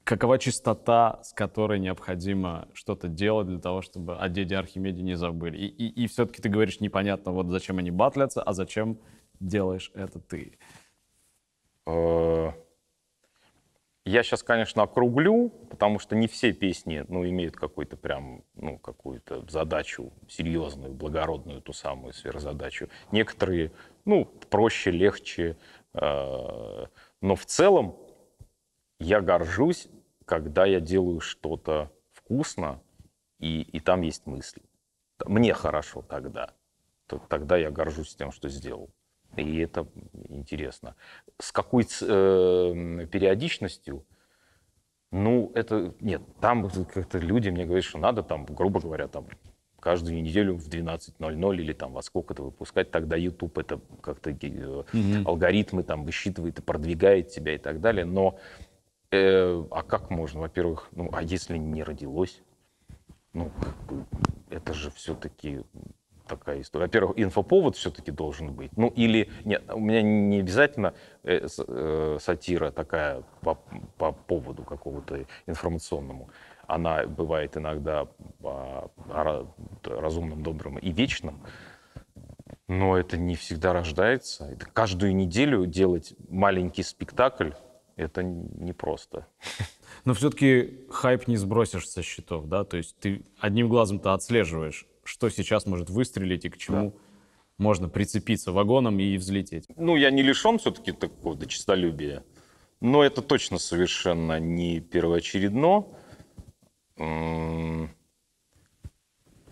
какова 0.04 0.38
частота, 0.38 1.20
с 1.22 1.32
которой 1.32 1.78
необходимо 1.78 2.68
что-то 2.74 3.08
делать 3.08 3.46
для 3.48 3.58
того, 3.58 3.82
чтобы 3.82 4.16
о 4.16 4.28
деде 4.28 4.56
Архимеде 4.56 5.02
не 5.02 5.16
забыли? 5.16 5.56
И, 5.58 5.66
и, 5.66 6.04
и 6.04 6.06
все-таки 6.06 6.40
ты 6.42 6.48
говоришь, 6.48 6.80
непонятно, 6.80 7.32
вот 7.32 7.48
зачем 7.48 7.78
они 7.78 7.90
батлятся, 7.90 8.42
а 8.42 8.52
зачем 8.52 8.98
делаешь 9.40 9.90
это 9.94 10.20
ты? 10.20 10.58
Э, 11.86 12.52
Я 14.06 14.22
сейчас, 14.22 14.42
конечно, 14.42 14.82
округлю, 14.82 15.48
потому 15.70 15.98
что 15.98 16.14
не 16.14 16.26
все 16.28 16.52
песни, 16.52 17.04
ну, 17.08 17.26
имеют 17.26 17.56
какую-то 17.56 17.96
прям, 17.96 18.44
ну, 18.54 18.78
какую-то 18.78 19.48
задачу 19.48 20.12
серьезную, 20.28 20.92
благородную, 20.92 21.62
ту 21.62 21.72
самую 21.72 22.12
сверхзадачу. 22.12 22.88
Некоторые, 23.12 23.72
ну, 24.04 24.26
проще, 24.50 24.90
легче. 24.90 25.56
э, 25.94 26.86
Но 27.22 27.34
в 27.36 27.46
целом 27.46 27.96
я 29.00 29.20
горжусь, 29.22 29.88
когда 30.24 30.66
я 30.66 30.80
делаю 30.80 31.20
что-то 31.20 31.90
вкусно, 32.12 32.80
и, 33.38 33.62
и 33.62 33.80
там 33.80 34.02
есть 34.02 34.26
мысль. 34.26 34.60
Мне 35.26 35.52
хорошо 35.54 36.02
тогда. 36.02 36.52
То- 37.06 37.22
Тогда 37.28 37.56
я 37.56 37.70
горжусь 37.70 38.14
тем, 38.16 38.32
что 38.32 38.48
сделал. 38.48 38.90
И 39.36 39.58
это 39.58 39.86
интересно. 40.28 40.94
С 41.40 41.50
какой 41.52 41.84
э, 41.84 43.06
периодичностью? 43.10 44.04
Ну, 45.10 45.52
это... 45.54 45.94
Нет, 46.00 46.22
там 46.40 46.68
как-то 46.70 47.18
люди 47.18 47.48
мне 47.48 47.64
говорят, 47.66 47.84
что 47.84 47.98
надо 47.98 48.22
там, 48.22 48.46
грубо 48.46 48.80
говоря, 48.80 49.08
там 49.08 49.26
каждую 49.80 50.22
неделю 50.22 50.54
в 50.56 50.66
12.00 50.68 51.56
или 51.56 51.72
там 51.74 51.92
во 51.92 52.02
сколько-то 52.02 52.42
выпускать, 52.44 52.90
тогда 52.90 53.16
YouTube 53.16 53.58
это 53.58 53.80
как-то 54.00 54.30
э, 54.30 54.84
алгоритмы 55.26 55.82
там 55.82 56.04
высчитывает 56.04 56.58
и 56.58 56.62
продвигает 56.62 57.28
тебя 57.28 57.54
и 57.54 57.58
так 57.58 57.80
далее. 57.80 58.04
Но 58.06 58.38
а 59.70 59.82
как 59.82 60.10
можно? 60.10 60.40
Во-первых, 60.40 60.88
ну, 60.92 61.10
а 61.12 61.22
если 61.22 61.56
не 61.56 61.82
родилось? 61.82 62.42
Ну, 63.32 63.50
это 64.50 64.74
же 64.74 64.90
все-таки 64.90 65.64
такая 66.26 66.60
история. 66.60 66.86
Во-первых, 66.86 67.18
инфоповод 67.18 67.76
все-таки 67.76 68.10
должен 68.10 68.52
быть. 68.52 68.76
Ну, 68.76 68.88
или... 68.88 69.30
Нет, 69.44 69.62
у 69.72 69.80
меня 69.80 70.02
не 70.02 70.40
обязательно 70.40 70.94
э, 71.22 71.46
э, 71.46 72.18
сатира 72.20 72.70
такая 72.70 73.22
по, 73.40 73.58
по 73.98 74.12
поводу 74.12 74.62
какого-то 74.62 75.26
информационному. 75.46 76.30
Она 76.66 77.06
бывает 77.06 77.56
иногда 77.56 78.06
по 78.40 78.90
ра- 79.08 79.46
разумным, 79.84 80.42
добрым 80.42 80.78
и 80.78 80.90
вечным. 80.92 81.40
Но 82.68 82.96
это 82.96 83.18
не 83.18 83.34
всегда 83.34 83.72
рождается. 83.72 84.46
Это 84.46 84.66
каждую 84.66 85.14
неделю 85.14 85.66
делать 85.66 86.14
маленький 86.28 86.82
спектакль, 86.82 87.50
это 87.96 88.22
непросто. 88.22 89.26
Но 90.04 90.14
все-таки 90.14 90.80
хайп 90.90 91.28
не 91.28 91.36
сбросишь 91.36 91.88
со 91.88 92.02
счетов, 92.02 92.46
да? 92.48 92.64
То 92.64 92.76
есть 92.76 92.96
ты 92.98 93.24
одним 93.38 93.68
глазом-то 93.68 94.12
отслеживаешь, 94.12 94.86
что 95.04 95.28
сейчас 95.28 95.66
может 95.66 95.90
выстрелить 95.90 96.44
и 96.44 96.50
к 96.50 96.56
чему 96.56 96.96
можно 97.58 97.88
прицепиться 97.88 98.52
вагоном 98.52 98.98
и 98.98 99.16
взлететь. 99.16 99.66
Ну, 99.76 99.96
я 99.96 100.10
не 100.10 100.22
лишен 100.22 100.58
все-таки 100.58 100.92
такого 100.92 101.46
честолюбия, 101.46 102.24
но 102.80 103.04
это 103.04 103.22
точно 103.22 103.58
совершенно 103.58 104.40
не 104.40 104.80
первоочередно. 104.80 105.86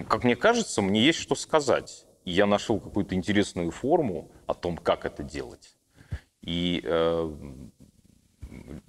Как 0.09 0.24
мне 0.24 0.36
кажется, 0.36 0.82
мне 0.82 1.01
есть 1.01 1.18
что 1.18 1.34
сказать. 1.34 2.07
Я 2.24 2.47
нашел 2.47 2.80
какую-то 2.80 3.14
интересную 3.14 3.70
форму 3.70 4.30
о 4.47 4.55
том, 4.55 4.76
как 4.76 5.05
это 5.05 5.22
делать. 5.22 5.76
И 6.40 6.80
э, 6.84 7.34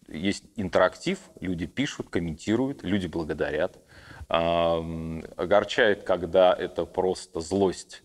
есть 0.07 0.45
интерактив, 0.55 1.19
люди 1.39 1.65
пишут, 1.65 2.09
комментируют, 2.09 2.83
люди 2.83 3.07
благодарят. 3.07 3.79
Огорчает, 4.27 6.03
когда 6.03 6.53
это 6.53 6.85
просто 6.85 7.39
злость 7.41 8.03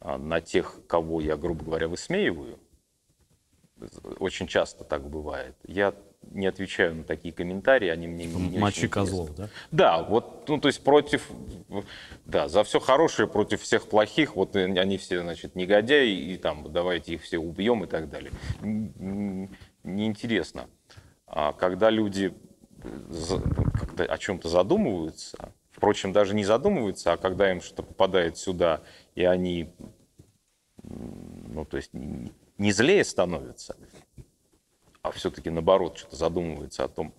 а, 0.00 0.18
на 0.18 0.40
тех, 0.40 0.80
кого 0.88 1.20
я, 1.20 1.36
грубо 1.36 1.64
говоря, 1.64 1.88
высмеиваю. 1.88 2.58
Очень 4.18 4.48
часто 4.48 4.84
так 4.84 5.08
бывает. 5.08 5.56
Я 5.64 5.94
не 6.30 6.46
отвечаю 6.46 6.94
на 6.96 7.04
такие 7.04 7.32
комментарии, 7.32 7.88
они 7.88 8.06
мне 8.06 8.26
не, 8.26 8.34
не 8.34 8.58
Мочи 8.58 8.78
интересны. 8.78 8.88
козлов, 8.88 9.34
да? 9.34 9.48
Да, 9.70 10.02
вот, 10.02 10.48
ну, 10.48 10.58
то 10.58 10.68
есть 10.68 10.82
против, 10.82 11.28
да, 12.24 12.48
за 12.48 12.64
все 12.64 12.80
хорошее 12.80 13.28
против 13.28 13.62
всех 13.62 13.88
плохих, 13.88 14.36
вот 14.36 14.56
они 14.56 14.98
все, 14.98 15.20
значит, 15.22 15.56
негодяи, 15.56 16.32
и 16.32 16.36
там 16.36 16.72
давайте 16.72 17.14
их 17.14 17.22
все 17.22 17.38
убьем 17.38 17.84
и 17.84 17.86
так 17.86 18.08
далее. 18.08 18.32
Неинтересно. 19.82 20.68
А 21.34 21.54
когда 21.54 21.88
люди 21.88 22.34
как-то 23.74 24.04
о 24.04 24.18
чем-то 24.18 24.50
задумываются, 24.50 25.52
впрочем, 25.70 26.12
даже 26.12 26.34
не 26.34 26.44
задумываются, 26.44 27.12
а 27.12 27.16
когда 27.16 27.50
им 27.50 27.62
что-то 27.62 27.82
попадает 27.82 28.36
сюда, 28.36 28.82
и 29.14 29.24
они, 29.24 29.72
ну, 30.82 31.64
то 31.64 31.78
есть 31.78 31.90
не 31.94 32.72
злее 32.72 33.02
становятся, 33.02 33.76
а 35.00 35.10
все-таки 35.10 35.48
наоборот 35.48 35.96
что-то 35.96 36.16
задумывается 36.16 36.84
о 36.84 36.88
том, 36.88 37.14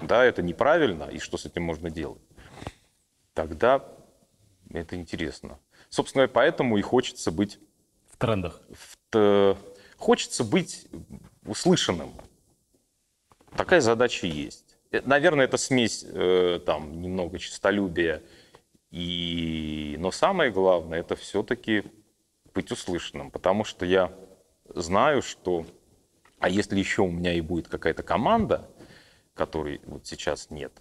да, 0.00 0.24
это 0.24 0.42
неправильно, 0.42 1.04
и 1.04 1.18
что 1.18 1.36
с 1.36 1.44
этим 1.44 1.64
можно 1.64 1.90
делать, 1.90 2.22
тогда 3.34 3.84
это 4.70 4.94
интересно. 4.94 5.58
Собственно, 5.88 6.28
поэтому 6.28 6.78
и 6.78 6.82
хочется 6.82 7.32
быть, 7.32 7.58
В 8.12 8.16
трендах. 8.16 8.60
в 8.70 9.58
хочется 9.96 10.44
быть 10.44 10.86
услышанным. 11.44 12.12
Такая 13.56 13.80
задача 13.80 14.26
есть. 14.26 14.76
Э, 14.90 15.00
Наверное, 15.04 15.46
это 15.46 15.56
смесь 15.56 16.04
э, 16.08 16.60
там 16.64 17.00
немного 17.00 17.38
честолюбия, 17.38 18.22
и... 18.90 19.96
но 19.98 20.10
самое 20.10 20.50
главное, 20.50 21.00
это 21.00 21.16
все-таки 21.16 21.84
быть 22.54 22.70
услышанным, 22.70 23.30
потому 23.30 23.64
что 23.64 23.84
я 23.84 24.12
знаю, 24.74 25.22
что 25.22 25.66
А 26.38 26.48
если 26.48 26.78
еще 26.78 27.02
у 27.02 27.10
меня 27.10 27.34
и 27.34 27.40
будет 27.40 27.68
какая-то 27.68 28.02
команда, 28.02 28.68
которой 29.34 29.80
вот 29.84 30.06
сейчас 30.06 30.50
нет, 30.50 30.72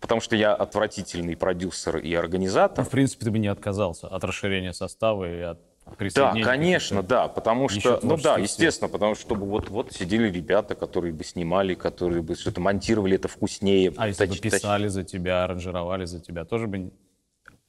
потому 0.00 0.20
что 0.20 0.36
я 0.36 0.54
отвратительный 0.54 1.36
продюсер 1.36 1.98
и 1.98 2.14
организатор. 2.14 2.84
В 2.84 2.90
принципе, 2.90 3.26
ты 3.26 3.30
бы 3.30 3.38
не 3.38 3.48
отказался 3.48 4.08
от 4.08 4.24
расширения 4.24 4.72
состава 4.72 5.30
и 5.30 5.40
от 5.40 5.60
Да, 6.14 6.34
конечно, 6.42 7.02
да, 7.02 7.28
потому 7.28 7.68
что, 7.68 8.00
ну 8.02 8.16
да, 8.16 8.38
естественно, 8.38 8.88
потому 8.88 9.14
что 9.14 9.22
чтобы 9.22 9.46
вот, 9.46 9.68
вот 9.68 9.92
сидели 9.92 10.30
ребята, 10.30 10.74
которые 10.74 11.12
бы 11.12 11.24
снимали, 11.24 11.74
которые 11.74 12.22
бы 12.22 12.34
что-то 12.34 12.60
монтировали 12.60 13.16
это 13.16 13.28
вкуснее. 13.28 13.92
А 13.96 14.08
если 14.08 14.26
бы 14.26 14.36
писали 14.36 14.88
за 14.88 15.04
тебя, 15.04 15.44
аранжировали 15.44 16.04
за 16.04 16.20
тебя, 16.20 16.44
тоже 16.44 16.66
бы... 16.66 16.90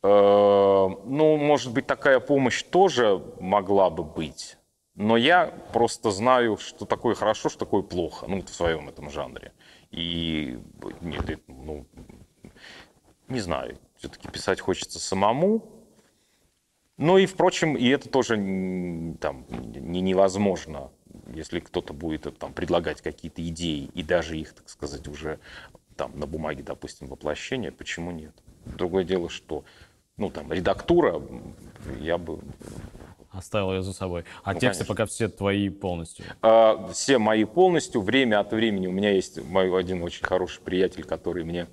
Э, 0.03 0.87
Ну, 1.05 1.37
может 1.37 1.73
быть, 1.73 1.87
такая 1.87 2.19
помощь 2.19 2.63
тоже 2.63 3.21
могла 3.39 3.89
бы 3.89 4.03
быть. 4.03 4.57
Но 4.95 5.17
я 5.17 5.47
просто 5.73 6.11
знаю, 6.11 6.57
что 6.57 6.85
такое 6.85 7.15
хорошо, 7.15 7.49
что 7.49 7.59
такое 7.59 7.81
плохо, 7.81 8.25
ну, 8.27 8.37
вот 8.37 8.49
в 8.49 8.53
своем 8.53 8.89
этом 8.89 9.09
жанре. 9.09 9.51
И 9.89 10.59
нет, 11.01 11.39
ну, 11.47 11.87
не 13.27 13.39
знаю, 13.39 13.77
все-таки 13.97 14.27
писать 14.27 14.59
хочется 14.59 14.99
самому. 14.99 15.72
Ну 16.97 17.17
и, 17.17 17.25
впрочем, 17.25 17.75
и 17.75 17.87
это 17.87 18.07
тоже 18.07 18.35
там, 19.19 19.45
не, 19.49 20.01
невозможно, 20.01 20.91
если 21.33 21.59
кто-то 21.59 21.93
будет 21.93 22.27
э, 22.27 22.31
там, 22.31 22.53
предлагать 22.53 23.01
какие-то 23.01 23.45
идеи 23.47 23.89
и 23.93 24.03
даже 24.03 24.37
их, 24.37 24.53
так 24.53 24.69
сказать, 24.69 25.07
уже 25.07 25.39
там, 25.95 26.17
на 26.19 26.27
бумаге, 26.27 26.63
допустим, 26.63 27.07
воплощение, 27.07 27.71
почему 27.71 28.11
нет? 28.11 28.33
Другое 28.65 29.03
дело, 29.03 29.29
что 29.29 29.63
ну, 30.17 30.29
там, 30.29 30.51
редактура, 30.51 31.21
я 31.99 32.17
бы... 32.17 32.39
Оставил 33.31 33.73
ее 33.73 33.81
за 33.81 33.93
собой. 33.93 34.25
А 34.43 34.53
Ну, 34.53 34.59
тексты 34.59 34.83
конечно. 34.83 34.93
пока 34.93 35.05
все 35.07 35.27
твои 35.27 35.69
полностью. 35.69 36.25
А, 36.43 36.89
все 36.93 37.17
мои 37.17 37.45
полностью, 37.45 38.01
время 38.01 38.39
от 38.39 38.51
времени, 38.53 38.85
у 38.85 38.91
меня 38.91 39.09
есть 39.09 39.43
мой 39.43 39.75
один 39.75 40.03
очень 40.03 40.23
хороший 40.23 40.61
приятель, 40.61 41.03
который 41.03 41.43
мне 41.43 41.67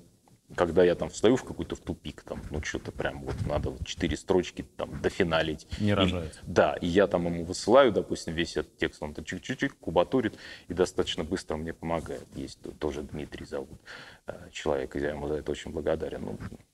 когда 0.55 0.83
я 0.83 0.95
там 0.95 1.09
встаю 1.09 1.35
в 1.35 1.43
какой-то 1.43 1.75
в 1.75 1.79
тупик, 1.79 2.23
там, 2.23 2.41
ну 2.49 2.61
что-то 2.63 2.91
прям 2.91 3.23
вот 3.23 3.35
надо 3.47 3.69
вот 3.71 3.85
четыре 3.85 4.17
строчки 4.17 4.65
там 4.77 5.01
дофиналить. 5.01 5.67
Не 5.79 5.91
И- 5.91 5.93
рожается. 5.93 6.39
да, 6.43 6.73
и 6.81 6.87
я 6.87 7.07
там 7.07 7.25
ему 7.25 7.45
высылаю, 7.45 7.91
допустим, 7.91 8.33
весь 8.33 8.57
этот 8.57 8.77
текст, 8.77 9.01
он 9.01 9.13
чик-чик-чик 9.13 9.73
кубатурит 9.79 10.35
и 10.67 10.73
достаточно 10.73 11.23
быстро 11.23 11.55
мне 11.57 11.73
помогает. 11.73 12.25
Есть 12.35 12.59
тоже 12.79 13.03
Дмитрий 13.03 13.45
зовут 13.45 13.79
э, 14.27 14.49
человек, 14.51 14.95
и 14.95 14.99
я 14.99 15.09
ему 15.09 15.27
за 15.27 15.35
это 15.35 15.51
очень 15.51 15.71
благодарен. 15.71 16.21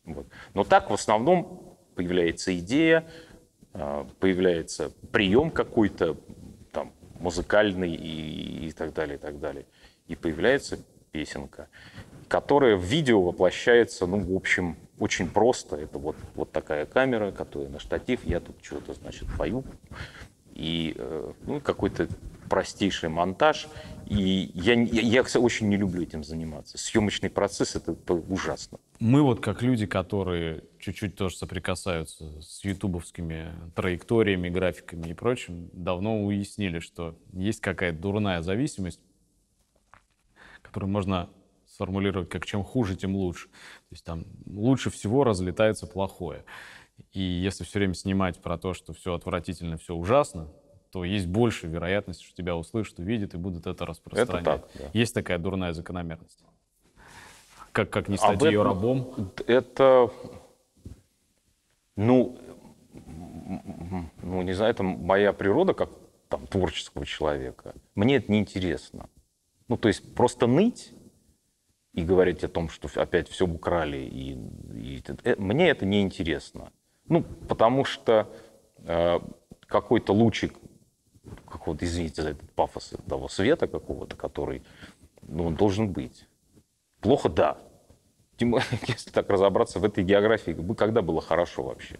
Ну, 0.05 0.13
вот. 0.13 0.27
Но 0.53 0.63
так 0.63 0.89
в 0.89 0.93
основном 0.93 1.77
появляется 1.95 2.57
идея, 2.59 3.07
э, 3.73 4.05
появляется 4.19 4.91
прием 5.11 5.51
какой-то 5.51 6.17
там 6.71 6.93
музыкальный 7.19 7.93
и, 7.95 8.67
и 8.67 8.71
так 8.71 8.93
далее, 8.93 9.15
и 9.17 9.19
так 9.19 9.39
далее. 9.39 9.65
И 10.07 10.15
появляется 10.15 10.79
песенка, 11.11 11.67
которая 12.27 12.75
в 12.75 12.83
видео 12.83 13.21
воплощается, 13.21 14.05
ну, 14.05 14.19
в 14.19 14.35
общем, 14.35 14.75
очень 14.99 15.29
просто. 15.29 15.75
Это 15.75 15.97
вот, 15.97 16.15
вот 16.35 16.51
такая 16.51 16.85
камера, 16.85 17.31
которая 17.31 17.69
на 17.69 17.79
штатив, 17.79 18.25
я 18.25 18.39
тут 18.39 18.55
что-то, 18.61 18.93
значит, 18.93 19.27
пою, 19.37 19.63
и 20.53 20.95
э, 20.97 21.33
ну, 21.45 21.61
какой-то 21.61 22.07
простейший 22.49 23.09
монтаж. 23.09 23.67
И 24.07 24.51
я, 24.53 24.73
я, 24.73 25.21
я, 25.21 25.39
очень 25.39 25.67
не 25.67 25.77
люблю 25.77 26.01
этим 26.01 26.23
заниматься. 26.23 26.77
Съемочный 26.77 27.29
процесс— 27.29 27.75
это 27.75 27.93
ужасно. 28.13 28.79
Мы 28.99 29.21
вот 29.21 29.41
как 29.41 29.61
люди, 29.61 29.85
которые 29.85 30.63
чуть-чуть 30.79 31.15
тоже 31.15 31.35
соприкасаются 31.35 32.41
с 32.41 32.63
ютубовскими 32.63 33.53
траекториями, 33.75 34.49
графиками 34.49 35.09
и 35.09 35.13
прочим, 35.13 35.69
давно 35.73 36.23
уяснили, 36.23 36.79
что 36.79 37.17
есть 37.33 37.59
какая-то 37.61 37.99
дурная 37.99 38.41
зависимость, 38.41 39.01
которую 40.61 40.89
можно 40.89 41.29
сформулировать 41.77 42.27
как 42.29 42.43
чем 42.45 42.63
хуже, 42.63 42.95
тем 42.95 43.15
лучше. 43.15 43.49
То 43.49 43.91
есть 43.91 44.03
там 44.03 44.25
лучше 44.47 44.89
всего 44.89 45.23
разлетается 45.23 45.85
плохое. 45.85 46.43
И 47.11 47.21
если 47.21 47.63
все 47.63 47.77
время 47.77 47.93
снимать 47.93 48.41
про 48.41 48.57
то, 48.57 48.73
что 48.73 48.93
все 48.93 49.13
отвратительно, 49.13 49.77
все 49.77 49.93
ужасно, 49.93 50.49
то 50.91 51.03
есть 51.03 51.27
больше 51.27 51.67
вероятность, 51.67 52.23
что 52.23 52.35
тебя 52.35 52.55
услышат, 52.55 52.97
увидят 52.97 53.35
и 53.35 53.37
будут 53.37 53.67
это 53.67 53.85
распространять. 53.85 54.43
так, 54.43 54.67
да. 54.73 54.89
Есть 54.93 55.13
такая 55.13 55.37
дурная 55.37 55.73
закономерность. 55.73 56.43
Как, 57.71 57.91
как 57.91 58.07
не 58.07 58.17
стать 58.17 58.41
Об 58.41 58.47
ее 58.47 58.61
этом- 58.61 58.63
рабом? 58.63 59.31
Это, 59.45 60.09
ну, 61.95 62.39
ну, 64.23 64.41
не 64.41 64.53
знаю, 64.53 64.71
это 64.71 64.81
моя 64.81 65.31
природа 65.31 65.75
как 65.75 65.91
там 66.27 66.47
творческого 66.47 67.05
человека. 67.05 67.75
Мне 67.93 68.15
это 68.15 68.31
неинтересно. 68.31 69.09
Ну, 69.67 69.77
то 69.77 69.89
есть 69.89 70.15
просто 70.15 70.47
ныть 70.47 70.91
и 71.97 72.03
говорить 72.03 72.43
о 72.43 72.47
том, 72.47 72.69
что 72.69 72.87
опять 73.01 73.27
все 73.27 73.47
украли, 73.47 73.97
и, 73.97 74.33
и 74.73 75.03
э, 75.23 75.35
мне 75.39 75.67
это 75.67 75.83
неинтересно. 75.83 76.71
Ну, 77.09 77.23
потому 77.23 77.85
что 77.85 78.31
э, 78.83 79.19
какой-то 79.61 80.13
лучик, 80.13 80.53
какого-то, 81.49 81.85
извините 81.85 82.21
за 82.21 82.29
этот 82.29 82.51
пафос, 82.51 82.93
того 83.09 83.27
света 83.29 83.65
какого-то, 83.67 84.15
который, 84.15 84.61
ну, 85.23 85.47
он 85.47 85.55
должен 85.55 85.91
быть. 85.91 86.27
Плохо, 87.01 87.29
да. 87.29 87.57
Тем 88.37 88.55
если 88.87 89.09
так 89.09 89.27
разобраться 89.31 89.79
в 89.79 89.83
этой 89.83 90.03
географии, 90.03 90.55
когда 90.75 91.01
было 91.01 91.19
хорошо 91.19 91.63
вообще? 91.63 91.99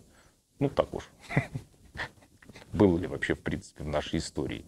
Ну, 0.59 0.69
так 0.69 0.93
уж. 0.93 1.09
Было 2.71 2.99
ли 2.99 3.07
вообще, 3.07 3.33
в 3.33 3.41
принципе, 3.41 3.83
в 3.83 3.87
нашей 3.87 4.19
истории? 4.19 4.63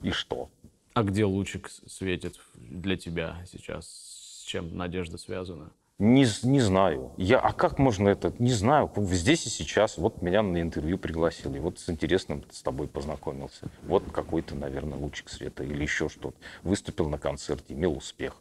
И 0.00 0.10
что? 0.10 0.48
А 0.94 1.02
где 1.02 1.26
лучик 1.26 1.68
светит 1.68 2.40
для 2.54 2.96
тебя 2.96 3.44
сейчас? 3.46 4.13
Чем 4.44 4.76
надежда 4.76 5.16
связана? 5.16 5.70
Не, 5.98 6.26
не 6.42 6.60
знаю. 6.60 7.12
Я, 7.16 7.38
а 7.38 7.52
как 7.52 7.78
можно 7.78 8.08
это? 8.08 8.32
Не 8.38 8.50
знаю. 8.50 8.90
Здесь 8.96 9.46
и 9.46 9.48
сейчас. 9.48 9.96
Вот 9.96 10.22
меня 10.22 10.42
на 10.42 10.60
интервью 10.60 10.98
пригласили. 10.98 11.58
Вот 11.58 11.78
с 11.78 11.88
интересным 11.88 12.44
с 12.50 12.62
тобой 12.62 12.88
познакомился. 12.88 13.68
Вот 13.84 14.02
какой-то, 14.12 14.54
наверное, 14.54 14.98
лучик 14.98 15.30
света 15.30 15.64
или 15.64 15.80
еще 15.82 16.08
что-то. 16.08 16.36
Выступил 16.62 17.08
на 17.08 17.16
концерте, 17.16 17.74
имел 17.74 17.96
успех. 17.96 18.34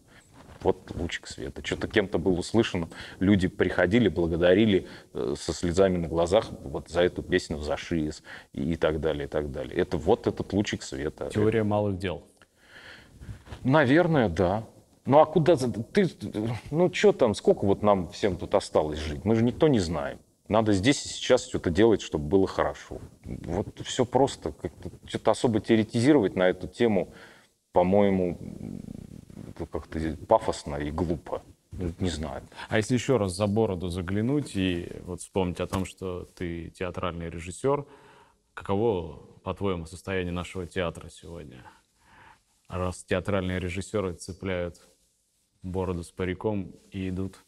Вот 0.62 0.91
лучик 0.95 1.28
света. 1.28 1.64
Что-то 1.64 1.88
кем-то 1.88 2.18
был 2.18 2.38
услышан. 2.39 2.89
Люди 3.20 3.47
приходили, 3.47 4.10
благодарили 4.10 4.88
э, 5.14 5.36
со 5.38 5.54
слезами 5.54 5.97
на 5.97 6.08
глазах 6.08 6.49
вот 6.64 6.89
за 6.89 7.04
эту 7.04 7.22
песню, 7.22 7.60
за 7.60 7.78
ШИС 7.78 8.24
и, 8.54 8.74
и 8.74 8.76
так 8.76 8.99
далее, 8.99 9.26
и 9.26 9.30
так 9.30 9.51
далее. 9.51 9.76
Это 9.78 9.97
вот 9.97 10.28
этот 10.28 10.51
лучик 10.54 10.84
света. 10.84 11.30
Теория 11.32 11.64
малых 11.64 11.97
дел. 11.97 12.24
Наверное, 13.64 14.28
да. 14.28 14.66
Ну 15.06 15.20
а 15.20 15.26
куда 15.26 15.58
ты, 15.58 16.10
ну 16.72 16.93
что 16.93 17.12
там, 17.12 17.36
сколько 17.36 17.66
вот 17.66 17.82
нам 17.84 18.10
всем 18.10 18.38
тут 18.38 18.56
осталось 18.56 18.99
жить? 18.99 19.26
Мы 19.26 19.36
же 19.36 19.43
никто 19.43 19.68
не 19.68 19.80
знаем. 19.80 20.20
Надо 20.47 20.74
здесь 20.74 21.06
и 21.06 21.10
сейчас 21.10 21.47
что-то 21.47 21.70
делать, 21.72 22.01
чтобы 22.01 22.26
было 22.26 22.47
хорошо. 22.47 22.99
Вот 23.24 23.80
все 23.86 24.06
просто. 24.06 24.51
Как-то 24.51 24.91
Что-то 25.06 25.32
особо 25.32 25.60
теоретизировать 25.60 26.36
на 26.36 26.49
эту 26.49 26.68
тему, 26.68 27.14
по-моему, 27.72 28.38
как-то 29.72 30.18
пафосно 30.28 30.76
и 30.76 30.91
глупо. 30.91 31.41
Ну, 31.72 31.91
Не 31.99 32.10
знаю. 32.10 32.43
А 32.70 32.78
если 32.78 32.93
еще 32.93 33.18
раз 33.18 33.36
за 33.36 33.47
бороду 33.47 33.88
заглянуть 33.88 34.56
и 34.56 34.91
вот 35.06 35.22
вспомнить 35.22 35.60
о 35.60 35.68
том, 35.68 35.86
что 35.86 36.26
ты 36.36 36.70
театральный 36.70 37.30
режиссер, 37.30 37.86
каково, 38.54 39.18
по-твоему, 39.43 39.86
состояние 39.86 40.34
нашего 40.34 40.68
театра 40.68 41.10
сегодня? 41.10 41.66
Раз 42.68 43.04
театральные 43.04 43.60
режиссеры 43.60 44.14
цепляют 44.14 44.78
бороду 45.64 46.03
с 46.03 46.11
париком 46.11 46.72
и 46.91 47.09
идут 47.09 47.43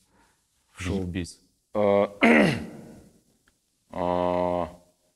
в 0.71 0.83
шоу-биз. 0.83 1.41
А, 1.73 2.11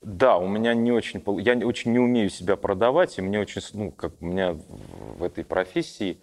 Да, 0.02 0.38
у 0.38 0.48
меня 0.48 0.74
не 0.74 0.92
очень, 0.94 1.22
я 1.42 1.58
очень 1.68 1.92
не 1.92 2.00
умею 2.00 2.30
себя 2.30 2.56
продавать, 2.56 3.18
и 3.18 3.22
мне 3.22 3.38
очень, 3.40 3.62
ну, 3.74 3.92
как 3.92 4.14
у 4.22 4.26
меня 4.26 4.54
в- 4.54 5.22
этой 5.24 5.44
профессии, 5.44 6.20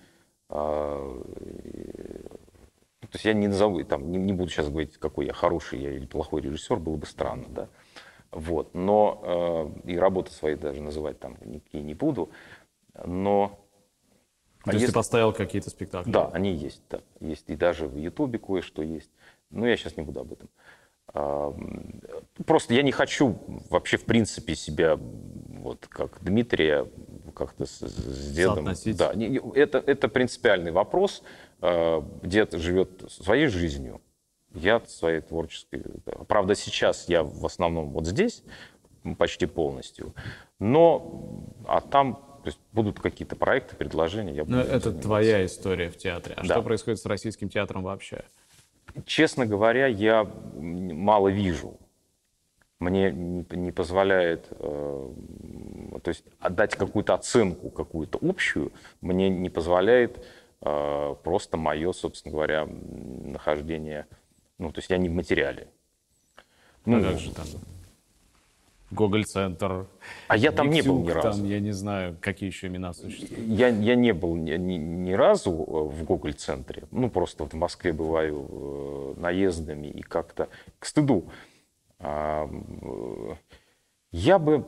а, 0.48 1.22
и- 1.44 2.22
то 3.02 3.08
есть 3.12 3.24
я 3.26 3.34
не 3.34 3.48
назову, 3.48 3.84
там, 3.84 4.10
не 4.10 4.32
буду 4.32 4.50
сейчас 4.50 4.70
говорить, 4.70 4.96
какой 4.96 5.26
я 5.26 5.34
хороший 5.34 5.80
я 5.80 5.92
или 5.92 6.06
плохой 6.06 6.40
режиссер, 6.40 6.76
было 6.78 6.96
бы 6.96 7.06
странно, 7.06 7.46
да, 7.50 7.68
вот, 8.30 8.74
но 8.74 9.72
э, 9.84 9.90
и 9.90 9.98
работы 9.98 10.32
свои 10.32 10.54
даже 10.56 10.80
называть 10.82 11.20
там 11.20 11.36
никакие 11.44 11.84
не 11.84 11.94
буду, 11.94 12.30
но 13.04 13.60
То 14.66 14.70
а 14.70 14.74
есть 14.74 14.82
если- 14.82 14.92
ты 14.92 14.96
поставил 14.96 15.32
какие-то 15.32 15.70
спектакли? 15.70 16.10
да, 16.10 16.28
они 16.32 16.52
есть, 16.52 16.82
да. 16.90 16.98
Есть 17.20 17.44
и 17.48 17.54
даже 17.54 17.86
в 17.86 17.96
Ютубе 17.96 18.40
кое-что 18.40 18.82
есть. 18.82 19.10
Но 19.50 19.64
я 19.64 19.76
сейчас 19.76 19.96
не 19.96 20.02
буду 20.02 20.18
об 20.20 20.32
этом. 20.32 20.48
А, 21.14 21.54
Просто 22.44 22.74
я 22.74 22.82
не 22.82 22.90
хочу 22.90 23.38
вообще, 23.70 23.96
в 23.96 24.04
принципе, 24.04 24.56
себя 24.56 24.98
вот 24.98 25.86
как 25.86 26.18
Дмитрия 26.20 26.84
как-то 27.32 27.64
с, 27.64 27.78
с 27.78 28.34
дедом. 28.34 28.68
Да, 28.96 29.14
не- 29.14 29.40
это, 29.54 29.78
это 29.78 30.08
принципиальный 30.08 30.72
вопрос. 30.72 31.22
А, 31.60 32.04
Дед 32.24 32.54
живет 32.54 33.04
своей 33.08 33.46
жизнью, 33.46 34.00
я 34.52 34.82
своей 34.88 35.20
творческой. 35.20 35.84
Правда, 36.26 36.56
сейчас 36.56 37.08
я 37.08 37.22
в 37.22 37.46
основном 37.46 37.90
вот 37.90 38.04
здесь, 38.04 38.42
почти 39.16 39.46
полностью. 39.46 40.12
Но, 40.58 41.44
а 41.68 41.80
там 41.80 42.25
То 42.46 42.50
есть 42.50 42.60
будут 42.72 43.00
какие-то 43.00 43.34
проекты, 43.34 43.74
предложения. 43.74 44.32
Я 44.32 44.44
Ну, 44.44 44.58
буду 44.58 44.58
это 44.60 44.78
заниматься. 44.78 45.02
твоя 45.02 45.44
история 45.44 45.90
в 45.90 45.96
театре. 45.96 46.36
А 46.38 46.42
Да. 46.42 46.54
что 46.54 46.62
происходит 46.62 47.00
с 47.00 47.06
российским 47.06 47.48
театром 47.48 47.82
вообще? 47.82 48.22
Честно 49.04 49.46
говоря, 49.46 49.88
я 49.88 50.22
мало 50.54 51.26
вижу. 51.26 51.76
Мне 52.78 53.10
не, 53.10 53.72
позволяет, 53.72 54.46
э, 54.50 55.12
то 56.04 56.08
есть 56.08 56.22
отдать 56.38 56.76
какую-то 56.76 57.14
оценку, 57.14 57.68
какую-то 57.68 58.20
общую, 58.22 58.70
мне 59.00 59.28
не 59.28 59.50
позволяет 59.50 60.24
э, 60.62 61.14
просто 61.24 61.56
мое, 61.56 61.90
собственно 61.90 62.30
говоря, 62.32 62.64
нахождение, 62.66 64.06
ну, 64.58 64.70
то 64.70 64.78
есть 64.78 64.88
я 64.90 64.98
не 64.98 65.08
в 65.08 65.12
материале. 65.14 65.66
Ну, 66.84 67.02
как 67.02 67.18
же 67.18 67.34
там? 67.34 67.46
Гоголь-центр. 68.90 69.86
А 70.28 70.36
я 70.36 70.52
там 70.52 70.70
не 70.70 70.82
был 70.82 71.02
ни 71.02 71.10
разу. 71.10 71.40
Там, 71.40 71.48
я 71.48 71.60
не 71.60 71.72
знаю, 71.72 72.16
какие 72.20 72.48
еще 72.48 72.68
имена 72.68 72.92
существуют. 72.92 73.48
Я, 73.48 73.68
я 73.68 73.96
не 73.96 74.12
был 74.12 74.36
ни, 74.36 74.52
ни- 74.52 74.76
ни 74.76 75.12
разу 75.12 75.50
э, 75.50 75.54
в 75.54 76.04
Гоголь-центре. 76.04 76.84
Ну, 76.92 77.10
просто 77.10 77.42
вот 77.44 77.52
в 77.52 77.56
Москве 77.56 77.92
бываю 77.92 78.46
э, 78.48 79.20
наездами 79.20 79.88
и 79.88 80.02
как-то 80.02 80.48
к 80.78 80.86
стыду. 80.86 81.24
А, 81.98 82.48
э, 82.48 83.34
я 84.12 84.38
бы... 84.38 84.64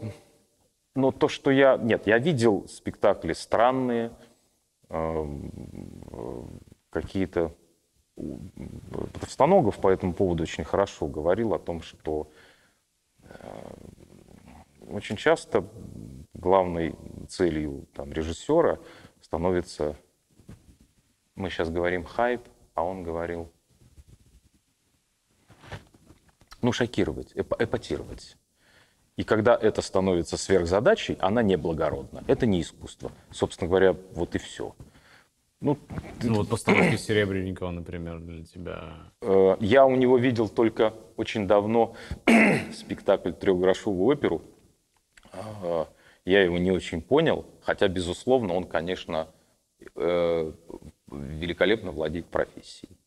Но 0.96 1.12
то, 1.12 1.28
что 1.28 1.52
я... 1.52 1.76
Нет, 1.76 2.08
я 2.08 2.18
видел 2.18 2.66
спектакли 2.68 3.34
странные, 3.34 4.10
э, 4.88 5.26
э, 6.10 6.42
какие-то... 6.90 7.52
Товстоногов 9.20 9.76
по 9.76 9.88
этому 9.88 10.12
поводу 10.12 10.42
очень 10.42 10.64
хорошо 10.64 11.06
говорил 11.06 11.54
о 11.54 11.60
том, 11.60 11.82
что 11.82 12.26
очень 14.90 15.16
часто 15.16 15.64
главной 16.34 16.94
целью 17.28 17.86
там, 17.94 18.12
режиссера 18.12 18.78
становится, 19.20 19.96
мы 21.34 21.50
сейчас 21.50 21.70
говорим 21.70 22.04
хайп, 22.04 22.42
а 22.74 22.84
он 22.84 23.02
говорил, 23.02 23.50
ну, 26.62 26.72
шокировать, 26.72 27.32
эп- 27.34 27.54
эпатировать. 27.60 28.36
И 29.16 29.24
когда 29.24 29.56
это 29.56 29.82
становится 29.82 30.36
сверхзадачей, 30.36 31.16
она 31.20 31.42
неблагородна. 31.42 32.22
Это 32.28 32.46
не 32.46 32.60
искусство. 32.62 33.10
Собственно 33.32 33.68
говоря, 33.68 33.96
вот 34.14 34.34
и 34.36 34.38
все. 34.38 34.74
Ну, 35.60 35.76
Ну, 36.22 36.34
вот 36.36 36.48
постановки 36.48 36.94
Серебренникова, 36.96 37.72
например, 37.72 38.20
для 38.20 38.44
тебя. 38.44 38.94
Э, 39.22 39.56
Я 39.58 39.86
у 39.86 39.96
него 39.96 40.16
видел 40.18 40.48
только 40.48 40.94
очень 41.16 41.48
давно 41.48 41.96
спектакль 42.72 43.32
«Трехгрошовую 43.32 44.06
оперу». 44.16 44.40
Я 46.24 46.42
его 46.42 46.58
не 46.58 46.70
очень 46.70 47.00
понял, 47.00 47.46
хотя, 47.62 47.88
безусловно, 47.88 48.54
он, 48.54 48.64
конечно, 48.64 49.28
э, 49.96 50.52
великолепно 51.10 51.90
владеет 51.92 52.26
профессией. 52.26 52.98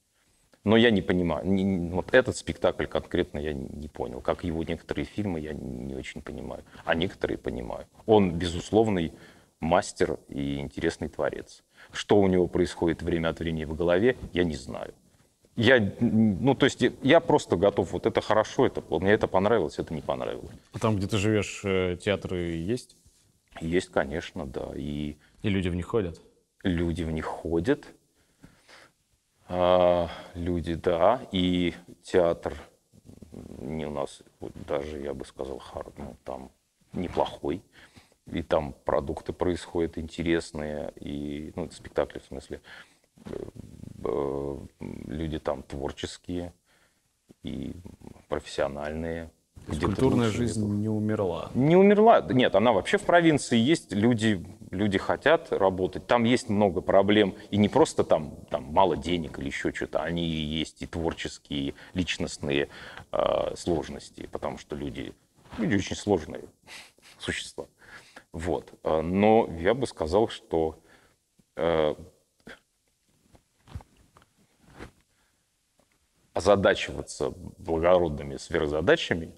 Но 0.64 0.78
я 0.78 0.92
не 0.92 1.02
понимаю, 1.02 1.46
не- 1.48 1.64
не- 1.64 1.90
вот 1.90 2.14
этот 2.14 2.38
спектакль 2.38 2.86
конкретно 2.86 3.40
я 3.40 3.54
не 3.54 3.68
не 3.68 3.88
понял, 3.88 4.22
как 4.22 4.44
его 4.44 4.64
некоторые 4.64 5.06
фильмы 5.06 5.40
я 5.40 5.54
не 5.54 5.96
очень 5.96 6.22
понимаю, 6.22 6.64
а 6.86 6.94
некоторые 6.96 7.38
понимаю. 7.38 7.86
Он 8.06 8.32
безусловный 8.38 9.12
мастер 9.60 10.18
и 10.30 10.58
интересный 10.58 11.10
творец. 11.10 11.64
Что 11.92 12.20
у 12.20 12.28
него 12.28 12.48
происходит 12.48 13.02
время 13.02 13.30
от 13.30 13.40
времени 13.40 13.66
в 13.66 13.76
голове, 13.76 14.18
я 14.34 14.44
не 14.44 14.56
знаю. 14.56 14.94
Я, 15.58 15.94
ну, 16.00 16.56
то 16.56 16.66
есть 16.66 16.82
я 17.04 17.20
просто 17.20 17.58
готов, 17.58 17.92
вот 17.92 18.06
это 18.06 18.22
хорошо, 18.22 18.66
это 18.66 18.82
мне 18.90 19.12
это 19.12 19.28
понравилось, 19.28 19.80
это 19.80 19.94
не 19.94 20.02
понравилось. 20.02 20.50
А 20.74 20.80
Там, 20.80 20.96
где 20.96 21.08
ты 21.08 21.18
живешь, 21.18 21.62
э, 21.66 21.98
театры 22.02 22.38
есть? 22.54 22.96
Есть, 23.60 23.90
конечно, 23.90 24.46
да, 24.46 24.72
и 24.76 25.18
И 25.44 25.50
люди 25.50 25.68
в 25.70 25.76
них 25.76 25.88
ходят? 25.88 26.22
люди 26.64 27.04
в 27.04 27.12
них 27.12 27.26
ходят, 27.26 27.86
А, 29.48 30.10
люди, 30.36 30.76
да, 30.76 31.22
и 31.34 31.74
театр 32.04 32.54
не 33.60 33.86
у 33.86 33.92
нас, 33.92 34.22
вот 34.40 34.54
даже, 34.68 35.00
я 35.00 35.14
бы 35.14 35.26
сказал, 35.26 35.58
хар- 35.58 35.92
ну, 35.98 36.16
там 36.24 36.52
неплохой, 36.94 37.62
и 38.32 38.42
там 38.44 38.74
продукты 38.86 39.34
происходят 39.34 39.98
интересные, 39.98 40.94
и, 40.96 41.52
ну, 41.56 41.70
спектакли 41.72 42.20
в 42.20 42.26
смысле, 42.26 42.62
э, 43.26 43.32
люди 44.80 45.40
там 45.40 45.64
творческие 45.64 46.54
и 47.44 47.74
профессиональные. 48.28 49.32
То 49.66 49.74
есть 49.74 49.84
культурная 49.84 50.28
лучше, 50.28 50.38
жизнь 50.38 50.66
не 50.66 50.90
умерла. 50.90 51.52
не 51.54 51.76
умерла. 51.76 52.22
Нет, 52.22 52.56
она 52.56 52.72
вообще 52.72 52.98
в 52.98 53.04
провинции 53.04 53.58
есть. 53.58 53.92
Люди, 53.92 54.44
люди 54.72 54.98
хотят 54.98 55.52
работать. 55.52 56.08
Там 56.08 56.24
есть 56.24 56.50
много 56.50 56.82
проблем. 56.82 57.36
И 57.52 57.58
не 57.58 57.70
просто 57.70 58.04
там, 58.04 58.36
там 58.50 58.64
мало 58.64 58.98
денег 58.98 59.38
или 59.38 59.48
еще 59.48 59.72
что-то. 59.72 60.02
Они 60.02 60.26
и 60.26 60.42
есть 60.60 60.82
и 60.82 60.88
творческие, 60.88 61.60
и 61.60 61.74
личностные 61.94 62.70
э, 63.12 63.56
сложности. 63.56 64.28
Потому 64.32 64.58
что 64.58 64.76
люди, 64.76 65.14
люди 65.60 65.76
очень 65.76 65.96
сложные 65.96 66.44
существа. 67.20 67.68
Вот. 68.34 68.74
Э, 68.84 69.02
Но 69.02 69.48
я 69.60 69.76
бы 69.76 69.86
сказал, 69.86 70.28
что 70.28 70.80
э, 71.56 71.94
озадачиваться 76.34 77.34
благородными 77.58 78.38
сверхзадачами, 78.38 79.34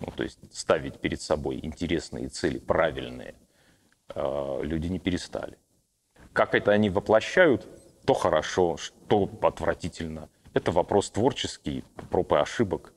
ну, 0.00 0.12
то 0.14 0.22
есть 0.22 0.38
ставить 0.54 1.00
перед 1.00 1.20
собой 1.20 1.58
интересные 1.62 2.28
цели, 2.28 2.58
правильные, 2.58 3.34
э, 4.14 4.60
люди 4.62 4.86
не 4.88 4.98
перестали. 4.98 5.58
Как 6.32 6.54
это 6.54 6.72
они 6.72 6.90
воплощают, 6.90 7.66
то 8.04 8.14
хорошо, 8.14 8.76
что 8.76 9.28
отвратительно. 9.42 10.28
Это 10.54 10.70
вопрос 10.72 11.10
творческий, 11.10 11.84
проб 12.10 12.32
и 12.32 12.36
ошибок. 12.36 12.92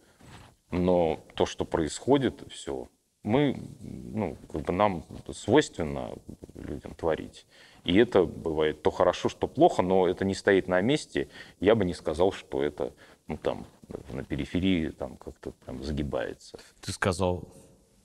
Но 0.69 1.19
то, 1.35 1.45
что 1.45 1.65
происходит, 1.65 2.43
все, 2.49 2.87
мы, 3.23 3.55
ну, 3.81 4.37
как 4.51 4.61
бы 4.61 4.73
нам 4.73 5.05
свойственно 5.33 6.11
людям 6.55 6.93
творить. 6.95 7.45
И 7.83 7.97
это 7.97 8.23
бывает 8.23 8.83
то 8.83 8.91
хорошо, 8.91 9.29
что 9.29 9.47
плохо, 9.47 9.81
но 9.81 10.07
это 10.07 10.23
не 10.23 10.33
стоит 10.33 10.67
на 10.67 10.81
месте. 10.81 11.29
Я 11.59 11.75
бы 11.75 11.83
не 11.83 11.93
сказал, 11.93 12.31
что 12.31 12.63
это 12.63 12.93
ну, 13.31 13.37
там, 13.37 13.65
на 14.11 14.23
периферии 14.25 14.89
там 14.89 15.15
как-то 15.17 15.51
прям 15.51 15.81
загибается. 15.83 16.59
Ты 16.81 16.91
сказал 16.91 17.47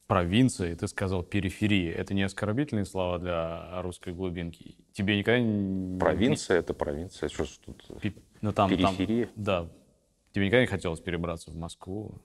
провинция, 0.07 0.77
ты 0.77 0.87
сказал 0.87 1.25
периферия. 1.25 1.93
Это 1.95 2.15
не 2.15 2.23
оскорбительные 2.23 2.85
слова 2.85 3.19
для 3.19 3.83
русской 3.83 4.13
глубинки? 4.15 4.77
Тебе 4.93 5.19
никогда 5.19 5.41
не... 5.41 5.99
Провинция— 5.99 6.59
это 6.61 6.75
провинция. 6.75 7.29
Что 7.29 7.45
ж 7.45 7.49
тут? 7.65 7.85
Пи- 8.01 8.15
Ну, 8.41 8.53
там, 8.53 8.71
там- 8.71 8.97
Периферия? 8.97 9.29
да. 9.35 9.69
Тебе 10.33 10.47
никогда 10.47 10.61
не 10.61 10.67
хотелось 10.69 11.01
перебраться 11.01 11.51
в 11.51 11.57
Москву? 11.57 12.21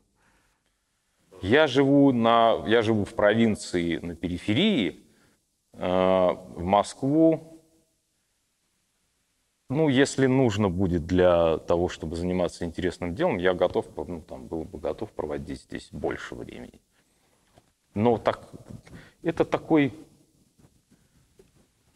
Я 1.41 1.65
живу, 1.65 2.11
на, 2.11 2.63
я 2.67 2.83
живу 2.83 3.03
в 3.03 3.15
провинции 3.15 3.97
на 3.97 4.15
периферии, 4.15 5.03
э, 5.73 5.79
в 5.87 6.61
Москву. 6.63 7.50
Ну, 9.71 9.87
если 9.87 10.25
нужно 10.25 10.67
будет 10.69 11.05
для 11.05 11.57
того, 11.59 11.87
чтобы 11.87 12.17
заниматься 12.17 12.65
интересным 12.65 13.15
делом, 13.15 13.37
я 13.37 13.53
готов, 13.53 13.85
ну, 13.95 14.21
там, 14.21 14.45
был 14.45 14.65
бы 14.65 14.77
готов 14.77 15.09
проводить 15.13 15.61
здесь 15.61 15.87
больше 15.93 16.35
времени. 16.35 16.81
Но 17.93 18.17
так, 18.17 18.49
это 19.23 19.45
такой, 19.45 19.93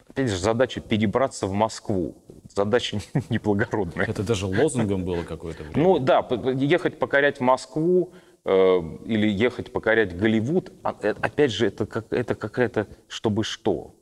опять 0.08 0.30
же, 0.30 0.38
задача 0.38 0.80
перебраться 0.80 1.46
в 1.46 1.52
Москву. 1.52 2.16
Задача 2.48 2.98
неблагородная. 3.28 4.06
Это 4.06 4.22
даже 4.22 4.46
лозунгом 4.46 5.04
было 5.04 5.22
какое-то 5.24 5.64
время. 5.64 5.76
Ну 5.76 5.98
да, 5.98 6.26
ехать 6.54 6.98
покорять 6.98 7.40
Москву 7.40 8.14
э, 8.46 8.78
или 9.04 9.28
ехать 9.28 9.70
покорять 9.70 10.16
Голливуд, 10.16 10.72
а, 10.82 10.96
э, 11.02 11.10
опять 11.20 11.52
же, 11.52 11.66
это, 11.66 11.84
как, 11.84 12.10
это 12.10 12.34
какая-то 12.34 12.86
чтобы 13.06 13.44
что. 13.44 13.94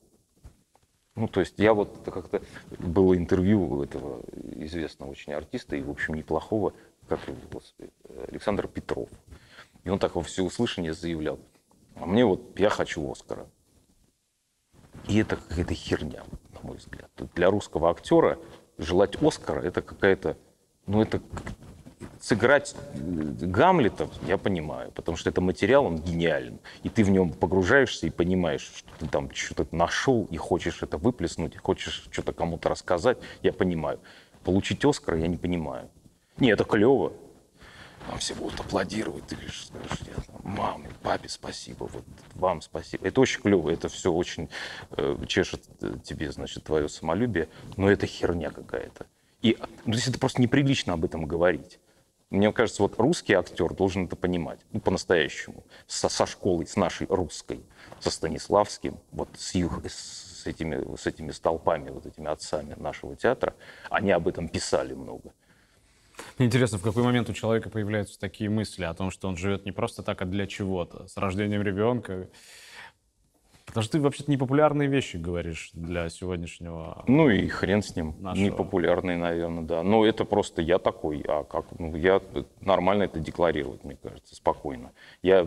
Ну, 1.17 1.29
то 1.29 1.41
есть 1.41 1.59
я 1.59 1.75
вот 1.75 1.99
как-то... 2.05 2.43
Было 2.79 3.17
интервью 3.17 3.63
у 3.63 3.83
этого 3.83 4.23
известного 4.57 5.11
очень 5.11 5.33
артиста, 5.33 5.77
и, 5.77 5.83
в 5.83 5.91
общем, 5.91 6.15
неплохого, 6.15 6.73
как 7.09 7.21
господи, 7.51 7.91
Александр 8.29 8.67
Петров. 8.69 9.09
И 9.85 9.91
он 9.91 9.99
так 9.99 10.15
во 10.17 10.23
всеуслышание 10.23 10.95
заявлял, 10.95 11.39
а 11.95 12.07
мне 12.07 12.25
вот, 12.25 12.59
я 12.59 12.71
хочу 12.71 13.11
Оскара. 13.11 13.47
И 15.07 15.19
это 15.19 15.37
какая-то 15.37 15.75
херня, 15.75 16.25
на 16.53 16.61
мой 16.63 16.79
взгляд. 16.79 17.11
Для 17.35 17.51
русского 17.51 17.91
актера 17.91 18.39
желать 18.79 19.23
Оскара 19.23 19.61
это 19.61 19.83
какая-то, 19.83 20.37
ну 20.87 21.03
это 21.03 21.21
сыграть 22.25 22.75
э, 22.75 22.99
Гамлета, 23.43 24.09
я 24.27 24.39
понимаю, 24.39 24.91
потому 24.93 25.19
что 25.19 25.29
это 25.29 25.43
материал, 25.43 25.85
он 25.85 25.99
гениален. 25.99 26.59
И 26.83 26.89
ты 26.89 27.05
в 27.05 27.11
нем 27.11 27.33
погружаешься 27.33 28.07
и 28.07 28.11
понимаешь, 28.11 28.73
что 28.75 28.91
ты 28.99 29.07
там 29.07 29.31
что-то 29.35 29.67
нашел 29.77 30.27
и 30.31 30.39
хочешь 30.39 30.83
это 30.83 30.97
выплеснуть, 30.97 31.55
и 31.55 31.59
хочешь 31.59 32.09
что-то 32.11 32.33
кому-то 32.33 32.71
рассказать, 32.71 33.19
я 33.43 33.53
понимаю. 33.53 34.01
Получить 34.43 34.83
Оскара 34.87 35.19
я 35.19 35.27
не 35.27 35.37
понимаю. 35.37 35.91
Не, 36.39 36.51
это 36.51 36.65
клево. 36.65 37.13
вам 38.09 38.19
все 38.19 38.35
будут 38.35 38.59
аплодировать, 38.59 39.27
ты 39.27 39.37
лишь 39.37 39.67
скажешь, 39.67 40.07
я, 40.07 40.15
маме, 40.43 40.89
папе 41.03 41.29
спасибо, 41.29 41.91
вот 41.93 42.05
вам 42.35 42.63
спасибо. 42.63 43.07
Это 43.07 43.21
очень 43.21 43.43
клево, 43.43 43.69
это 43.69 43.91
все 43.91 44.11
очень 44.11 44.49
э, 44.93 45.17
чешет 45.27 45.63
э, 45.83 45.97
тебе, 46.03 46.33
значит, 46.33 46.65
твое 46.65 46.89
самолюбие, 46.89 47.49
но 47.77 47.91
это 47.91 48.07
херня 48.07 48.51
какая-то. 48.51 49.05
И, 49.43 49.59
ну, 49.85 49.93
то 49.93 49.99
это 49.99 50.19
просто 50.19 50.41
неприлично 50.41 50.95
об 50.95 51.05
этом 51.05 51.27
говорить. 51.27 51.79
Мне 52.31 52.53
кажется, 52.53 52.83
вот 52.83 52.99
русский 52.99 53.35
актер 53.35 53.73
должен 53.75 54.07
это 54.07 54.17
понимать, 54.17 54.59
ну, 54.73 54.81
по-настоящему, 54.81 55.63
со, 55.87 56.09
со 56.09 56.27
школой, 56.27 56.67
с 56.67 56.77
нашей 56.77 57.07
русской, 57.09 57.65
со 58.01 58.11
Станиславским, 58.11 58.99
вот 59.13 59.29
с, 59.37 59.55
их, 59.55 59.71
с, 59.87 60.47
этими, 60.47 60.97
с 60.97 61.07
этими 61.07 61.31
столпами, 61.31 61.91
вот 61.91 62.07
этими 62.07 62.29
отцами 62.29 62.75
нашего 62.77 63.15
театра, 63.15 63.55
они 63.91 64.11
об 64.11 64.27
этом 64.27 64.49
писали 64.49 64.95
много. 64.95 65.33
Мне 66.39 66.47
интересно, 66.47 66.79
в 66.79 66.83
какой 66.83 67.03
момент 67.03 67.29
у 67.29 67.33
человека 67.33 67.71
появляются 67.71 68.19
такие 68.19 68.51
мысли 68.51 68.85
о 68.85 68.95
том, 68.95 69.11
что 69.11 69.29
он 69.29 69.37
живет 69.37 69.65
не 69.65 69.73
просто 69.73 70.03
так, 70.03 70.23
а 70.23 70.25
для 70.25 70.47
чего-то. 70.47 71.07
С 71.07 71.17
рождением 71.17 71.63
ребенка. 71.63 72.29
Потому 73.65 73.83
что 73.83 73.93
ты 73.93 74.01
вообще-то 74.01 74.31
непопулярные 74.31 74.89
вещи 74.89 75.17
говоришь 75.17 75.71
для 75.73 76.09
сегодняшнего. 76.09 77.03
Ну 77.07 77.31
и 77.31 77.49
хрен 77.49 77.83
с 77.83 77.97
ним. 77.97 78.15
Нашего. 78.21 78.45
Непопулярный, 78.45 79.17
наверное, 79.17 79.63
да. 79.63 79.83
Но 79.83 80.05
это 80.05 80.25
просто 80.25 80.63
я 80.63 80.79
такой. 80.79 81.25
А 81.27 81.45
как? 81.45 81.67
Ну, 81.79 81.97
я 81.97 82.21
нормально 82.61 83.05
это 83.05 83.21
декларировать, 83.21 83.83
мне 83.85 83.97
кажется, 83.97 84.37
спокойно. 84.37 84.93
Я 85.23 85.47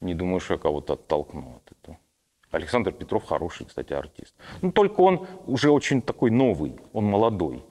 не 0.00 0.14
думаю, 0.14 0.40
что 0.40 0.54
я 0.54 0.58
кого-то 0.58 0.94
оттолкну 0.94 1.60
от 1.64 1.72
этого. 1.72 1.98
Александр 2.50 2.92
Петров 2.92 3.24
хороший, 3.24 3.66
кстати, 3.66 3.92
артист. 3.92 4.34
Ну, 4.62 4.72
только 4.72 5.00
он 5.00 5.26
уже 5.46 5.70
очень 5.70 6.02
такой 6.02 6.30
новый, 6.30 6.76
он 6.92 7.04
молодой 7.04 7.64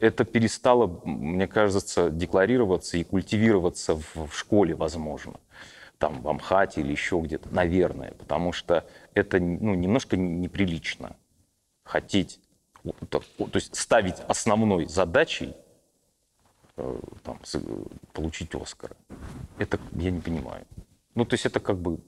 это 0.00 0.24
перестало, 0.24 1.00
мне 1.04 1.46
кажется, 1.46 2.10
декларироваться 2.10 2.96
и 2.96 3.04
культивироваться 3.04 3.94
в 3.94 4.30
школе, 4.32 4.74
возможно. 4.74 5.34
Там 6.00 6.22
в 6.22 6.28
Амхате 6.28 6.80
или 6.80 6.92
еще 6.92 7.20
где-то, 7.20 7.54
наверное, 7.54 8.12
потому 8.12 8.52
что 8.52 8.86
это 9.12 9.38
ну, 9.38 9.74
немножко 9.74 10.16
неприлично 10.16 11.14
хотеть, 11.84 12.40
то, 13.10 13.22
есть 13.52 13.76
ставить 13.76 14.16
основной 14.26 14.86
задачей 14.86 15.54
э, 16.78 17.00
там, 17.22 17.38
получить 18.14 18.54
Оскара. 18.54 18.96
Это 19.58 19.78
я 19.92 20.10
не 20.10 20.22
понимаю. 20.22 20.66
Ну, 21.14 21.26
то 21.26 21.34
есть 21.34 21.44
это 21.44 21.60
как 21.60 21.78
бы 21.78 21.98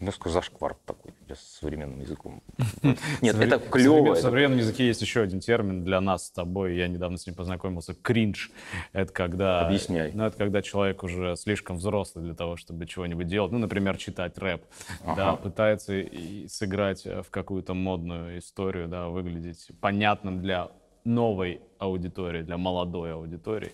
немножко 0.00 0.30
зашквар 0.30 0.76
такой 0.84 1.12
с 1.34 1.58
современным 1.58 2.00
языком. 2.00 2.42
Нет, 3.20 3.36
это 3.36 3.58
клево. 3.58 4.14
В 4.14 4.18
современном 4.18 4.58
языке 4.58 4.86
есть 4.86 5.02
еще 5.02 5.22
один 5.22 5.40
термин 5.40 5.84
для 5.84 6.00
нас 6.00 6.26
с 6.26 6.30
тобой. 6.30 6.76
Я 6.76 6.88
недавно 6.88 7.18
с 7.18 7.26
ним 7.26 7.34
познакомился. 7.34 7.94
Кринж. 7.94 8.50
Это 8.92 9.12
когда... 9.12 9.66
Объясняй. 9.66 10.12
Ну, 10.12 10.24
это 10.24 10.36
когда 10.36 10.62
человек 10.62 11.02
уже 11.02 11.36
слишком 11.36 11.76
взрослый 11.76 12.24
для 12.24 12.34
того, 12.34 12.56
чтобы 12.56 12.86
чего-нибудь 12.86 13.26
делать. 13.26 13.52
Ну, 13.52 13.58
например, 13.58 13.96
читать 13.96 14.38
рэп. 14.38 14.62
Да, 15.04 15.36
пытается 15.36 16.04
сыграть 16.48 17.04
в 17.04 17.26
какую-то 17.30 17.74
модную 17.74 18.38
историю, 18.38 18.88
да, 18.88 19.08
выглядеть 19.08 19.70
понятным 19.80 20.40
для 20.40 20.70
новой 21.04 21.60
аудитории, 21.78 22.42
для 22.42 22.56
молодой 22.56 23.12
аудитории. 23.12 23.72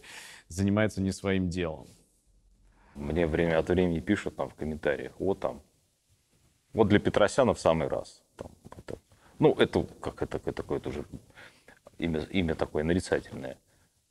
Занимается 0.48 1.02
не 1.02 1.12
своим 1.12 1.48
делом. 1.48 1.86
Мне 2.94 3.26
время 3.26 3.58
от 3.58 3.68
времени 3.68 4.00
пишут 4.00 4.36
там 4.36 4.48
в 4.48 4.54
комментариях, 4.54 5.12
вот 5.18 5.40
там, 5.40 5.62
вот 6.74 6.88
для 6.88 6.98
Петросяна 6.98 7.54
в 7.54 7.60
самый 7.60 7.88
раз. 7.88 8.22
Там, 8.36 8.50
это, 8.76 8.98
ну, 9.38 9.54
это 9.54 9.86
как 10.00 10.22
это, 10.22 10.36
это 10.36 10.52
такое 10.52 10.80
тоже 10.80 11.04
имя, 11.98 12.20
имя 12.30 12.54
такое 12.54 12.84
нарицательное. 12.84 13.56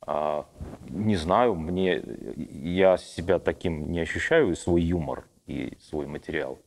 А, 0.06 0.46
не 0.88 1.16
знаю, 1.16 1.54
мне 1.54 2.02
я 2.36 2.96
себя 2.96 3.38
таким 3.38 3.92
не 3.92 4.00
ощущаю, 4.00 4.50
и 4.50 4.54
свой 4.54 4.82
юмор, 4.82 5.26
и 5.46 5.76
свой 5.80 6.06
материал. 6.06 6.58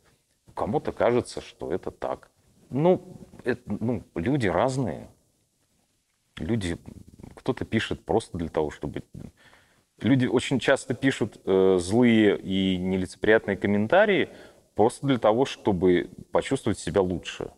Кому-то 0.53 0.91
кажется, 0.91 1.41
что 1.41 1.71
это 1.71 1.91
так. 1.91 2.31
Ну, 2.69 3.01
это, 3.43 3.61
ну, 3.65 4.03
люди 4.15 4.47
разные. 4.47 5.07
Люди, 6.37 6.77
кто-то 7.35 7.65
пишет 7.65 8.03
просто 8.05 8.37
для 8.37 8.49
того, 8.49 8.71
чтобы... 8.71 9.03
Люди 9.99 10.27
очень 10.27 10.59
часто 10.59 10.93
пишут 10.93 11.41
э, 11.45 11.77
злые 11.79 12.37
и 12.37 12.77
нелицеприятные 12.77 13.57
комментарии, 13.57 14.29
просто 14.77 15.07
для 15.07 15.17
того, 15.17 15.45
чтобы 15.45 16.09
почувствовать 16.31 16.79
себя 16.79 17.01
лучше. 17.01 17.51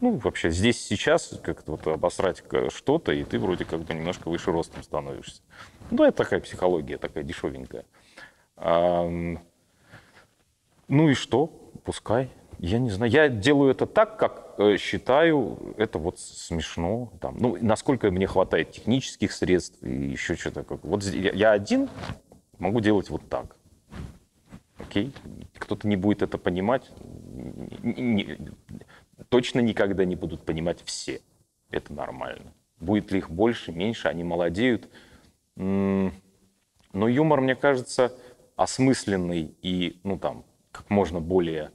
Ну, 0.00 0.18
вообще, 0.18 0.50
здесь 0.50 0.80
сейчас 0.80 1.40
как-то 1.42 1.72
вот 1.72 1.86
обосрать 1.86 2.44
что-то, 2.68 3.12
и 3.12 3.24
ты 3.24 3.38
вроде 3.38 3.64
как 3.64 3.80
бы 3.80 3.94
немножко 3.94 4.28
выше 4.28 4.52
ростом 4.52 4.82
становишься. 4.82 5.42
Ну, 5.90 6.04
это 6.04 6.18
такая 6.18 6.40
психология, 6.40 6.98
такая 6.98 7.24
дешевенькая. 7.24 7.84
Ну 8.56 9.38
и 10.88 11.14
что? 11.14 11.46
Пускай. 11.84 12.30
Я 12.58 12.78
не 12.78 12.90
знаю. 12.90 13.10
Я 13.10 13.28
делаю 13.28 13.70
это 13.70 13.86
так, 13.86 14.18
как 14.18 14.54
э, 14.58 14.76
считаю 14.76 15.74
это 15.78 15.98
вот 15.98 16.20
смешно. 16.20 17.12
Там. 17.20 17.36
Ну, 17.38 17.56
насколько 17.60 18.10
мне 18.10 18.26
хватает 18.26 18.70
технических 18.72 19.32
средств 19.32 19.82
и 19.82 19.90
еще 19.90 20.36
что-то. 20.36 20.64
Вот 20.82 21.02
я 21.02 21.52
один 21.52 21.88
могу 22.58 22.80
делать 22.80 23.10
вот 23.10 23.28
так 23.28 23.56
окей, 24.82 25.12
кто-то 25.58 25.88
не 25.88 25.96
будет 25.96 26.22
это 26.22 26.38
понимать, 26.38 26.90
не, 27.82 28.38
точно 29.28 29.60
никогда 29.60 30.04
не 30.04 30.16
будут 30.16 30.44
понимать 30.44 30.82
все. 30.84 31.20
Это 31.70 31.92
нормально. 31.92 32.52
Будет 32.80 33.10
ли 33.12 33.18
их 33.18 33.30
больше, 33.30 33.72
меньше, 33.72 34.08
они 34.08 34.24
молодеют. 34.24 34.88
Но 35.56 36.10
юмор, 36.92 37.40
мне 37.40 37.54
кажется, 37.54 38.12
осмысленный 38.56 39.54
и, 39.62 40.00
ну 40.04 40.18
там, 40.18 40.44
как 40.70 40.90
можно 40.90 41.20
более 41.20 41.70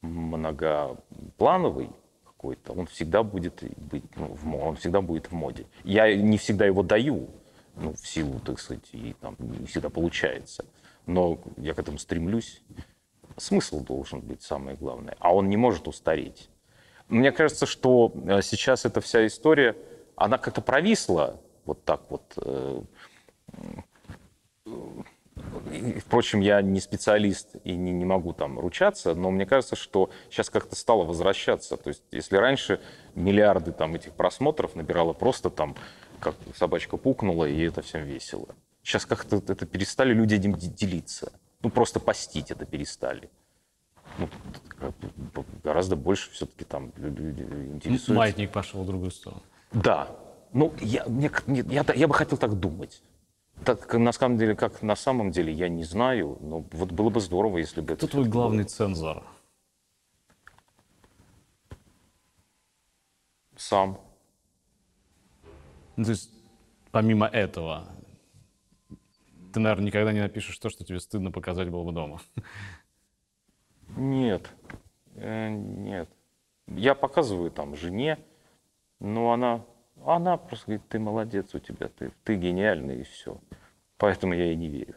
многоплановый 0.00 1.90
какой-то, 2.24 2.72
он 2.72 2.86
всегда 2.86 3.22
будет 3.22 3.62
быть, 3.90 4.04
ну, 4.16 4.36
он 4.58 4.76
всегда 4.76 5.00
будет 5.00 5.26
в 5.26 5.32
моде. 5.32 5.66
Я 5.84 6.14
не 6.14 6.38
всегда 6.38 6.64
его 6.66 6.82
даю, 6.82 7.28
ну, 7.74 7.92
в 7.92 8.06
силу, 8.06 8.40
так 8.40 8.58
сказать, 8.60 8.88
и 8.92 9.14
там 9.20 9.36
не 9.38 9.66
всегда 9.66 9.90
получается 9.90 10.64
но 11.06 11.38
я 11.56 11.74
к 11.74 11.78
этому 11.78 11.98
стремлюсь. 11.98 12.62
Смысл 13.36 13.80
должен 13.80 14.20
быть 14.20 14.42
самое 14.42 14.76
главное, 14.76 15.16
а 15.18 15.34
он 15.34 15.48
не 15.48 15.56
может 15.56 15.88
устареть. 15.88 16.48
Мне 17.08 17.32
кажется, 17.32 17.66
что 17.66 18.12
э, 18.26 18.42
сейчас 18.42 18.84
эта 18.84 19.00
вся 19.00 19.26
история, 19.26 19.76
она 20.16 20.38
как-то 20.38 20.60
провисла 20.60 21.40
вот 21.64 21.84
так 21.84 22.02
вот. 22.10 22.22
Э, 22.36 22.82
впрочем, 26.00 26.40
я 26.40 26.62
не 26.62 26.80
специалист 26.80 27.56
и 27.62 27.76
не, 27.76 27.92
не 27.92 28.04
могу 28.04 28.32
там 28.32 28.58
ручаться, 28.58 29.14
но 29.14 29.30
мне 29.30 29.46
кажется, 29.46 29.76
что 29.76 30.10
сейчас 30.30 30.50
как-то 30.50 30.74
стало 30.74 31.04
возвращаться. 31.04 31.76
То 31.76 31.88
есть, 31.88 32.02
если 32.10 32.36
раньше 32.36 32.80
миллиарды 33.14 33.72
там 33.72 33.94
этих 33.94 34.12
просмотров 34.12 34.74
набирало 34.74 35.12
просто 35.12 35.50
там, 35.50 35.76
как 36.20 36.34
собачка 36.56 36.96
пукнула, 36.96 37.44
и 37.44 37.60
это 37.62 37.82
всем 37.82 38.02
весело. 38.02 38.48
Сейчас 38.86 39.04
как-то 39.04 39.38
это 39.38 39.66
перестали 39.66 40.14
люди 40.14 40.34
этим 40.36 40.54
делиться. 40.54 41.32
Ну, 41.60 41.70
просто 41.70 41.98
постить 41.98 42.52
это 42.52 42.64
перестали. 42.66 43.28
Ну, 44.16 44.28
гораздо 45.64 45.96
больше 45.96 46.30
все-таки 46.30 46.64
там 46.64 46.92
люди 46.96 47.42
интересуются. 47.42 48.12
Маятник 48.12 48.52
пошел 48.52 48.84
в 48.84 48.86
другую 48.86 49.10
сторону. 49.10 49.42
Да. 49.72 50.08
Ну, 50.52 50.72
я, 50.80 51.04
мне, 51.06 51.32
я, 51.48 51.84
я 51.96 52.06
бы 52.06 52.14
хотел 52.14 52.38
так 52.38 52.54
думать. 52.60 53.02
Так, 53.64 53.92
на 53.92 54.12
самом 54.12 54.38
деле, 54.38 54.54
как 54.54 54.82
на 54.82 54.94
самом 54.94 55.32
деле, 55.32 55.52
я 55.52 55.68
не 55.68 55.82
знаю, 55.82 56.38
но 56.40 56.60
вот 56.70 56.92
было 56.92 57.10
бы 57.10 57.20
здорово, 57.20 57.58
если 57.58 57.80
бы 57.80 57.96
Кто 57.96 58.06
твой 58.06 58.28
главный 58.28 58.62
было. 58.62 58.68
цензор? 58.68 59.24
Сам. 63.56 63.98
Ну, 65.96 66.04
то 66.04 66.10
есть, 66.10 66.30
помимо 66.92 67.26
этого, 67.26 67.88
ты, 69.56 69.60
наверное, 69.60 69.86
никогда 69.86 70.12
не 70.12 70.20
напишешь 70.20 70.58
то, 70.58 70.68
что 70.68 70.84
тебе 70.84 71.00
стыдно 71.00 71.30
показать 71.30 71.70
было 71.70 71.82
бы 71.82 71.92
дома. 71.92 72.20
Нет, 73.96 74.50
э, 75.14 75.48
нет. 75.48 76.10
Я 76.66 76.94
показываю 76.94 77.50
там 77.50 77.74
жене, 77.74 78.18
но 79.00 79.32
она, 79.32 79.64
она 80.04 80.36
просто 80.36 80.66
говорит, 80.66 80.88
ты 80.90 80.98
молодец 80.98 81.54
у 81.54 81.58
тебя, 81.58 81.88
ты, 81.88 82.12
ты 82.22 82.36
гениальный 82.36 83.00
и 83.00 83.04
все. 83.04 83.40
Поэтому 83.96 84.34
я 84.34 84.44
ей 84.44 84.56
не 84.56 84.68
верю. 84.68 84.96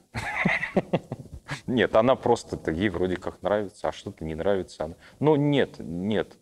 Нет, 1.66 1.96
она 1.96 2.16
просто, 2.16 2.60
ей 2.70 2.90
вроде 2.90 3.16
как 3.16 3.42
нравится, 3.42 3.88
а 3.88 3.92
что-то 3.94 4.26
не 4.26 4.36
нравится. 4.36 4.84
Она... 4.84 4.96
Но 5.20 5.38
нет, 5.38 5.76
нет, 5.80 6.38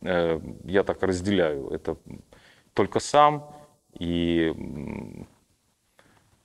э, 0.00 0.40
я 0.64 0.82
так 0.82 1.00
разделяю. 1.00 1.68
Это 1.68 1.96
только 2.74 2.98
сам 2.98 3.54
и 3.92 4.52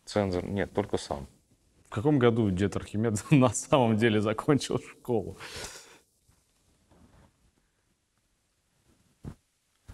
Цензор? 0.07 0.45
Нет, 0.45 0.73
только 0.73 0.97
сам. 0.97 1.27
В 1.87 1.89
каком 1.89 2.17
году 2.17 2.49
дед 2.49 2.75
Архимед 2.75 3.15
на 3.31 3.49
самом 3.49 3.97
деле 3.97 4.21
закончил 4.21 4.79
школу? 4.79 5.37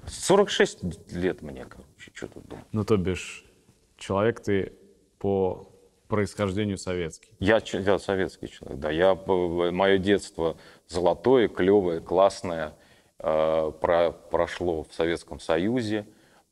46 0.08 1.12
лет 1.14 1.42
мне, 1.42 1.66
короче, 1.66 2.12
что 2.14 2.28
тут 2.28 2.46
думать. 2.46 2.66
Ну, 2.72 2.84
то 2.84 2.98
бишь, 2.98 3.46
человек 3.98 4.42
ты 4.42 4.74
по 5.18 5.70
происхождению 6.08 6.78
советский. 6.78 7.30
Я, 7.40 7.62
я 7.74 7.98
советский 7.98 8.48
человек, 8.48 8.80
да. 8.80 8.92
Я, 8.92 9.16
мое 9.16 9.98
детство 9.98 10.58
золотое, 10.88 11.48
клевое, 11.48 12.02
классное, 12.02 12.76
э, 13.20 13.72
про- 13.82 14.12
прошло 14.12 14.84
в 14.84 14.94
Советском 14.94 15.40
Союзе. 15.40 16.06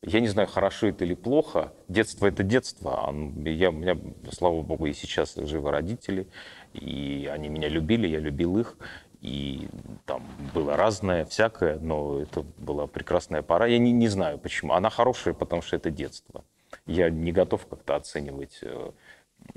Я 0.04 0.18
не 0.18 0.26
знаю, 0.26 0.48
хорошо 0.48 0.88
это 0.88 1.04
или 1.04 1.14
плохо. 1.14 1.72
Детство— 1.86 2.26
это 2.28 2.42
детство. 2.42 3.08
А 3.08 3.14
Я, 3.48 3.70
у 3.70 3.72
меня, 3.72 3.96
слава 4.32 4.60
богу, 4.62 4.86
и 4.86 4.92
сейчас 4.92 5.36
живы 5.36 5.70
родители, 5.70 6.26
и 6.72 7.30
они 7.32 7.48
меня 7.48 7.68
любили, 7.68 8.08
я 8.08 8.18
любил 8.18 8.58
их. 8.58 8.76
И 9.20 9.68
там 10.04 10.24
было 10.52 10.76
разное, 10.76 11.24
всякое, 11.24 11.78
но 11.78 12.20
это 12.20 12.42
была 12.58 12.88
прекрасная 12.88 13.42
пора. 13.42 13.66
Я 13.66 13.78
не, 13.78 13.92
не 13.92 14.08
знаю, 14.08 14.40
почему. 14.40 14.72
Она 14.72 14.90
хорошая, 14.90 15.34
потому 15.34 15.62
что 15.62 15.76
это 15.76 15.92
детство. 15.92 16.44
Я 16.86 17.08
не 17.08 17.30
готов 17.30 17.64
как-то 17.68 17.94
оценивать 17.94 18.58
э, 18.62 18.90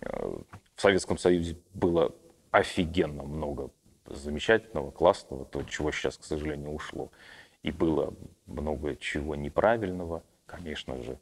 э, 0.01 0.37
в 0.75 0.81
Советском 0.81 1.17
Союзе 1.17 1.57
было 1.73 2.13
офигенно 2.51 3.23
много 3.23 3.71
замечательного, 4.05 4.91
классного, 4.91 5.45
то, 5.45 5.63
чего 5.63 5.91
сейчас, 5.91 6.17
к 6.17 6.23
сожалению, 6.23 6.71
ушло. 6.71 7.09
И 7.63 7.71
было 7.71 8.13
много 8.45 8.95
чего 8.95 9.35
неправильного, 9.35 10.21
конечно 10.55 11.01
же. 11.01 11.19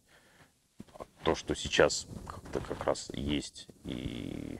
То, 1.23 1.35
что 1.35 1.55
сейчас 1.55 2.07
как-то 2.27 2.59
как 2.59 2.83
раз 2.83 3.09
есть. 3.13 3.67
И 3.85 4.59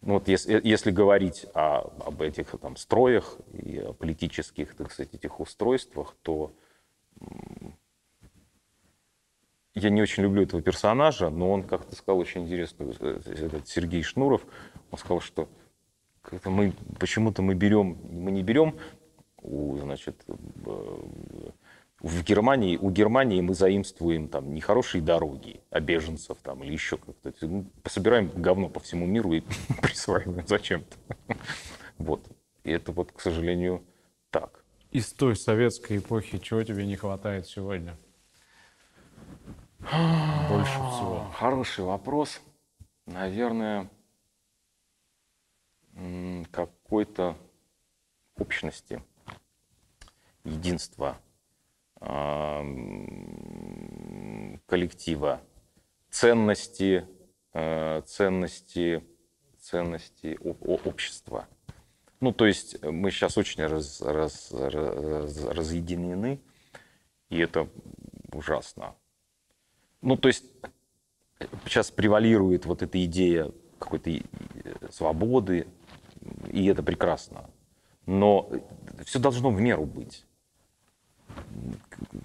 ну 0.00 0.14
вот 0.14 0.28
если, 0.28 0.60
если 0.64 0.90
говорить 0.90 1.46
о, 1.54 1.92
об 2.04 2.22
этих 2.22 2.50
там 2.60 2.76
строях 2.76 3.36
и 3.52 3.78
о 3.78 3.92
политических, 3.92 4.74
так 4.74 4.90
сказать, 4.90 5.14
этих 5.14 5.38
устройствах, 5.40 6.16
то 6.22 6.52
я 9.74 9.90
не 9.90 10.02
очень 10.02 10.22
люблю 10.22 10.42
этого 10.42 10.60
персонажа, 10.60 11.30
но 11.30 11.50
он 11.52 11.62
как-то 11.62 11.94
сказал 11.94 12.18
очень 12.18 12.42
интересно, 12.42 12.90
этот 12.90 13.68
Сергей 13.68 14.02
Шнуров, 14.02 14.44
он 14.90 14.98
сказал, 14.98 15.20
что 15.20 15.48
мы 16.44 16.72
почему-то 16.98 17.42
мы 17.42 17.54
берем, 17.54 17.98
мы 18.10 18.30
не 18.32 18.42
берем 18.42 18.76
у, 19.40 19.76
значит, 19.78 20.24
в 22.02 22.24
Германии, 22.24 22.76
у 22.76 22.90
Германии 22.90 23.40
мы 23.40 23.54
заимствуем 23.54 24.28
там 24.28 24.52
нехорошие 24.52 25.00
дороги, 25.00 25.60
а 25.70 25.78
беженцев 25.78 26.36
там 26.42 26.64
или 26.64 26.72
еще 26.72 26.96
как-то. 26.96 27.32
Ну, 27.42 27.64
пособираем 27.84 28.28
говно 28.28 28.68
по 28.68 28.80
всему 28.80 29.06
миру 29.06 29.32
и 29.32 29.40
присваиваем 29.82 30.46
зачем-то. 30.46 30.96
Вот. 31.98 32.26
И 32.64 32.72
это 32.72 32.90
вот, 32.90 33.12
к 33.12 33.20
сожалению, 33.20 33.84
так. 34.30 34.64
Из 34.90 35.12
той 35.12 35.36
советской 35.36 35.98
эпохи 35.98 36.38
чего 36.38 36.64
тебе 36.64 36.84
не 36.84 36.96
хватает 36.96 37.46
сегодня? 37.46 37.96
Больше 40.48 40.72
всего. 40.72 41.30
Хороший 41.38 41.84
вопрос. 41.84 42.40
Наверное, 43.06 43.88
какой-то 46.50 47.36
общности, 48.36 49.00
единства, 50.42 51.18
коллектива, 54.66 55.40
ценности, 56.10 57.06
э, 57.52 58.02
ценности, 58.06 59.04
ценности 59.58 60.38
общества. 60.42 61.46
Ну, 62.20 62.32
то 62.32 62.46
есть 62.46 62.82
мы 62.82 63.10
сейчас 63.10 63.38
очень 63.38 63.64
раз, 63.64 64.00
раз, 64.00 64.52
раз, 64.52 65.44
разъединены, 65.44 66.40
и 67.30 67.38
это 67.38 67.68
ужасно. 68.32 68.94
Ну, 70.00 70.16
то 70.16 70.28
есть 70.28 70.44
сейчас 71.64 71.90
превалирует 71.90 72.66
вот 72.66 72.82
эта 72.82 73.04
идея 73.04 73.50
какой-то 73.78 74.10
э, 74.10 74.22
свободы, 74.90 75.66
и 76.50 76.66
это 76.66 76.82
прекрасно. 76.82 77.50
Но 78.06 78.50
все 79.04 79.18
должно 79.18 79.50
в 79.50 79.60
меру 79.60 79.84
быть. 79.84 80.24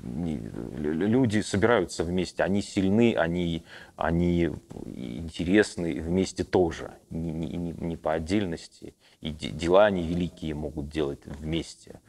Люди 0.04 1.42
собираются 1.42 2.04
вместе, 2.04 2.44
они 2.44 2.62
сильны, 2.62 3.16
они, 3.16 3.64
они 3.96 4.46
интересны 4.86 6.02
вместе 6.02 6.44
тоже, 6.44 6.94
не, 7.10 7.32
не, 7.32 7.74
не 7.74 7.98
по 7.98 8.14
отдельности. 8.14 8.96
И 9.22 9.32
дела 9.32 9.86
они 9.86 10.08
великие 10.08 10.56
могут 10.56 10.90
делать 10.90 11.26
вместе. 11.26 12.00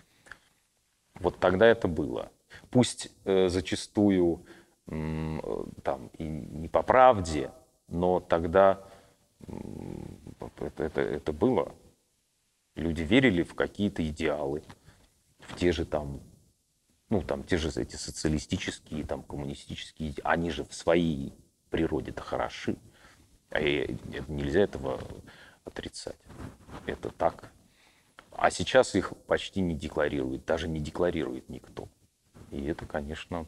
Вот 1.21 1.39
тогда 1.39 1.67
это 1.67 1.89
было. 1.89 2.31
Пусть 2.71 3.11
э, 3.25 3.49
зачастую 3.49 4.45
э, 4.87 5.39
там 5.83 6.11
и 6.19 6.25
не 6.25 6.69
по 6.69 6.83
правде, 6.83 7.51
но 7.89 8.21
тогда 8.21 8.83
это, 10.61 10.85
это, 10.85 11.01
это 11.01 11.33
было. 11.33 11.75
Люди 12.75 13.03
верили 13.03 13.43
в 13.43 13.55
какие-то 13.55 14.07
идеалы, 14.07 14.63
в 15.41 15.57
те 15.57 15.73
же 15.73 15.85
там, 15.85 16.21
ну 17.11 17.23
там 17.23 17.45
те 17.45 17.57
же 17.57 17.71
эти 17.81 17.97
социалистические, 17.97 19.05
там 19.05 19.23
коммунистические, 19.23 20.15
они 20.25 20.51
же 20.51 20.65
в 20.65 20.75
своей 20.75 21.35
природе-то 21.71 22.23
хороши. 22.23 22.77
И 23.59 23.97
нельзя 24.29 24.61
этого 24.61 25.01
отрицать. 25.65 26.19
Это 26.87 27.11
так. 27.11 27.51
А 28.33 28.51
сейчас 28.51 28.95
их 28.95 29.15
почти 29.27 29.61
не 29.61 29.75
декларирует, 29.75 30.45
даже 30.45 30.69
не 30.69 30.81
декларирует 30.81 31.49
никто. 31.49 31.89
И 32.51 32.63
это, 32.65 32.87
конечно, 32.87 33.47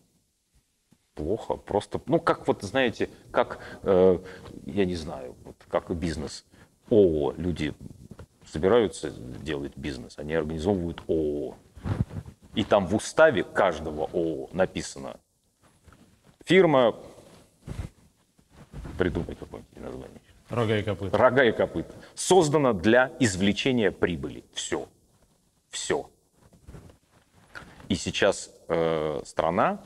плохо. 1.14 1.56
Просто, 1.56 2.00
ну, 2.06 2.18
как 2.18 2.48
вот, 2.48 2.62
знаете, 2.62 3.10
как, 3.30 3.60
э, 3.82 4.18
я 4.66 4.84
не 4.84 4.96
знаю, 4.96 5.36
вот 5.44 5.56
как 5.68 5.94
бизнес. 5.96 6.44
ООО. 6.90 7.34
Люди 7.36 7.74
собираются 8.44 9.10
делать 9.10 9.76
бизнес, 9.76 10.18
они 10.18 10.34
организовывают 10.34 11.00
ООО. 11.06 11.56
И 12.54 12.64
там 12.64 12.86
в 12.86 12.94
уставе 12.94 13.44
каждого 13.44 14.04
ООО 14.12 14.48
написано 14.52 15.18
фирма, 16.44 16.96
придумай 18.98 19.36
какое-нибудь 19.36 19.76
название. 19.76 20.20
Рога 20.48 20.76
и 20.76 20.82
копыта. 20.82 21.16
Рога 21.16 21.44
и 21.44 21.52
копыта. 21.52 21.94
Создана 22.14 22.72
для 22.72 23.12
извлечения 23.20 23.92
прибыли. 23.92 24.42
Все. 24.52 24.88
Все. 25.68 26.10
И 27.88 27.94
сейчас 27.94 28.50
э, 28.68 29.20
страна, 29.24 29.80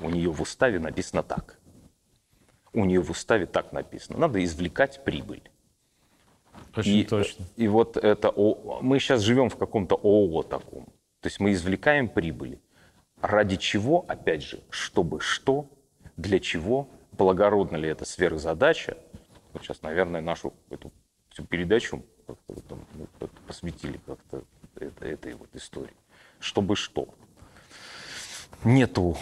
у 0.00 0.10
нее 0.10 0.30
в 0.30 0.42
уставе 0.42 0.80
написано 0.80 1.22
так. 1.22 1.58
У 2.72 2.84
нее 2.84 3.00
в 3.00 3.10
уставе 3.10 3.46
так 3.46 3.72
написано. 3.72 4.18
Надо 4.18 4.42
извлекать 4.44 5.04
прибыль. 5.04 5.48
Очень 6.76 6.96
и, 6.96 7.04
точно. 7.04 7.44
И 7.56 7.68
вот 7.68 7.96
это, 7.96 8.32
мы 8.82 8.98
сейчас 8.98 9.22
живем 9.22 9.48
в 9.48 9.56
каком-то 9.56 9.94
ООО 9.94 10.42
таком. 10.42 10.88
То 11.26 11.28
есть 11.28 11.40
мы 11.40 11.54
извлекаем 11.54 12.08
прибыли. 12.08 12.60
Ради 13.20 13.56
чего, 13.56 14.04
опять 14.06 14.44
же, 14.44 14.62
чтобы 14.70 15.20
что, 15.20 15.68
для 16.16 16.38
чего, 16.38 16.88
благородна 17.10 17.76
ли 17.76 17.88
это 17.88 18.04
сверхзадача. 18.04 18.96
Вот 19.52 19.64
сейчас, 19.64 19.82
наверное, 19.82 20.20
нашу 20.20 20.54
эту 20.70 20.92
всю 21.30 21.42
передачу 21.42 22.04
как-то, 22.28 22.78
ну, 22.94 23.08
посвятили 23.44 23.98
как-то 24.06 24.44
это, 24.76 25.04
этой 25.04 25.34
вот 25.34 25.48
истории. 25.54 25.96
Чтобы 26.38 26.76
что. 26.76 27.08
Нету 28.62 29.16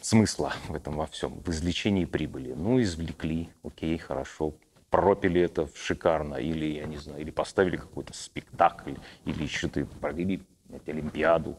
смысла 0.00 0.52
в 0.68 0.74
этом 0.76 0.96
во 0.96 1.08
всем, 1.08 1.40
в 1.40 1.48
извлечении 1.50 2.04
прибыли. 2.04 2.52
Ну, 2.52 2.80
извлекли, 2.80 3.48
окей, 3.64 3.98
хорошо, 3.98 4.54
пропили 4.90 5.40
это 5.40 5.68
шикарно, 5.74 6.36
или, 6.36 6.66
я 6.66 6.86
не 6.86 6.98
знаю, 6.98 7.20
или 7.20 7.32
поставили 7.32 7.78
какой-то 7.78 8.14
спектакль, 8.14 8.94
или 9.24 9.48
что-то 9.48 9.84
провели 10.00 10.44
Олимпиаду, 10.86 11.58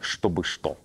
чтобы 0.00 0.44
что. 0.44 0.76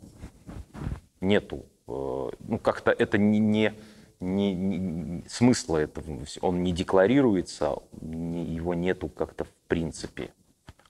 Нету. 1.21 1.65
Э, 1.87 2.29
ну, 2.39 2.59
как-то 2.59 2.91
это 2.91 3.17
не, 3.17 3.39
не, 3.39 3.73
не, 4.19 4.53
не 4.53 5.23
смысла 5.27 5.77
этого, 5.77 6.25
он 6.41 6.63
не 6.63 6.71
декларируется, 6.71 7.75
не, 8.01 8.45
его 8.45 8.73
нету 8.73 9.09
как-то 9.09 9.45
в 9.45 9.53
принципе, 9.67 10.31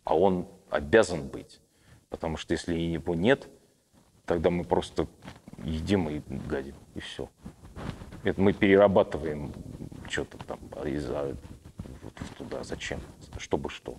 а 0.03 0.17
он 0.17 0.47
обязан 0.69 1.27
быть. 1.27 1.61
Потому 2.09 2.37
что 2.37 2.53
если 2.53 2.73
его 2.75 3.15
нет, 3.15 3.47
тогда 4.25 4.49
мы 4.49 4.63
просто 4.63 5.07
едим 5.63 6.09
и 6.09 6.21
гадим, 6.47 6.75
и 6.95 6.99
все. 6.99 7.29
Это 8.23 8.41
мы 8.41 8.53
перерабатываем 8.53 9.53
что-то 10.09 10.37
там 10.45 10.59
из 10.85 11.07
вот 11.09 12.13
туда. 12.37 12.63
Зачем? 12.63 12.99
Чтобы 13.37 13.69
что? 13.69 13.97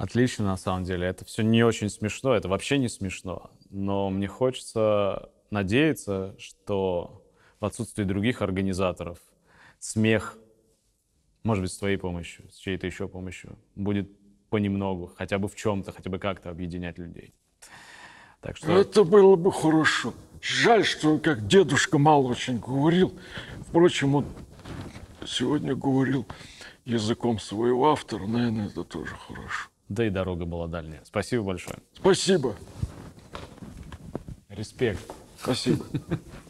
Отлично, 0.00 0.46
на 0.46 0.56
самом 0.56 0.84
деле. 0.84 1.06
Это 1.06 1.26
все 1.26 1.42
не 1.42 1.62
очень 1.62 1.90
смешно, 1.90 2.34
это 2.34 2.48
вообще 2.48 2.78
не 2.78 2.88
смешно. 2.88 3.50
Но 3.68 4.08
мне 4.08 4.28
хочется 4.28 5.28
надеяться, 5.50 6.34
что 6.38 7.22
в 7.60 7.66
отсутствии 7.66 8.04
других 8.04 8.40
организаторов 8.40 9.18
смех, 9.78 10.38
может 11.42 11.60
быть, 11.60 11.72
с 11.72 11.76
твоей 11.76 11.98
помощью, 11.98 12.50
с 12.50 12.56
чьей-то 12.56 12.86
еще 12.86 13.08
помощью, 13.08 13.58
будет 13.74 14.10
понемногу, 14.48 15.12
хотя 15.18 15.38
бы 15.38 15.48
в 15.48 15.54
чем-то, 15.54 15.92
хотя 15.92 16.08
бы 16.08 16.18
как-то 16.18 16.48
объединять 16.48 16.96
людей. 16.96 17.34
Так 18.40 18.56
что... 18.56 18.72
Это 18.72 19.04
было 19.04 19.36
бы 19.36 19.52
хорошо. 19.52 20.14
Жаль, 20.40 20.86
что 20.86 21.18
как 21.18 21.46
дедушка 21.46 21.98
мало 21.98 22.28
очень 22.28 22.58
говорил. 22.58 23.12
Впрочем, 23.68 24.14
он 24.14 24.24
сегодня 25.26 25.74
говорил 25.74 26.26
языком 26.86 27.38
своего 27.38 27.92
автора, 27.92 28.26
наверное, 28.26 28.68
это 28.68 28.82
тоже 28.82 29.14
хорошо. 29.14 29.69
Да 29.90 30.06
и 30.06 30.10
дорога 30.10 30.44
была 30.46 30.68
дальняя. 30.68 31.02
Спасибо 31.04 31.42
большое. 31.42 31.78
Спасибо. 31.94 32.54
Респект. 34.48 35.00
Спасибо. 35.36 35.84